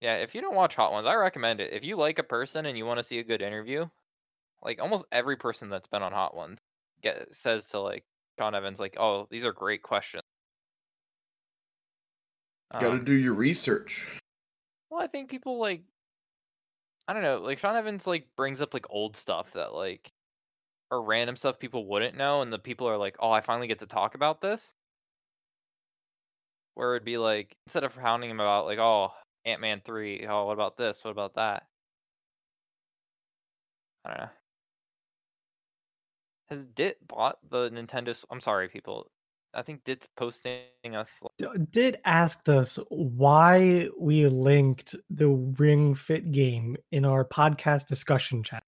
yeah, 0.00 0.16
if 0.16 0.34
you 0.34 0.40
don't 0.40 0.54
watch 0.54 0.76
Hot 0.76 0.92
Ones, 0.92 1.06
I 1.06 1.14
recommend 1.14 1.60
it. 1.60 1.72
If 1.72 1.84
you 1.84 1.96
like 1.96 2.18
a 2.18 2.22
person 2.22 2.66
and 2.66 2.76
you 2.76 2.84
want 2.86 2.98
to 2.98 3.04
see 3.04 3.18
a 3.18 3.24
good 3.24 3.42
interview, 3.42 3.88
like 4.62 4.80
almost 4.80 5.06
every 5.12 5.36
person 5.36 5.68
that's 5.70 5.88
been 5.88 6.02
on 6.02 6.12
Hot 6.12 6.34
Ones 6.36 6.58
get 7.02 7.34
says 7.34 7.68
to 7.68 7.80
like 7.80 8.04
Sean 8.38 8.54
Evans, 8.54 8.80
like, 8.80 8.96
"Oh, 8.98 9.26
these 9.30 9.44
are 9.44 9.52
great 9.52 9.82
questions." 9.82 10.22
Got 12.72 12.80
to 12.80 12.88
Um, 12.88 13.04
do 13.04 13.12
your 13.12 13.34
research. 13.34 14.06
Well, 14.90 15.00
I 15.00 15.06
think 15.06 15.30
people 15.30 15.58
like 15.58 15.82
I 17.08 17.12
don't 17.12 17.22
know, 17.22 17.38
like 17.38 17.58
Sean 17.58 17.76
Evans 17.76 18.06
like 18.06 18.28
brings 18.36 18.60
up 18.60 18.74
like 18.74 18.86
old 18.90 19.16
stuff 19.16 19.52
that 19.52 19.72
like 19.74 20.12
or 20.90 21.02
random 21.02 21.36
stuff 21.36 21.58
people 21.58 21.86
wouldn't 21.86 22.16
know 22.16 22.42
and 22.42 22.52
the 22.52 22.58
people 22.58 22.88
are 22.88 22.96
like, 22.98 23.16
"Oh, 23.20 23.30
I 23.30 23.40
finally 23.40 23.68
get 23.68 23.80
to 23.80 23.86
talk 23.86 24.14
about 24.14 24.40
this." 24.40 24.74
Where 26.74 26.94
it'd 26.94 27.04
be 27.04 27.18
like 27.18 27.56
instead 27.66 27.82
of 27.84 27.94
hounding 27.94 28.30
him 28.30 28.38
about 28.40 28.66
like, 28.66 28.78
"Oh, 28.78 29.12
Ant-Man 29.46 29.80
3, 29.84 30.26
oh, 30.28 30.44
what 30.46 30.52
about 30.52 30.76
this? 30.76 31.02
What 31.02 31.12
about 31.12 31.34
that?" 31.36 31.66
I 34.04 34.08
don't 34.10 34.18
know. 34.20 34.28
Has 36.48 36.64
Dit 36.64 36.98
bought 37.08 37.38
the 37.50 37.70
Nintendo 37.70 38.24
I'm 38.30 38.40
sorry 38.40 38.68
people. 38.68 39.10
I 39.52 39.62
think 39.62 39.84
Dit's 39.84 40.06
posting 40.16 40.60
us 40.94 41.18
like, 41.22 41.32
D- 41.38 41.66
Did 41.70 41.98
asked 42.04 42.48
us 42.48 42.78
why 42.90 43.88
we 43.98 44.26
linked 44.26 44.94
the 45.10 45.28
Ring 45.28 45.94
Fit 45.94 46.30
game 46.30 46.76
in 46.92 47.04
our 47.04 47.24
podcast 47.24 47.86
discussion 47.86 48.42
chat. 48.42 48.62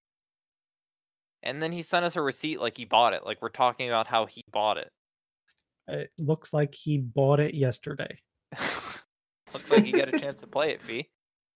and 1.43 1.61
then 1.63 1.71
he 1.71 1.83
sent 1.83 2.03
us 2.05 2.15
a 2.15 2.21
receipt 2.21 2.59
like 2.59 2.75
he 2.75 2.85
bought 2.85 3.13
it. 3.13 3.23
Like 3.25 3.41
we're 3.41 3.49
talking 3.49 3.87
about 3.87 4.07
how 4.07 4.25
he 4.25 4.43
bought 4.51 4.77
it. 4.77 4.89
It 5.87 6.11
looks 6.17 6.53
like 6.53 6.75
he 6.75 6.97
bought 6.97 7.39
it 7.39 7.53
yesterday. 7.53 8.19
Looks 9.53 9.71
like 9.71 9.85
you 9.85 9.93
got 9.93 10.13
a 10.13 10.19
chance 10.19 10.41
to 10.41 10.47
play 10.47 10.71
it, 10.71 10.81
Fee. 10.81 11.07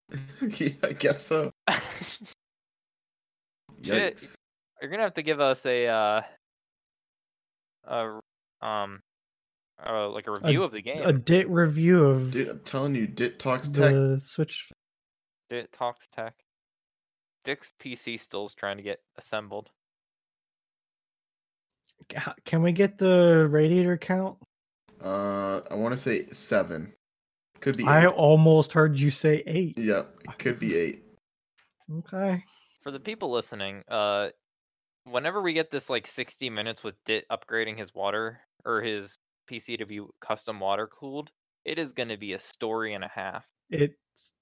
yeah, 0.41 0.69
I 0.83 0.93
guess 0.93 1.21
so. 1.21 1.51
Shit. 3.83 4.17
Yikes. 4.17 4.33
You're 4.81 4.91
gonna 4.91 5.03
have 5.03 5.13
to 5.13 5.23
give 5.23 5.39
us 5.39 5.65
a 5.65 5.87
uh, 5.87 6.21
a 7.85 8.19
um, 8.65 9.01
uh, 9.87 10.09
like 10.09 10.27
a 10.27 10.31
review 10.31 10.63
of 10.63 10.71
the 10.71 10.81
game. 10.81 11.01
A 11.03 11.13
dit 11.13 11.49
review 11.49 12.05
of 12.05 12.31
Dude, 12.31 12.49
I'm 12.49 12.59
telling 12.59 12.95
you, 12.95 13.07
Dit 13.07 13.39
talks 13.39 13.69
tech. 13.69 13.93
Switch. 14.21 14.69
Dit 15.49 15.71
talks 15.71 16.07
tech. 16.13 16.35
Dit's 17.43 17.73
PC 17.81 18.19
still 18.19 18.45
is 18.45 18.53
trying 18.53 18.77
to 18.77 18.83
get 18.83 18.99
assembled. 19.17 19.69
Can 22.45 22.61
we 22.61 22.71
get 22.71 22.97
the 22.97 23.47
radiator 23.49 23.97
count? 23.97 24.37
Uh, 25.01 25.61
I 25.69 25.75
want 25.75 25.93
to 25.93 25.97
say 25.97 26.27
seven. 26.31 26.93
Could 27.63 27.77
be. 27.77 27.85
I 27.85 28.07
almost 28.07 28.73
heard 28.73 28.99
you 28.99 29.09
say 29.09 29.41
eight. 29.47 29.77
Yeah, 29.77 30.03
it 30.25 30.37
could 30.37 30.59
be 30.59 30.75
eight. 30.75 31.01
Okay. 31.99 32.43
For 32.81 32.91
the 32.91 32.99
people 32.99 33.31
listening, 33.31 33.83
uh, 33.87 34.31
whenever 35.05 35.41
we 35.41 35.53
get 35.53 35.71
this 35.71 35.89
like 35.89 36.05
60 36.05 36.49
minutes 36.49 36.83
with 36.83 36.95
Dit 37.05 37.23
upgrading 37.31 37.77
his 37.77 37.95
water 37.95 38.41
or 38.65 38.81
his 38.81 39.17
PC 39.49 39.77
to 39.77 39.85
be 39.85 40.01
custom 40.19 40.59
water 40.59 40.87
cooled, 40.87 41.31
it 41.63 41.79
is 41.79 41.93
gonna 41.93 42.17
be 42.17 42.33
a 42.33 42.39
story 42.39 42.93
and 42.95 43.03
a 43.05 43.07
half. 43.07 43.45
It's 43.69 44.33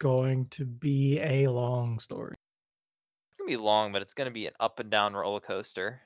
going 0.00 0.46
to 0.46 0.64
be 0.64 1.20
a 1.20 1.46
long 1.46 2.00
story. 2.00 2.34
It's 2.34 3.38
gonna 3.38 3.48
be 3.58 3.62
long, 3.62 3.92
but 3.92 4.02
it's 4.02 4.12
gonna 4.14 4.32
be 4.32 4.48
an 4.48 4.54
up 4.58 4.80
and 4.80 4.90
down 4.90 5.14
roller 5.14 5.38
coaster. 5.38 6.00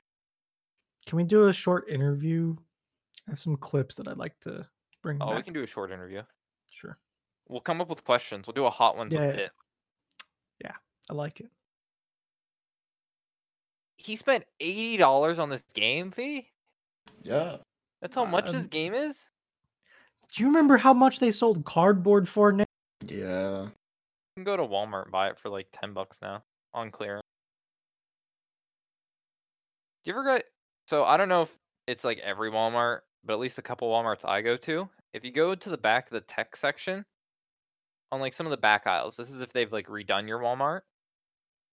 Can 1.07 1.17
we 1.17 1.23
do 1.23 1.47
a 1.47 1.53
short 1.53 1.89
interview? 1.89 2.55
I 3.27 3.31
have 3.31 3.39
some 3.39 3.57
clips 3.57 3.95
that 3.95 4.07
I'd 4.07 4.17
like 4.17 4.39
to 4.41 4.67
bring 5.01 5.17
Oh, 5.19 5.29
back. 5.29 5.37
we 5.37 5.41
can 5.41 5.53
do 5.55 5.63
a 5.63 5.67
short 5.67 5.89
interview. 5.91 6.21
Sure. 6.71 6.97
We'll 7.47 7.61
come 7.61 7.81
up 7.81 7.89
with 7.89 8.03
questions. 8.03 8.47
We'll 8.47 8.53
do 8.55 8.65
a 8.65 8.69
hot 8.71 8.97
one 8.97 9.11
Yeah, 9.11 9.27
with 9.27 9.35
yeah. 9.35 9.41
Dit. 9.43 9.51
I 11.09 11.13
like 11.13 11.41
it. 11.41 11.49
He 13.97 14.15
spent 14.15 14.45
eighty 14.61 14.97
dollars 14.97 15.39
on 15.39 15.49
this 15.49 15.63
game 15.73 16.11
fee. 16.11 16.47
Yeah. 17.21 17.57
That's 18.01 18.15
how 18.15 18.23
much 18.23 18.49
this 18.51 18.65
game 18.65 18.93
is. 18.93 19.25
Do 20.33 20.41
you 20.41 20.47
remember 20.47 20.77
how 20.77 20.93
much 20.93 21.19
they 21.19 21.31
sold 21.31 21.65
cardboard 21.65 22.29
for? 22.29 22.53
now? 22.53 22.63
Yeah. 23.05 23.63
You 23.63 23.71
can 24.37 24.43
go 24.45 24.55
to 24.55 24.63
Walmart 24.63 25.03
and 25.03 25.11
buy 25.11 25.29
it 25.29 25.37
for 25.37 25.49
like 25.49 25.67
ten 25.73 25.91
bucks 25.93 26.19
now 26.21 26.43
on 26.73 26.91
clearance. 26.91 27.25
Do 30.05 30.11
you 30.11 30.17
ever 30.17 30.37
get? 30.37 30.45
So 30.87 31.03
I 31.03 31.17
don't 31.17 31.29
know 31.29 31.41
if 31.41 31.53
it's 31.87 32.05
like 32.05 32.19
every 32.19 32.51
Walmart, 32.51 32.99
but 33.25 33.33
at 33.33 33.39
least 33.39 33.57
a 33.57 33.61
couple 33.61 33.91
Walmarts 33.91 34.23
I 34.23 34.41
go 34.41 34.55
to. 34.57 34.87
If 35.13 35.25
you 35.25 35.31
go 35.31 35.55
to 35.55 35.69
the 35.69 35.77
back 35.77 36.07
of 36.07 36.13
the 36.13 36.21
tech 36.21 36.55
section, 36.55 37.05
on 38.11 38.19
like 38.19 38.33
some 38.33 38.45
of 38.45 38.51
the 38.51 38.57
back 38.57 38.87
aisles, 38.87 39.15
this 39.15 39.31
is 39.31 39.41
if 39.41 39.53
they've 39.53 39.71
like 39.71 39.87
redone 39.87 40.27
your 40.27 40.39
Walmart. 40.39 40.81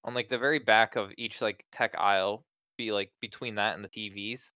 On 0.05 0.14
like 0.14 0.28
the 0.28 0.39
very 0.39 0.59
back 0.59 0.97
of 0.97 1.11
each 1.18 1.43
like 1.43 1.64
tech 1.72 1.95
aisle, 1.99 2.45
be 2.76 2.93
like 2.93 3.11
between 3.20 3.57
that 3.57 3.74
and 3.76 3.84
the 3.84 3.89
TVs. 3.89 4.51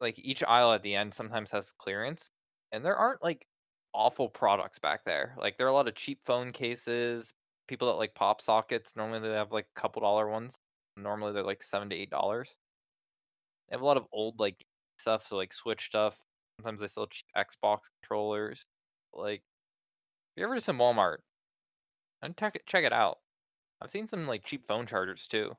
Like 0.00 0.18
each 0.18 0.42
aisle 0.44 0.72
at 0.72 0.82
the 0.82 0.94
end 0.94 1.14
sometimes 1.14 1.50
has 1.52 1.72
clearance, 1.78 2.30
and 2.72 2.84
there 2.84 2.96
aren't 2.96 3.22
like 3.22 3.46
awful 3.94 4.28
products 4.28 4.78
back 4.78 5.04
there. 5.04 5.34
Like 5.38 5.56
there 5.56 5.66
are 5.66 5.70
a 5.70 5.74
lot 5.74 5.88
of 5.88 5.94
cheap 5.94 6.20
phone 6.26 6.52
cases, 6.52 7.32
people 7.68 7.88
that 7.88 7.94
like 7.94 8.14
pop 8.14 8.40
sockets. 8.40 8.94
Normally 8.96 9.20
they 9.20 9.34
have 9.34 9.52
like 9.52 9.66
a 9.76 9.80
couple 9.80 10.02
dollar 10.02 10.28
ones. 10.28 10.56
Normally 10.96 11.32
they're 11.32 11.42
like 11.44 11.62
seven 11.62 11.88
to 11.90 11.96
eight 11.96 12.10
dollars. 12.10 12.56
They 13.68 13.74
have 13.74 13.82
a 13.82 13.86
lot 13.86 13.96
of 13.96 14.06
old 14.12 14.38
like 14.40 14.64
stuff, 14.98 15.26
so 15.28 15.36
like 15.36 15.52
Switch 15.52 15.86
stuff. 15.86 16.18
Sometimes 16.58 16.80
they 16.80 16.88
sell 16.88 17.06
cheap 17.06 17.26
Xbox 17.36 17.80
controllers. 18.00 18.64
Like, 19.12 19.40
if 19.40 20.40
you 20.40 20.44
ever 20.44 20.54
just 20.54 20.68
in 20.68 20.76
Walmart, 20.76 21.18
and 22.22 22.36
check 22.36 22.56
it 22.56 22.66
check 22.66 22.84
it 22.84 22.92
out. 22.92 23.18
I've 23.80 23.90
seen 23.90 24.08
some 24.08 24.26
like 24.26 24.44
cheap 24.44 24.66
phone 24.66 24.86
chargers 24.86 25.26
too. 25.26 25.52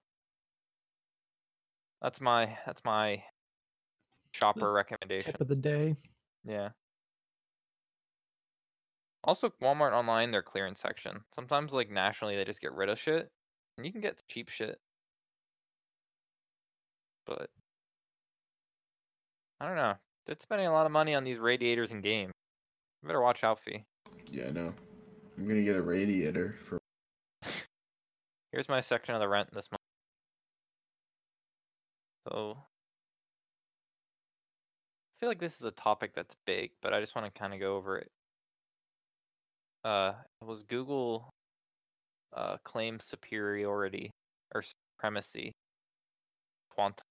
That's 2.02 2.20
my 2.22 2.58
that's 2.66 2.84
my 2.84 3.24
shopper 4.32 4.72
recommendation. 4.72 5.32
Tip 5.32 5.42
of 5.42 5.48
the 5.48 5.56
day. 5.56 5.96
Yeah. 6.46 6.70
Also, 9.24 9.52
Walmart 9.62 9.92
online, 9.92 10.32
their 10.32 10.44
clearance 10.44 10.80
section. 10.80 11.20
Sometimes, 11.36 11.74
like 11.74 11.90
nationally, 11.90 12.36
they 12.36 12.46
just 12.46 12.62
get 12.62 12.72
rid 12.72 12.88
of 12.90 13.00
shit, 13.00 13.30
and 13.78 13.86
you 13.86 13.92
can 13.92 14.00
get 14.02 14.24
cheap 14.28 14.48
shit. 14.50 14.80
But 17.26 17.50
I 19.60 19.68
don't 19.68 19.76
know. 19.76 19.96
They're 20.28 20.36
spending 20.42 20.68
a 20.68 20.74
lot 20.74 20.86
of 20.86 20.92
money 20.92 21.16
on 21.16 21.24
these 21.24 21.40
radiators 21.40 21.92
and 21.92 22.04
games. 22.04 22.34
You 23.02 23.08
better 23.08 23.22
watch 23.22 23.46
out, 23.46 23.62
Fee. 23.62 23.86
Yeah, 24.30 24.50
no. 24.50 24.74
I'm 25.38 25.48
gonna 25.48 25.64
get 25.64 25.78
a 25.78 25.82
radiator 25.82 26.58
for. 26.64 26.80
Here's 28.52 28.68
my 28.68 28.82
section 28.82 29.16
of 29.16 29.22
the 29.22 29.30
rent 29.30 29.54
this 29.54 29.72
month. 29.72 29.80
So 32.28 32.58
I 32.58 32.62
feel 35.22 35.30
like 35.30 35.40
this 35.40 35.56
is 35.56 35.62
a 35.62 35.72
topic 35.72 36.12
that's 36.14 36.36
big, 36.46 36.72
but 36.82 36.94
I 36.94 37.00
just 37.00 37.16
want 37.16 37.34
to 37.34 37.40
kind 37.40 37.54
of 37.54 37.62
go 37.62 37.78
over 37.78 37.98
it. 37.98 38.10
Uh, 39.86 40.12
was 40.42 40.64
Google 40.64 41.30
uh 42.36 42.58
claim 42.66 43.00
superiority 43.00 44.12
or 44.54 44.62
supremacy 44.62 45.54
quantum? 46.70 47.06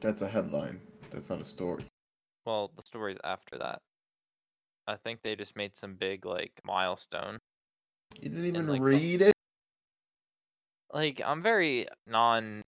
That's 0.00 0.22
a 0.22 0.28
headline. 0.28 0.80
That's 1.10 1.30
not 1.30 1.40
a 1.40 1.44
story. 1.44 1.84
Well, 2.44 2.70
the 2.76 2.82
story's 2.82 3.18
after 3.24 3.58
that. 3.58 3.80
I 4.86 4.96
think 4.96 5.20
they 5.22 5.34
just 5.34 5.56
made 5.56 5.76
some 5.76 5.94
big 5.94 6.24
like 6.24 6.52
milestone. 6.64 7.38
You 8.20 8.28
didn't 8.28 8.46
even 8.46 8.66
like, 8.68 8.80
the- 8.80 8.84
read 8.84 9.22
it. 9.22 9.32
Like 10.92 11.20
I'm 11.24 11.42
very 11.42 11.88
non 12.06 12.62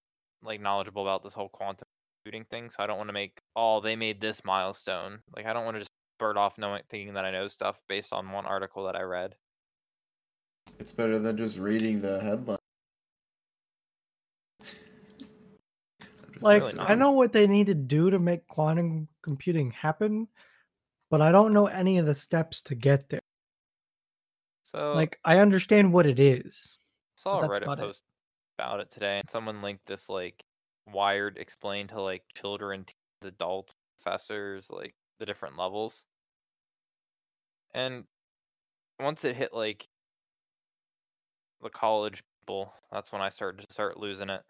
like 0.43 0.59
knowledgeable 0.59 1.03
about 1.03 1.23
this 1.23 1.33
whole 1.33 1.49
quantum 1.49 1.87
computing 2.23 2.45
thing, 2.49 2.69
so 2.69 2.83
I 2.83 2.87
don't 2.87 2.97
want 2.97 3.09
to 3.09 3.13
make 3.13 3.39
oh 3.55 3.79
they 3.79 3.95
made 3.95 4.19
this 4.19 4.43
milestone. 4.43 5.19
Like 5.35 5.45
I 5.45 5.53
don't 5.53 5.65
want 5.65 5.75
to 5.75 5.81
just 5.81 5.91
bird 6.19 6.37
off 6.37 6.57
knowing 6.57 6.81
thinking 6.89 7.13
that 7.13 7.25
I 7.25 7.31
know 7.31 7.47
stuff 7.47 7.79
based 7.87 8.11
on 8.11 8.31
one 8.31 8.45
article 8.45 8.83
that 8.85 8.95
I 8.95 9.01
read. 9.01 9.35
It's 10.79 10.91
better 10.91 11.19
than 11.19 11.37
just 11.37 11.57
reading 11.57 12.01
the 12.01 12.19
headline. 12.19 12.57
I'm 14.59 14.65
just 16.26 16.26
Like, 16.41 16.63
really 16.63 16.79
I 16.79 16.95
know 16.95 17.11
what 17.11 17.33
they 17.33 17.47
need 17.47 17.67
to 17.67 17.75
do 17.75 18.09
to 18.09 18.19
make 18.19 18.47
quantum 18.47 19.07
computing 19.21 19.71
happen, 19.71 20.27
but 21.09 21.21
I 21.21 21.31
don't 21.31 21.53
know 21.53 21.67
any 21.67 21.97
of 21.97 22.05
the 22.05 22.15
steps 22.15 22.61
to 22.63 22.75
get 22.75 23.09
there. 23.09 23.21
So 24.63 24.93
Like, 24.93 25.19
I 25.23 25.39
understand 25.39 25.93
what 25.93 26.05
it 26.05 26.19
is. 26.19 26.79
saw 27.15 27.39
a 27.39 27.43
Reddit 27.43 27.63
about 27.63 27.79
it. 27.79 27.81
post 27.83 28.03
about 28.57 28.79
it 28.79 28.91
today, 28.91 29.19
and 29.19 29.29
someone 29.29 29.61
linked 29.61 29.85
this 29.85 30.09
like 30.09 30.43
Wired 30.91 31.37
explained 31.37 31.89
to 31.89 32.01
like 32.01 32.23
children, 32.35 32.85
teens, 32.85 33.33
adults, 33.33 33.73
professors, 33.97 34.69
like 34.69 34.93
the 35.19 35.25
different 35.25 35.57
levels. 35.57 36.05
And 37.73 38.05
once 38.99 39.25
it 39.25 39.35
hit 39.35 39.53
like 39.53 39.87
the 41.61 41.69
college 41.69 42.23
people, 42.41 42.73
that's 42.91 43.11
when 43.11 43.21
I 43.21 43.29
started 43.29 43.65
to 43.67 43.73
start 43.73 43.97
losing 43.97 44.29
it. 44.29 44.41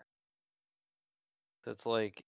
It's 1.67 1.85
like 1.85 2.21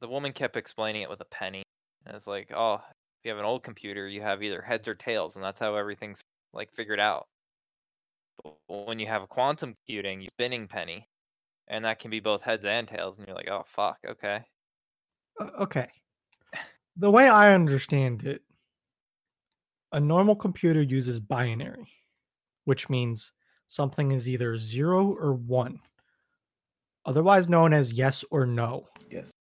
the 0.00 0.08
woman 0.08 0.32
kept 0.32 0.56
explaining 0.56 1.02
it 1.02 1.10
with 1.10 1.20
a 1.20 1.26
penny. 1.26 1.62
And 2.04 2.16
it's 2.16 2.26
like, 2.26 2.52
oh, 2.54 2.74
if 2.74 3.24
you 3.24 3.30
have 3.30 3.38
an 3.38 3.44
old 3.44 3.62
computer, 3.62 4.08
you 4.08 4.20
have 4.22 4.42
either 4.42 4.60
heads 4.60 4.88
or 4.88 4.94
tails, 4.94 5.36
and 5.36 5.44
that's 5.44 5.60
how 5.60 5.76
everything's 5.76 6.20
like 6.52 6.72
figured 6.74 7.00
out. 7.00 7.26
But 8.42 8.56
when 8.66 8.98
you 8.98 9.06
have 9.06 9.28
quantum 9.28 9.74
computing, 9.74 10.20
you 10.20 10.28
spinning 10.34 10.66
penny, 10.66 11.08
and 11.68 11.84
that 11.84 12.00
can 12.00 12.10
be 12.10 12.18
both 12.18 12.42
heads 12.42 12.64
and 12.64 12.88
tails, 12.88 13.18
and 13.18 13.26
you're 13.26 13.36
like, 13.36 13.48
oh 13.48 13.62
fuck, 13.66 13.98
okay. 14.08 14.44
Okay. 15.40 15.88
The 16.96 17.10
way 17.10 17.28
I 17.28 17.54
understand 17.54 18.24
it, 18.24 18.42
a 19.92 20.00
normal 20.00 20.34
computer 20.34 20.82
uses 20.82 21.20
binary, 21.20 21.88
which 22.64 22.90
means 22.90 23.32
something 23.68 24.10
is 24.10 24.28
either 24.28 24.56
zero 24.56 25.16
or 25.18 25.34
one, 25.34 25.80
otherwise 27.06 27.48
known 27.48 27.72
as 27.72 27.92
yes 27.92 28.24
or 28.30 28.46
no. 28.46 28.86
Yes. 29.10 29.32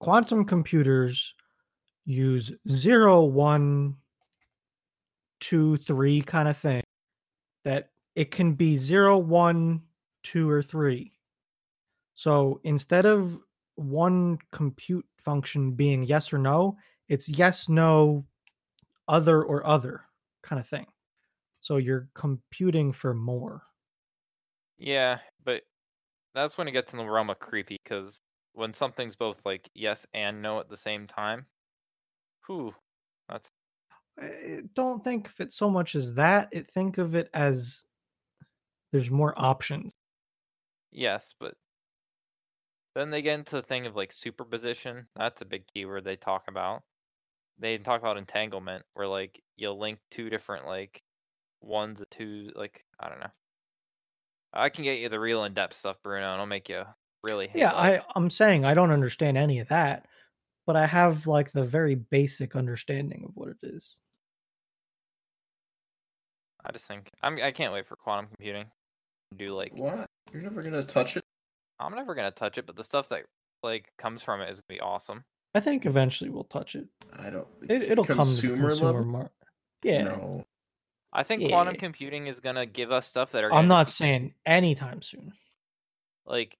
Quantum 0.00 0.44
computers 0.44 1.34
use 2.04 2.52
zero, 2.70 3.22
one, 3.22 3.96
two, 5.40 5.76
three 5.78 6.22
kind 6.22 6.48
of 6.48 6.56
thing. 6.56 6.82
That 7.64 7.90
it 8.14 8.30
can 8.30 8.54
be 8.54 8.76
zero, 8.76 9.18
one, 9.18 9.82
two, 10.22 10.48
or 10.48 10.62
three. 10.62 11.12
So 12.14 12.60
instead 12.64 13.06
of 13.06 13.38
one 13.76 14.38
compute 14.52 15.06
function 15.16 15.72
being 15.72 16.02
yes 16.04 16.32
or 16.32 16.38
no, 16.38 16.76
it's 17.08 17.28
yes, 17.28 17.68
no, 17.68 18.24
other, 19.08 19.42
or 19.42 19.66
other 19.66 20.02
kind 20.42 20.60
of 20.60 20.68
thing. 20.68 20.86
So 21.60 21.76
you're 21.76 22.08
computing 22.14 22.92
for 22.92 23.12
more. 23.14 23.62
Yeah, 24.78 25.18
but 25.44 25.62
that's 26.34 26.56
when 26.58 26.68
it 26.68 26.72
gets 26.72 26.92
in 26.92 26.98
the 26.98 27.08
realm 27.08 27.30
of 27.30 27.38
creepy, 27.38 27.76
because 27.82 28.20
when 28.52 28.74
something's 28.74 29.16
both 29.16 29.40
like 29.44 29.70
yes 29.74 30.06
and 30.14 30.42
no 30.42 30.60
at 30.60 30.68
the 30.68 30.76
same 30.76 31.06
time, 31.06 31.46
whew, 32.46 32.74
that's 33.28 33.50
I 34.20 34.62
don't 34.74 35.02
think 35.04 35.28
of 35.28 35.40
it 35.40 35.52
so 35.52 35.70
much 35.70 35.94
as 35.94 36.14
that. 36.14 36.48
It 36.52 36.70
think 36.70 36.98
of 36.98 37.14
it 37.14 37.30
as 37.34 37.84
there's 38.92 39.10
more 39.10 39.34
options. 39.36 39.92
yes, 40.92 41.34
but 41.38 41.54
then 42.94 43.10
they 43.10 43.22
get 43.22 43.38
into 43.38 43.56
the 43.56 43.62
thing 43.62 43.86
of 43.86 43.96
like 43.96 44.12
superposition. 44.12 45.06
That's 45.16 45.42
a 45.42 45.44
big 45.44 45.66
keyword 45.72 46.04
they 46.04 46.16
talk 46.16 46.44
about. 46.48 46.82
They 47.58 47.78
talk 47.78 48.00
about 48.00 48.16
entanglement, 48.18 48.84
where 48.94 49.06
like 49.08 49.42
you'll 49.56 49.78
link 49.78 50.00
two 50.10 50.30
different 50.30 50.66
like 50.66 51.02
ones, 51.60 52.02
two 52.10 52.50
like 52.54 52.84
I 52.98 53.08
don't 53.08 53.20
know. 53.20 53.30
I 54.52 54.68
can 54.68 54.84
get 54.84 54.98
you 55.00 55.08
the 55.08 55.20
real 55.20 55.44
in 55.44 55.54
depth 55.54 55.76
stuff, 55.76 55.96
Bruno, 56.02 56.32
and 56.32 56.40
I'll 56.40 56.46
make 56.46 56.68
you 56.68 56.82
really 57.22 57.46
hate 57.48 57.60
Yeah. 57.60 57.72
I, 57.72 58.00
I'm 58.16 58.30
saying 58.30 58.64
I 58.64 58.74
don't 58.74 58.90
understand 58.90 59.36
any 59.38 59.60
of 59.60 59.68
that, 59.68 60.06
but 60.66 60.76
I 60.76 60.86
have 60.86 61.26
like 61.26 61.52
the 61.52 61.64
very 61.64 61.94
basic 61.94 62.56
understanding 62.56 63.24
of 63.24 63.30
what 63.34 63.48
it 63.48 63.58
is. 63.62 64.00
I 66.64 66.72
just 66.72 66.84
think 66.86 67.10
I'm 67.22 67.38
I 67.42 67.52
can't 67.52 67.72
wait 67.72 67.86
for 67.86 67.96
quantum 67.96 68.26
computing. 68.26 68.66
Do 69.36 69.54
like 69.54 69.72
What? 69.74 70.06
You're 70.32 70.42
never 70.42 70.62
gonna 70.62 70.82
touch 70.82 71.16
it. 71.16 71.24
I'm 71.78 71.94
never 71.94 72.14
gonna 72.14 72.30
touch 72.30 72.58
it, 72.58 72.66
but 72.66 72.76
the 72.76 72.84
stuff 72.84 73.08
that 73.08 73.24
like 73.62 73.86
comes 73.98 74.22
from 74.22 74.40
it 74.40 74.50
is 74.50 74.60
gonna 74.60 74.76
be 74.76 74.80
awesome. 74.80 75.24
I 75.54 75.60
think 75.60 75.86
eventually 75.86 76.30
we'll 76.30 76.44
touch 76.44 76.74
it. 76.76 76.86
I 77.18 77.30
don't. 77.30 77.46
it 77.68 77.82
it'll 77.82 78.04
come 78.04 78.18
to 78.18 78.24
consumer 78.24 78.68
consumer 78.68 78.86
level. 78.92 79.04
mar- 79.04 79.30
Yeah, 79.82 80.04
No. 80.04 80.44
I 81.12 81.22
think 81.24 81.48
quantum 81.48 81.74
computing 81.76 82.26
is 82.28 82.40
gonna 82.40 82.66
give 82.66 82.92
us 82.92 83.06
stuff 83.06 83.32
that 83.32 83.44
are. 83.44 83.52
I'm 83.52 83.68
not 83.68 83.88
saying 83.88 84.34
anytime 84.46 85.02
soon. 85.02 85.32
like 86.26 86.56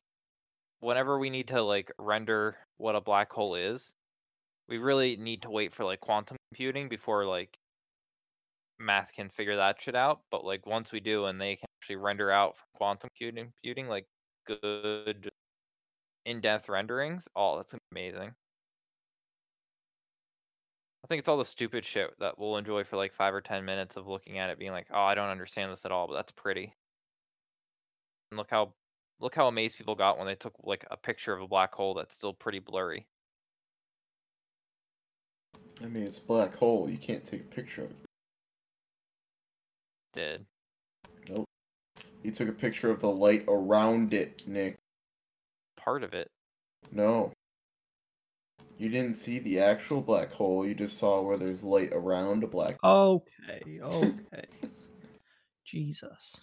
whenever 0.80 1.18
we 1.18 1.30
need 1.30 1.48
to 1.48 1.62
like 1.62 1.92
render 1.98 2.56
what 2.78 2.96
a 2.96 3.00
black 3.00 3.32
hole 3.32 3.54
is, 3.54 3.92
we 4.68 4.78
really 4.78 5.16
need 5.16 5.42
to 5.42 5.50
wait 5.50 5.74
for 5.74 5.84
like 5.84 6.00
quantum 6.00 6.36
computing 6.50 6.88
before 6.88 7.24
like 7.26 7.56
math 8.78 9.12
can 9.14 9.28
figure 9.28 9.56
that 9.56 9.80
shit 9.80 9.94
out. 9.94 10.20
But 10.30 10.44
like 10.44 10.66
once 10.66 10.90
we 10.92 11.00
do, 11.00 11.26
and 11.26 11.40
they 11.40 11.56
can 11.56 11.66
actually 11.80 11.96
render 11.96 12.30
out 12.30 12.56
from 12.56 12.66
quantum 12.74 13.10
computing, 13.16 13.52
computing 13.62 13.88
like 13.88 14.06
good 14.46 15.30
in-depth 16.26 16.68
renderings, 16.68 17.28
oh, 17.36 17.56
that's 17.56 17.74
amazing. 17.92 18.32
I 21.10 21.12
think 21.12 21.18
it's 21.18 21.28
all 21.28 21.38
the 21.38 21.44
stupid 21.44 21.84
shit 21.84 22.16
that 22.20 22.38
we'll 22.38 22.56
enjoy 22.56 22.84
for 22.84 22.96
like 22.96 23.12
five 23.12 23.34
or 23.34 23.40
ten 23.40 23.64
minutes 23.64 23.96
of 23.96 24.06
looking 24.06 24.38
at 24.38 24.48
it, 24.48 24.60
being 24.60 24.70
like, 24.70 24.86
"Oh, 24.92 25.02
I 25.02 25.16
don't 25.16 25.28
understand 25.28 25.72
this 25.72 25.84
at 25.84 25.90
all," 25.90 26.06
but 26.06 26.14
that's 26.14 26.30
pretty. 26.30 26.76
And 28.30 28.38
look 28.38 28.48
how 28.48 28.74
look 29.18 29.34
how 29.34 29.48
amazed 29.48 29.76
people 29.76 29.96
got 29.96 30.18
when 30.18 30.28
they 30.28 30.36
took 30.36 30.54
like 30.62 30.84
a 30.88 30.96
picture 30.96 31.32
of 31.32 31.42
a 31.42 31.48
black 31.48 31.74
hole 31.74 31.94
that's 31.94 32.14
still 32.14 32.32
pretty 32.32 32.60
blurry. 32.60 33.08
I 35.82 35.86
mean, 35.86 36.04
it's 36.04 36.18
a 36.18 36.24
black 36.24 36.54
hole. 36.54 36.88
You 36.88 36.96
can't 36.96 37.24
take 37.24 37.40
a 37.40 37.54
picture 37.54 37.82
of 37.82 37.90
it. 37.90 37.96
Did 40.12 40.46
Nope. 41.28 41.44
You 42.22 42.30
took 42.30 42.48
a 42.48 42.52
picture 42.52 42.88
of 42.88 43.00
the 43.00 43.10
light 43.10 43.44
around 43.48 44.14
it, 44.14 44.46
Nick. 44.46 44.76
part 45.76 46.04
of 46.04 46.14
it. 46.14 46.30
No. 46.92 47.32
You 48.80 48.88
didn't 48.88 49.16
see 49.16 49.38
the 49.40 49.60
actual 49.60 50.00
black 50.00 50.32
hole. 50.32 50.66
You 50.66 50.74
just 50.74 50.96
saw 50.96 51.22
where 51.22 51.36
there's 51.36 51.62
light 51.62 51.90
around 51.92 52.42
a 52.42 52.46
black. 52.46 52.78
Okay, 52.82 53.78
okay. 53.82 54.46
Jesus. 55.66 56.34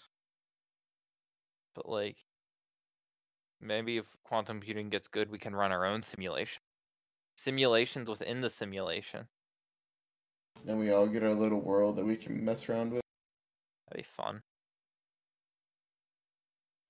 But 1.73 1.89
like, 1.89 2.17
maybe 3.59 3.97
if 3.97 4.05
quantum 4.23 4.59
computing 4.59 4.89
gets 4.89 5.07
good, 5.07 5.31
we 5.31 5.39
can 5.39 5.55
run 5.55 5.71
our 5.71 5.83
own 5.83 6.03
simulation. 6.03 6.61
Simulations 7.37 8.07
within 8.07 8.41
the 8.41 8.51
simulation. 8.51 9.27
And 10.67 10.77
we 10.77 10.91
all 10.91 11.07
get 11.07 11.23
our 11.23 11.33
little 11.33 11.61
world 11.61 11.95
that 11.95 12.05
we 12.05 12.17
can 12.17 12.45
mess 12.45 12.69
around 12.69 12.91
with. 12.91 13.01
That'd 13.89 14.05
be 14.05 14.07
fun. 14.15 14.43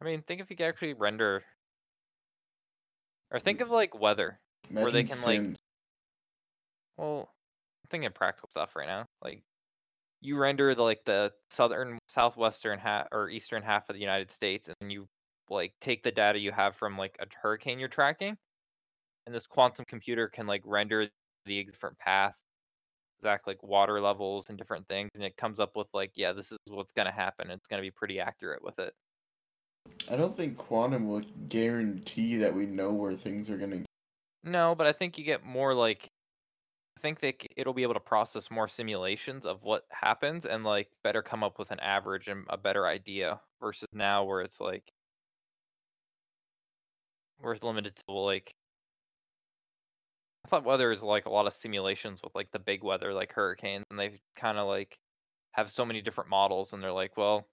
I 0.01 0.03
mean, 0.05 0.23
think 0.23 0.41
if 0.41 0.49
you 0.49 0.57
could 0.57 0.65
actually 0.65 0.93
render, 0.93 1.45
or 3.31 3.39
think 3.39 3.59
hmm. 3.59 3.63
of 3.63 3.69
like 3.69 3.97
weather. 3.97 4.41
Where 4.69 4.91
they 4.91 5.01
Imagine 5.01 5.17
can, 5.17 5.25
like, 5.25 5.57
Well, 6.97 7.19
I'm 7.83 7.89
thinking 7.89 8.11
practical 8.11 8.49
stuff 8.49 8.75
right 8.75 8.87
now. 8.87 9.05
Like, 9.21 9.43
you 10.21 10.37
render 10.37 10.73
the 10.75 10.83
like 10.83 11.05
the 11.05 11.33
southern, 11.51 11.99
southwestern 12.07 12.79
half 12.79 13.07
or 13.11 13.29
eastern 13.29 13.63
half 13.63 13.89
of 13.89 13.95
the 13.95 14.01
United 14.01 14.31
States, 14.31 14.69
and 14.81 14.91
you 14.91 15.07
like 15.49 15.73
take 15.81 16.03
the 16.03 16.11
data 16.11 16.39
you 16.39 16.51
have 16.51 16.75
from 16.75 16.97
like 16.97 17.17
a 17.19 17.27
hurricane 17.41 17.79
you're 17.79 17.89
tracking, 17.89 18.37
and 19.25 19.35
this 19.35 19.47
quantum 19.47 19.85
computer 19.87 20.27
can 20.29 20.47
like 20.47 20.61
render 20.65 21.09
the 21.45 21.63
different 21.65 21.97
paths, 21.99 22.43
exact 23.19 23.47
like 23.47 23.63
water 23.63 24.01
levels 24.01 24.49
and 24.49 24.57
different 24.57 24.87
things, 24.89 25.11
and 25.15 25.23
it 25.23 25.37
comes 25.37 25.59
up 25.59 25.75
with 25.75 25.87
like, 25.93 26.11
yeah, 26.15 26.33
this 26.33 26.51
is 26.51 26.57
what's 26.69 26.93
gonna 26.93 27.11
happen. 27.11 27.51
It's 27.51 27.67
gonna 27.67 27.83
be 27.83 27.91
pretty 27.91 28.19
accurate 28.19 28.63
with 28.63 28.79
it. 28.79 28.93
I 30.09 30.15
don't 30.15 30.35
think 30.35 30.57
quantum 30.57 31.07
will 31.07 31.23
guarantee 31.49 32.37
that 32.37 32.53
we 32.53 32.65
know 32.65 32.91
where 32.93 33.13
things 33.13 33.49
are 33.49 33.57
gonna. 33.57 33.83
No, 34.43 34.75
but 34.75 34.87
I 34.87 34.93
think 34.93 35.17
you 35.17 35.23
get 35.23 35.43
more 35.43 35.73
like 35.73 36.11
I 36.97 37.01
think 37.01 37.21
c- 37.21 37.37
it'll 37.57 37.73
be 37.73 37.83
able 37.83 37.95
to 37.95 38.01
process 38.01 38.51
more 38.51 38.67
simulations 38.67 39.45
of 39.45 39.63
what 39.63 39.87
happens 39.91 40.45
and 40.45 40.63
like 40.65 40.91
better 41.03 41.21
come 41.23 41.43
up 41.43 41.59
with 41.59 41.71
an 41.71 41.79
average 41.81 42.27
and 42.29 42.45
a 42.49 42.57
better 42.57 42.87
idea 42.87 43.41
versus 43.61 43.87
now 43.93 44.23
where 44.25 44.41
it's 44.41 44.59
like 44.61 44.93
where 47.39 47.53
it's 47.53 47.63
limited 47.63 47.95
to 47.95 48.11
like 48.11 48.55
I 50.45 50.49
thought 50.49 50.63
weather 50.63 50.91
is 50.91 51.03
like 51.03 51.25
a 51.25 51.29
lot 51.29 51.47
of 51.47 51.53
simulations 51.53 52.21
with 52.23 52.33
like 52.35 52.51
the 52.51 52.59
big 52.59 52.83
weather 52.83 53.13
like 53.13 53.33
hurricanes 53.33 53.85
and 53.89 53.99
they 53.99 54.21
kind 54.35 54.57
of 54.57 54.67
like 54.67 54.97
have 55.53 55.69
so 55.71 55.85
many 55.85 56.01
different 56.01 56.29
models 56.29 56.73
and 56.73 56.81
they're 56.83 56.91
like, 56.91 57.17
well, 57.17 57.47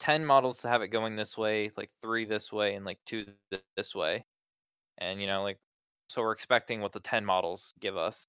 10 0.00 0.26
models 0.26 0.60
to 0.62 0.68
have 0.68 0.82
it 0.82 0.88
going 0.88 1.16
this 1.16 1.38
way, 1.38 1.70
like 1.76 1.90
3 2.02 2.24
this 2.26 2.52
way 2.52 2.74
and 2.74 2.84
like 2.84 2.98
2 3.06 3.24
th- 3.50 3.62
this 3.76 3.94
way. 3.94 4.26
And 4.98 5.20
you 5.20 5.26
know, 5.28 5.42
like 5.44 5.58
so 6.08 6.22
we're 6.22 6.32
expecting 6.32 6.80
what 6.80 6.92
the 6.92 7.00
10 7.00 7.24
models 7.24 7.74
give 7.80 7.96
us. 7.96 8.26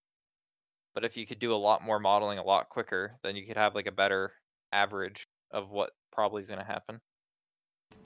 But 0.93 1.03
if 1.03 1.17
you 1.17 1.26
could 1.26 1.39
do 1.39 1.53
a 1.53 1.57
lot 1.57 1.84
more 1.84 1.99
modeling 1.99 2.39
a 2.39 2.43
lot 2.43 2.69
quicker, 2.69 3.19
then 3.21 3.36
you 3.36 3.45
could 3.45 3.57
have 3.57 3.76
like 3.76 3.88
a 3.88 3.91
better 3.91 4.32
average 4.71 5.28
of 5.51 5.69
what 5.69 5.91
probably 6.11 6.41
is 6.41 6.47
going 6.47 6.59
to 6.59 6.65
happen. 6.65 7.01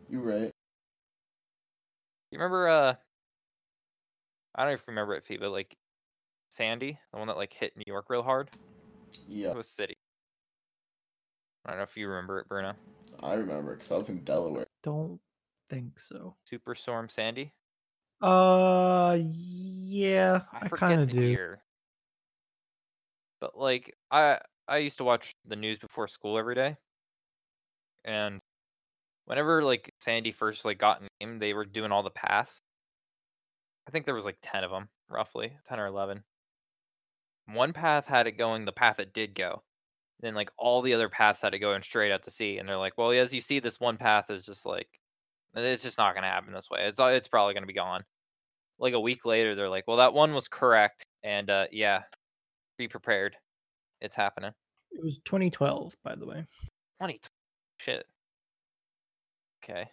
You're 0.10 0.22
right. 0.22 0.52
You 2.32 2.38
remember 2.38 2.68
uh 2.68 2.96
I 4.56 4.64
don't 4.64 4.74
even 4.74 4.84
remember 4.88 5.16
it, 5.16 5.24
Fee, 5.24 5.38
but 5.38 5.52
like 5.52 5.78
Sandy, 6.50 7.00
the 7.12 7.20
one 7.20 7.28
that 7.28 7.38
like 7.38 7.54
hit 7.54 7.78
New 7.78 7.84
York 7.88 8.10
real 8.10 8.24
hard? 8.24 8.50
Yeah, 9.28 9.52
It 9.52 9.58
was 9.58 9.70
City. 9.70 9.98
I 11.66 11.70
don't 11.70 11.78
know 11.78 11.84
if 11.84 11.96
you 11.96 12.08
remember 12.08 12.40
it, 12.40 12.48
Bruno. 12.48 12.74
I 13.22 13.34
remember 13.34 13.76
because 13.76 13.92
I 13.92 13.96
was 13.96 14.10
in 14.10 14.24
Delaware. 14.24 14.66
Don't 14.82 15.20
think 15.70 16.00
so. 16.00 16.36
Superstorm 16.52 17.12
Sandy? 17.12 17.54
Uh, 18.22 19.18
yeah, 19.22 20.42
I, 20.52 20.66
I, 20.66 20.70
kind 20.70 21.02
of 21.02 21.10
do. 21.10 21.22
year. 21.22 21.62
But 23.40 23.58
like 23.58 23.96
I 24.12 24.40
I 24.68 24.78
used 24.78 24.98
to 24.98 25.04
watch 25.04 25.36
the 25.46 25.56
news 25.56 25.80
before 25.80 26.08
school 26.08 26.38
every 26.38 26.56
day. 26.56 26.78
And 28.06 28.40
whenever 29.26 29.64
like 29.64 29.94
Sandy 30.00 30.32
first 30.32 30.66
like 30.66 30.78
got 30.80 31.02
named, 31.22 31.42
they 31.42 31.54
were 31.54 31.66
doing 31.66 31.92
all 31.92 32.04
the 32.04 32.10
paths. 32.10 32.62
I 33.88 33.92
think 33.92 34.06
there 34.06 34.16
was 34.16 34.26
like 34.26 34.38
10 34.44 34.64
of 34.64 34.72
them, 34.72 34.90
roughly, 35.10 35.54
10 35.68 35.80
or 35.80 35.88
11. 35.88 36.24
One 37.48 37.74
path 37.74 38.06
had 38.06 38.28
it 38.28 38.34
going 38.34 38.66
the 38.66 38.72
path 38.72 39.00
it 39.00 39.14
did 39.14 39.34
go. 39.34 39.64
Then 40.20 40.36
like 40.36 40.52
all 40.58 40.82
the 40.82 40.94
other 40.94 41.10
paths 41.10 41.42
had 41.42 41.54
it 41.54 41.60
going 41.60 41.82
straight 41.82 42.12
out 42.12 42.24
to 42.24 42.32
sea 42.32 42.58
and 42.60 42.68
they're 42.68 42.78
like, 42.78 42.98
"Well, 42.98 43.12
as 43.12 43.34
you 43.34 43.42
see 43.42 43.60
this 43.60 43.80
one 43.80 43.98
path 43.98 44.30
is 44.30 44.44
just 44.46 44.66
like 44.66 44.99
it's 45.56 45.84
just 45.84 45.98
not 45.98 46.14
going 46.14 46.24
to 46.24 46.30
happen 46.30 46.54
this 46.54 46.70
way. 46.70 46.88
It's 46.88 47.00
it's 47.00 47.28
probably 47.28 47.54
going 47.54 47.64
to 47.64 47.68
be 47.68 47.74
gone." 47.74 48.04
Like 48.80 48.94
a 48.94 49.00
week 49.00 49.26
later, 49.26 49.56
they're 49.56 49.70
like, 49.70 49.86
"Well, 49.88 49.98
that 49.98 50.14
one 50.14 50.34
was 50.34 50.48
correct." 50.48 51.04
And 51.24 51.50
uh 51.50 51.68
yeah, 51.72 52.04
be 52.78 52.88
prepared. 52.88 53.36
It's 54.02 54.16
happening. 54.16 54.52
It 54.92 55.04
was 55.04 55.20
2012, 55.26 55.96
by 56.04 56.16
the 56.16 56.26
way. 56.26 56.46
20 57.00 57.20
shit. 57.78 58.06
Okay. 59.64 59.90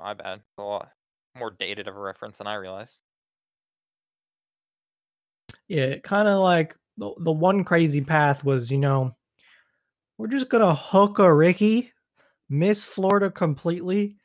My 0.00 0.14
bad. 0.14 0.42
A 0.58 0.62
lot 0.62 0.88
more 1.36 1.50
dated 1.50 1.88
of 1.88 1.96
a 1.96 2.00
reference 2.00 2.38
than 2.38 2.46
I 2.46 2.54
realized. 2.56 2.98
Yeah, 5.68 5.96
kind 5.98 6.28
of 6.28 6.40
like 6.40 6.76
the, 6.98 7.12
the 7.20 7.32
one 7.32 7.64
crazy 7.64 8.00
path 8.00 8.44
was, 8.44 8.70
you 8.70 8.78
know, 8.78 9.14
we're 10.18 10.26
just 10.26 10.48
gonna 10.48 10.74
hook 10.74 11.18
a 11.18 11.32
Ricky, 11.32 11.92
miss 12.50 12.84
Florida 12.84 13.30
completely, 13.30 14.16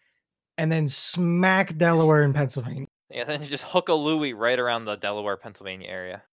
and 0.58 0.72
then 0.72 0.88
smack 0.88 1.78
Delaware 1.78 2.24
and 2.24 2.34
Pennsylvania. 2.34 2.88
Yeah, 3.10 3.24
then 3.24 3.42
you 3.42 3.48
just 3.48 3.64
hook 3.64 3.90
a 3.90 3.94
Louis 3.94 4.34
right 4.34 4.60
around 4.60 4.86
the 4.86 4.96
Delaware, 4.96 5.38
Pennsylvania 5.38 5.88
area. 5.88 6.24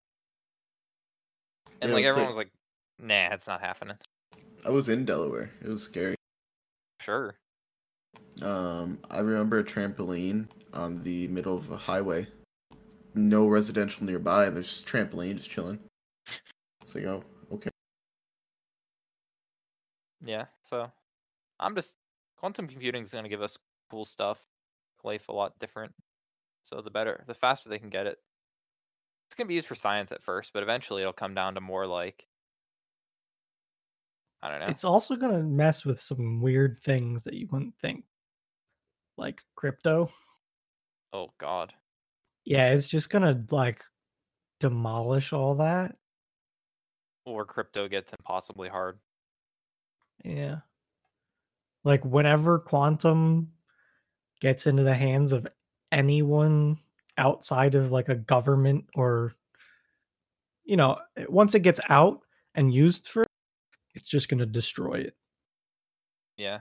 And 1.80 1.90
Yeah, 1.90 1.94
like 1.94 2.04
it 2.04 2.08
everyone 2.08 2.34
like- 2.34 2.36
was 2.36 2.44
like, 2.46 2.52
nah, 3.08 3.34
it's 3.34 3.46
not 3.46 3.60
happening. 3.60 3.96
I 4.64 4.70
was 4.70 4.88
in 4.88 5.04
Delaware. 5.04 5.50
It 5.62 5.68
was 5.68 5.82
scary. 5.82 6.16
Sure. 7.00 7.36
Um, 8.42 8.98
I 9.10 9.20
remember 9.20 9.58
a 9.58 9.64
trampoline 9.64 10.48
on 10.72 11.02
the 11.02 11.28
middle 11.28 11.56
of 11.56 11.70
a 11.70 11.76
highway. 11.76 12.26
No 13.14 13.46
residential 13.46 14.04
nearby, 14.04 14.46
and 14.46 14.56
there's 14.56 14.70
just 14.72 14.88
a 14.88 14.92
trampoline 14.96 15.36
just 15.36 15.50
chilling. 15.50 15.78
It's 16.82 16.94
like, 16.94 17.04
oh, 17.04 17.22
okay. 17.52 17.70
Yeah. 20.20 20.46
So 20.62 20.90
I'm 21.60 21.74
just 21.74 21.94
quantum 22.38 22.66
computing 22.66 23.02
is 23.02 23.10
gonna 23.12 23.28
give 23.28 23.42
us 23.42 23.56
cool 23.94 24.04
stuff, 24.04 24.44
life 25.04 25.28
a 25.28 25.32
lot 25.32 25.56
different. 25.60 25.92
So 26.64 26.80
the 26.80 26.90
better 26.90 27.22
the 27.28 27.34
faster 27.34 27.68
they 27.68 27.78
can 27.78 27.90
get 27.90 28.08
it. 28.08 28.18
It's 29.28 29.36
gonna 29.36 29.46
be 29.46 29.54
used 29.54 29.68
for 29.68 29.76
science 29.76 30.10
at 30.10 30.24
first, 30.24 30.52
but 30.52 30.64
eventually 30.64 31.02
it'll 31.02 31.12
come 31.12 31.32
down 31.32 31.54
to 31.54 31.60
more 31.60 31.86
like 31.86 32.26
I 34.42 34.50
don't 34.50 34.58
know. 34.58 34.66
It's 34.66 34.82
also 34.82 35.14
gonna 35.14 35.44
mess 35.44 35.84
with 35.84 36.00
some 36.00 36.40
weird 36.42 36.76
things 36.82 37.22
that 37.22 37.34
you 37.34 37.46
wouldn't 37.52 37.78
think, 37.80 38.04
like 39.16 39.40
crypto. 39.54 40.10
oh 41.12 41.30
god. 41.38 41.72
Yeah, 42.44 42.70
it's 42.70 42.88
just 42.88 43.10
gonna 43.10 43.44
like 43.52 43.84
demolish 44.58 45.32
all 45.32 45.54
that. 45.56 45.94
Or 47.26 47.44
crypto 47.44 47.86
gets 47.86 48.12
impossibly 48.12 48.68
hard. 48.68 48.98
Yeah. 50.24 50.56
Like 51.84 52.04
whenever 52.04 52.58
quantum 52.58 53.52
gets 54.44 54.66
into 54.66 54.82
the 54.82 54.94
hands 54.94 55.32
of 55.32 55.46
anyone 55.90 56.76
outside 57.16 57.74
of 57.74 57.90
like 57.90 58.10
a 58.10 58.14
government 58.14 58.84
or 58.94 59.32
you 60.64 60.76
know, 60.76 60.98
eh, 61.16 61.24
once 61.30 61.54
it 61.54 61.60
gets 61.60 61.80
out 61.88 62.20
and 62.54 62.72
used 62.72 63.08
for 63.08 63.24
it's 63.94 64.08
just 64.10 64.28
going 64.28 64.38
to 64.38 64.46
destroy 64.46 64.96
it. 64.96 65.14
Yeah. 66.36 66.60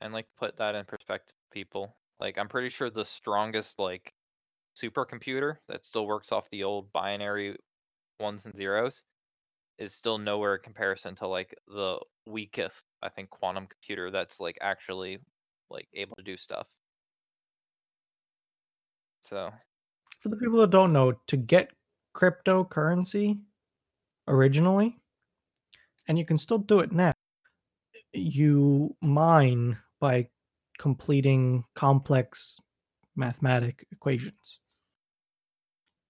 And 0.00 0.14
like 0.14 0.26
put 0.38 0.56
that 0.56 0.74
in 0.74 0.86
perspective, 0.86 1.36
people. 1.52 1.94
Like 2.18 2.38
I'm 2.38 2.48
pretty 2.48 2.70
sure 2.70 2.88
the 2.88 3.04
strongest 3.04 3.78
like 3.78 4.10
supercomputer 4.74 5.56
that 5.68 5.84
still 5.84 6.06
works 6.06 6.32
off 6.32 6.48
the 6.50 6.64
old 6.64 6.90
binary 6.92 7.56
ones 8.20 8.46
and 8.46 8.56
zeros 8.56 9.02
is 9.78 9.92
still 9.92 10.16
nowhere 10.16 10.56
in 10.56 10.62
comparison 10.62 11.14
to 11.16 11.26
like 11.26 11.54
the 11.66 11.98
weakest, 12.26 12.84
I 13.02 13.10
think, 13.10 13.28
quantum 13.28 13.66
computer 13.66 14.10
that's 14.10 14.40
like 14.40 14.56
actually 14.62 15.18
like 15.68 15.88
able 15.92 16.16
to 16.16 16.22
do 16.22 16.38
stuff. 16.38 16.66
So 19.22 19.52
For 20.20 20.28
the 20.28 20.36
people 20.36 20.60
that 20.60 20.70
don't 20.70 20.92
know, 20.92 21.12
to 21.26 21.36
get 21.36 21.70
cryptocurrency 22.14 23.38
originally, 24.26 24.98
and 26.08 26.18
you 26.18 26.24
can 26.24 26.38
still 26.38 26.58
do 26.58 26.80
it 26.80 26.92
now, 26.92 27.12
you 28.12 28.96
mine 29.02 29.78
by 30.00 30.28
completing 30.78 31.64
complex 31.74 32.58
mathematic 33.16 33.86
equations. 33.92 34.60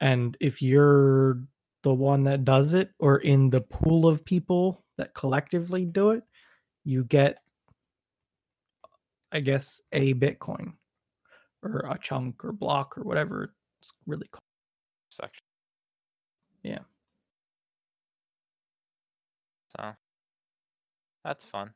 And 0.01 0.37
if 0.41 0.63
you're 0.63 1.41
the 1.83 1.95
one 1.95 2.25
that 2.25 2.45
does 2.45 2.75
it 2.75 2.91
or 2.99 3.19
in 3.19 3.51
the 3.51 3.61
pool 3.63 4.07
of 4.07 4.25
people 4.25 4.85
that 4.97 5.15
collectively 5.15 5.85
do 5.85 6.11
it, 6.11 6.23
you 6.85 7.05
get 7.05 7.39
I 9.31 9.41
guess 9.41 9.83
a 9.93 10.15
Bitcoin 10.15 10.73
or 11.63 11.85
a 11.91 11.99
chunk 11.99 12.45
or 12.45 12.53
block 12.53 12.97
or 12.97 13.03
whatever 13.03 13.55
it's 13.81 13.93
really 14.07 14.27
called. 14.29 14.43
Section. 15.11 15.43
Yeah. 16.63 16.81
So 19.77 19.93
that's 21.25 21.45
fun. 21.45 21.71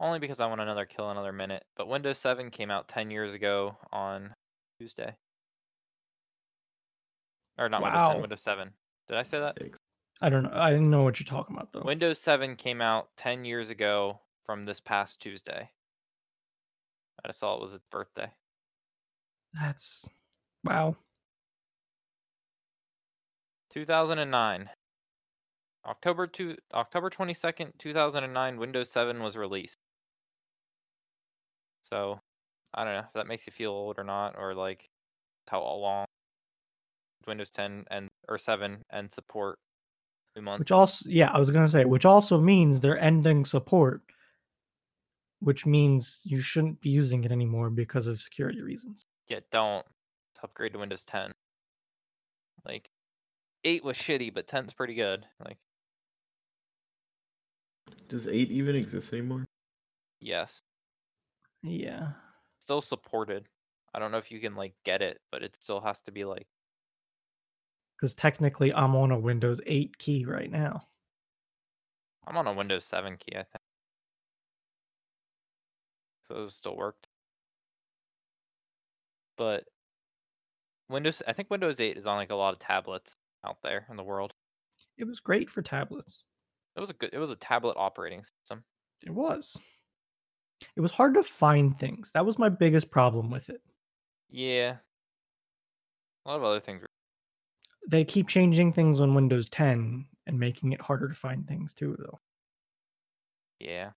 Only 0.00 0.18
because 0.18 0.40
I 0.40 0.46
want 0.46 0.60
another 0.60 0.84
kill 0.84 1.10
another 1.10 1.32
minute. 1.32 1.64
But 1.76 1.88
Windows 1.88 2.18
7 2.18 2.50
came 2.50 2.70
out 2.70 2.88
10 2.88 3.10
years 3.10 3.34
ago 3.34 3.76
on 3.92 4.34
Tuesday. 4.80 5.14
Or 7.58 7.68
not 7.68 7.82
Windows 7.82 8.00
10, 8.00 8.14
Wow. 8.16 8.20
Windows 8.20 8.42
7. 8.42 8.70
Did 9.08 9.16
I 9.16 9.22
say 9.22 9.38
that? 9.38 9.58
I 10.20 10.28
don't 10.28 10.44
know. 10.44 10.50
I 10.52 10.70
didn't 10.70 10.90
know 10.90 11.02
what 11.02 11.20
you're 11.20 11.26
talking 11.26 11.54
about 11.56 11.72
though. 11.72 11.82
Windows 11.84 12.18
7 12.18 12.56
came 12.56 12.80
out 12.80 13.08
10 13.16 13.44
years 13.44 13.70
ago 13.70 14.20
from 14.44 14.64
this 14.64 14.80
past 14.80 15.20
Tuesday. 15.20 15.70
I 17.24 17.28
just 17.28 17.38
saw 17.38 17.54
it 17.54 17.60
was 17.60 17.74
its 17.74 17.84
birthday. 17.90 18.30
That's 19.54 20.08
wow. 20.64 20.96
2009. 23.72 24.68
October 25.84 26.26
2 26.26 26.56
October 26.74 27.10
22nd, 27.10 27.72
2009 27.78 28.56
Windows 28.56 28.90
7 28.90 29.20
was 29.22 29.36
released. 29.36 29.76
So, 31.82 32.20
I 32.74 32.84
don't 32.84 32.94
know 32.94 33.00
if 33.00 33.12
that 33.14 33.26
makes 33.26 33.46
you 33.46 33.52
feel 33.52 33.72
old 33.72 33.98
or 33.98 34.04
not 34.04 34.36
or 34.38 34.54
like 34.54 34.88
how 35.48 35.62
long 35.62 36.06
Windows 37.26 37.50
10 37.50 37.84
and 37.90 38.08
or 38.28 38.38
7 38.38 38.82
and 38.90 39.12
support 39.12 39.58
two 40.36 40.42
months. 40.42 40.60
Which 40.60 40.70
also 40.70 41.08
yeah, 41.08 41.30
I 41.32 41.38
was 41.38 41.50
gonna 41.50 41.68
say, 41.68 41.84
which 41.84 42.04
also 42.04 42.40
means 42.40 42.80
they're 42.80 42.98
ending 42.98 43.44
support. 43.44 44.02
Which 45.40 45.66
means 45.66 46.20
you 46.24 46.40
shouldn't 46.40 46.80
be 46.80 46.90
using 46.90 47.24
it 47.24 47.32
anymore 47.32 47.68
because 47.68 48.06
of 48.06 48.20
security 48.20 48.62
reasons. 48.62 49.02
Yeah, 49.32 49.40
don't 49.50 49.86
upgrade 50.42 50.72
to 50.74 50.78
Windows 50.78 51.04
10. 51.06 51.32
Like 52.64 52.90
8 53.64 53.84
was 53.84 53.96
shitty, 53.96 54.34
but 54.34 54.48
10's 54.48 54.74
pretty 54.74 54.94
good. 54.94 55.26
Like 55.44 55.58
Does 58.08 58.28
eight 58.28 58.52
even 58.52 58.76
exist 58.76 59.12
anymore? 59.12 59.44
yes, 60.20 60.62
Yeah. 61.62 62.12
still 62.60 62.80
supported. 62.82 63.48
I 63.94 63.98
don't 63.98 64.10
know 64.10 64.18
if 64.18 64.30
you 64.30 64.40
can 64.40 64.54
like 64.56 64.74
get 64.84 65.02
it, 65.02 65.20
but 65.30 65.42
it 65.42 65.56
still 65.60 65.80
has 65.82 66.00
to 66.02 66.12
be 66.12 66.24
like 66.24 66.48
Because 67.96 68.12
technically 68.14 68.70
I'm 68.74 68.94
on 68.94 69.10
a 69.12 69.18
Windows 69.18 69.62
8 69.66 69.96
key 69.96 70.26
right 70.26 70.50
now. 70.50 70.88
I'm 72.26 72.36
on 72.36 72.48
a 72.48 72.52
Windows 72.52 72.84
7 72.84 73.16
key, 73.16 73.36
I 73.36 73.44
think. 73.44 73.62
So 76.26 76.42
it 76.42 76.50
still 76.50 76.76
worked. 76.76 77.06
But 79.36 79.64
Windows 80.88 81.22
I 81.26 81.32
think 81.32 81.50
Windows 81.50 81.80
8 81.80 81.96
is 81.96 82.06
on 82.06 82.16
like 82.16 82.30
a 82.30 82.36
lot 82.36 82.52
of 82.52 82.58
tablets 82.58 83.16
out 83.46 83.58
there 83.62 83.86
in 83.90 83.96
the 83.96 84.02
world. 84.02 84.34
It 84.98 85.04
was 85.04 85.20
great 85.20 85.50
for 85.50 85.62
tablets. 85.62 86.24
It 86.76 86.80
was 86.80 86.90
a 86.90 86.94
good 86.94 87.10
it 87.12 87.18
was 87.18 87.30
a 87.30 87.36
tablet 87.36 87.76
operating 87.76 88.22
system. 88.24 88.64
It 89.02 89.10
was. 89.10 89.56
It 90.76 90.80
was 90.80 90.92
hard 90.92 91.14
to 91.14 91.22
find 91.22 91.78
things. 91.78 92.12
That 92.12 92.26
was 92.26 92.38
my 92.38 92.48
biggest 92.48 92.90
problem 92.90 93.30
with 93.30 93.50
it. 93.50 93.60
Yeah. 94.30 94.76
A 96.24 96.28
lot 96.28 96.36
of 96.36 96.44
other 96.44 96.60
things. 96.60 96.84
They 97.88 98.04
keep 98.04 98.28
changing 98.28 98.72
things 98.72 99.00
on 99.00 99.14
Windows 99.14 99.50
10 99.50 100.06
and 100.26 100.38
making 100.38 100.72
it 100.72 100.80
harder 100.80 101.08
to 101.08 101.14
find 101.14 101.46
things 101.46 101.74
too, 101.74 101.96
though. 101.98 102.20
Yeah. 103.58 103.90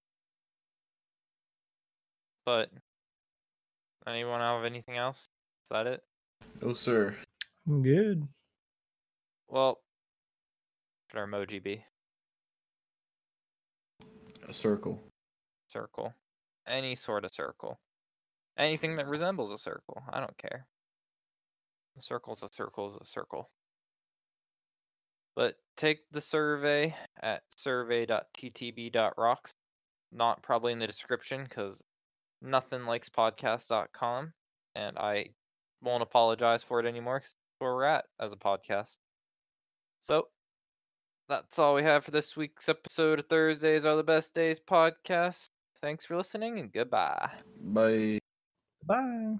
But 2.45 2.71
anyone 4.07 4.39
have 4.39 4.63
anything 4.65 4.97
else? 4.97 5.27
Is 5.63 5.69
that 5.71 5.87
it? 5.87 6.01
No, 6.61 6.73
sir. 6.73 7.15
I'm 7.67 7.81
Good. 7.81 8.27
Well, 9.47 9.79
should 11.09 11.19
our 11.19 11.27
emoji 11.27 11.61
be 11.63 11.83
A 14.47 14.53
circle. 14.53 15.01
circle? 15.67 16.13
Any 16.67 16.95
sort 16.95 17.25
of 17.25 17.33
circle. 17.33 17.79
Anything 18.57 18.95
that 18.97 19.07
resembles 19.07 19.51
a 19.51 19.57
circle. 19.57 20.01
I 20.11 20.19
don't 20.19 20.37
care. 20.37 20.65
A 21.97 22.01
circle's 22.01 22.43
a 22.43 22.49
circle's 22.51 22.97
a 23.01 23.05
circle. 23.05 23.49
But 25.35 25.55
take 25.75 25.99
the 26.11 26.21
survey 26.21 26.95
at 27.21 27.43
survey.ttb.rocks. 27.55 29.51
Not 30.11 30.41
probably 30.43 30.71
in 30.71 30.79
the 30.79 30.87
description 30.87 31.43
because 31.43 31.81
nothing 32.45 32.85
likes 32.85 33.09
podcast.com. 33.09 34.33
And 34.75 34.97
I 34.97 35.29
won't 35.81 36.03
apologize 36.03 36.63
for 36.63 36.79
it 36.79 36.85
anymore 36.85 37.19
'cause 37.19 37.35
that's 37.35 37.59
where 37.59 37.73
we're 37.73 37.83
at 37.85 38.05
as 38.19 38.31
a 38.31 38.37
podcast. 38.37 38.97
So 40.01 40.29
that's 41.27 41.57
all 41.57 41.75
we 41.75 41.83
have 41.83 42.05
for 42.05 42.11
this 42.11 42.35
week's 42.37 42.69
episode 42.69 43.19
of 43.19 43.27
Thursdays 43.27 43.85
Are 43.85 43.95
the 43.95 44.03
Best 44.03 44.33
Days 44.33 44.59
podcast. 44.59 45.49
Thanks 45.81 46.05
for 46.05 46.17
listening 46.17 46.59
and 46.59 46.71
goodbye. 46.71 47.31
Bye. 47.57 48.19
Bye. 48.83 49.37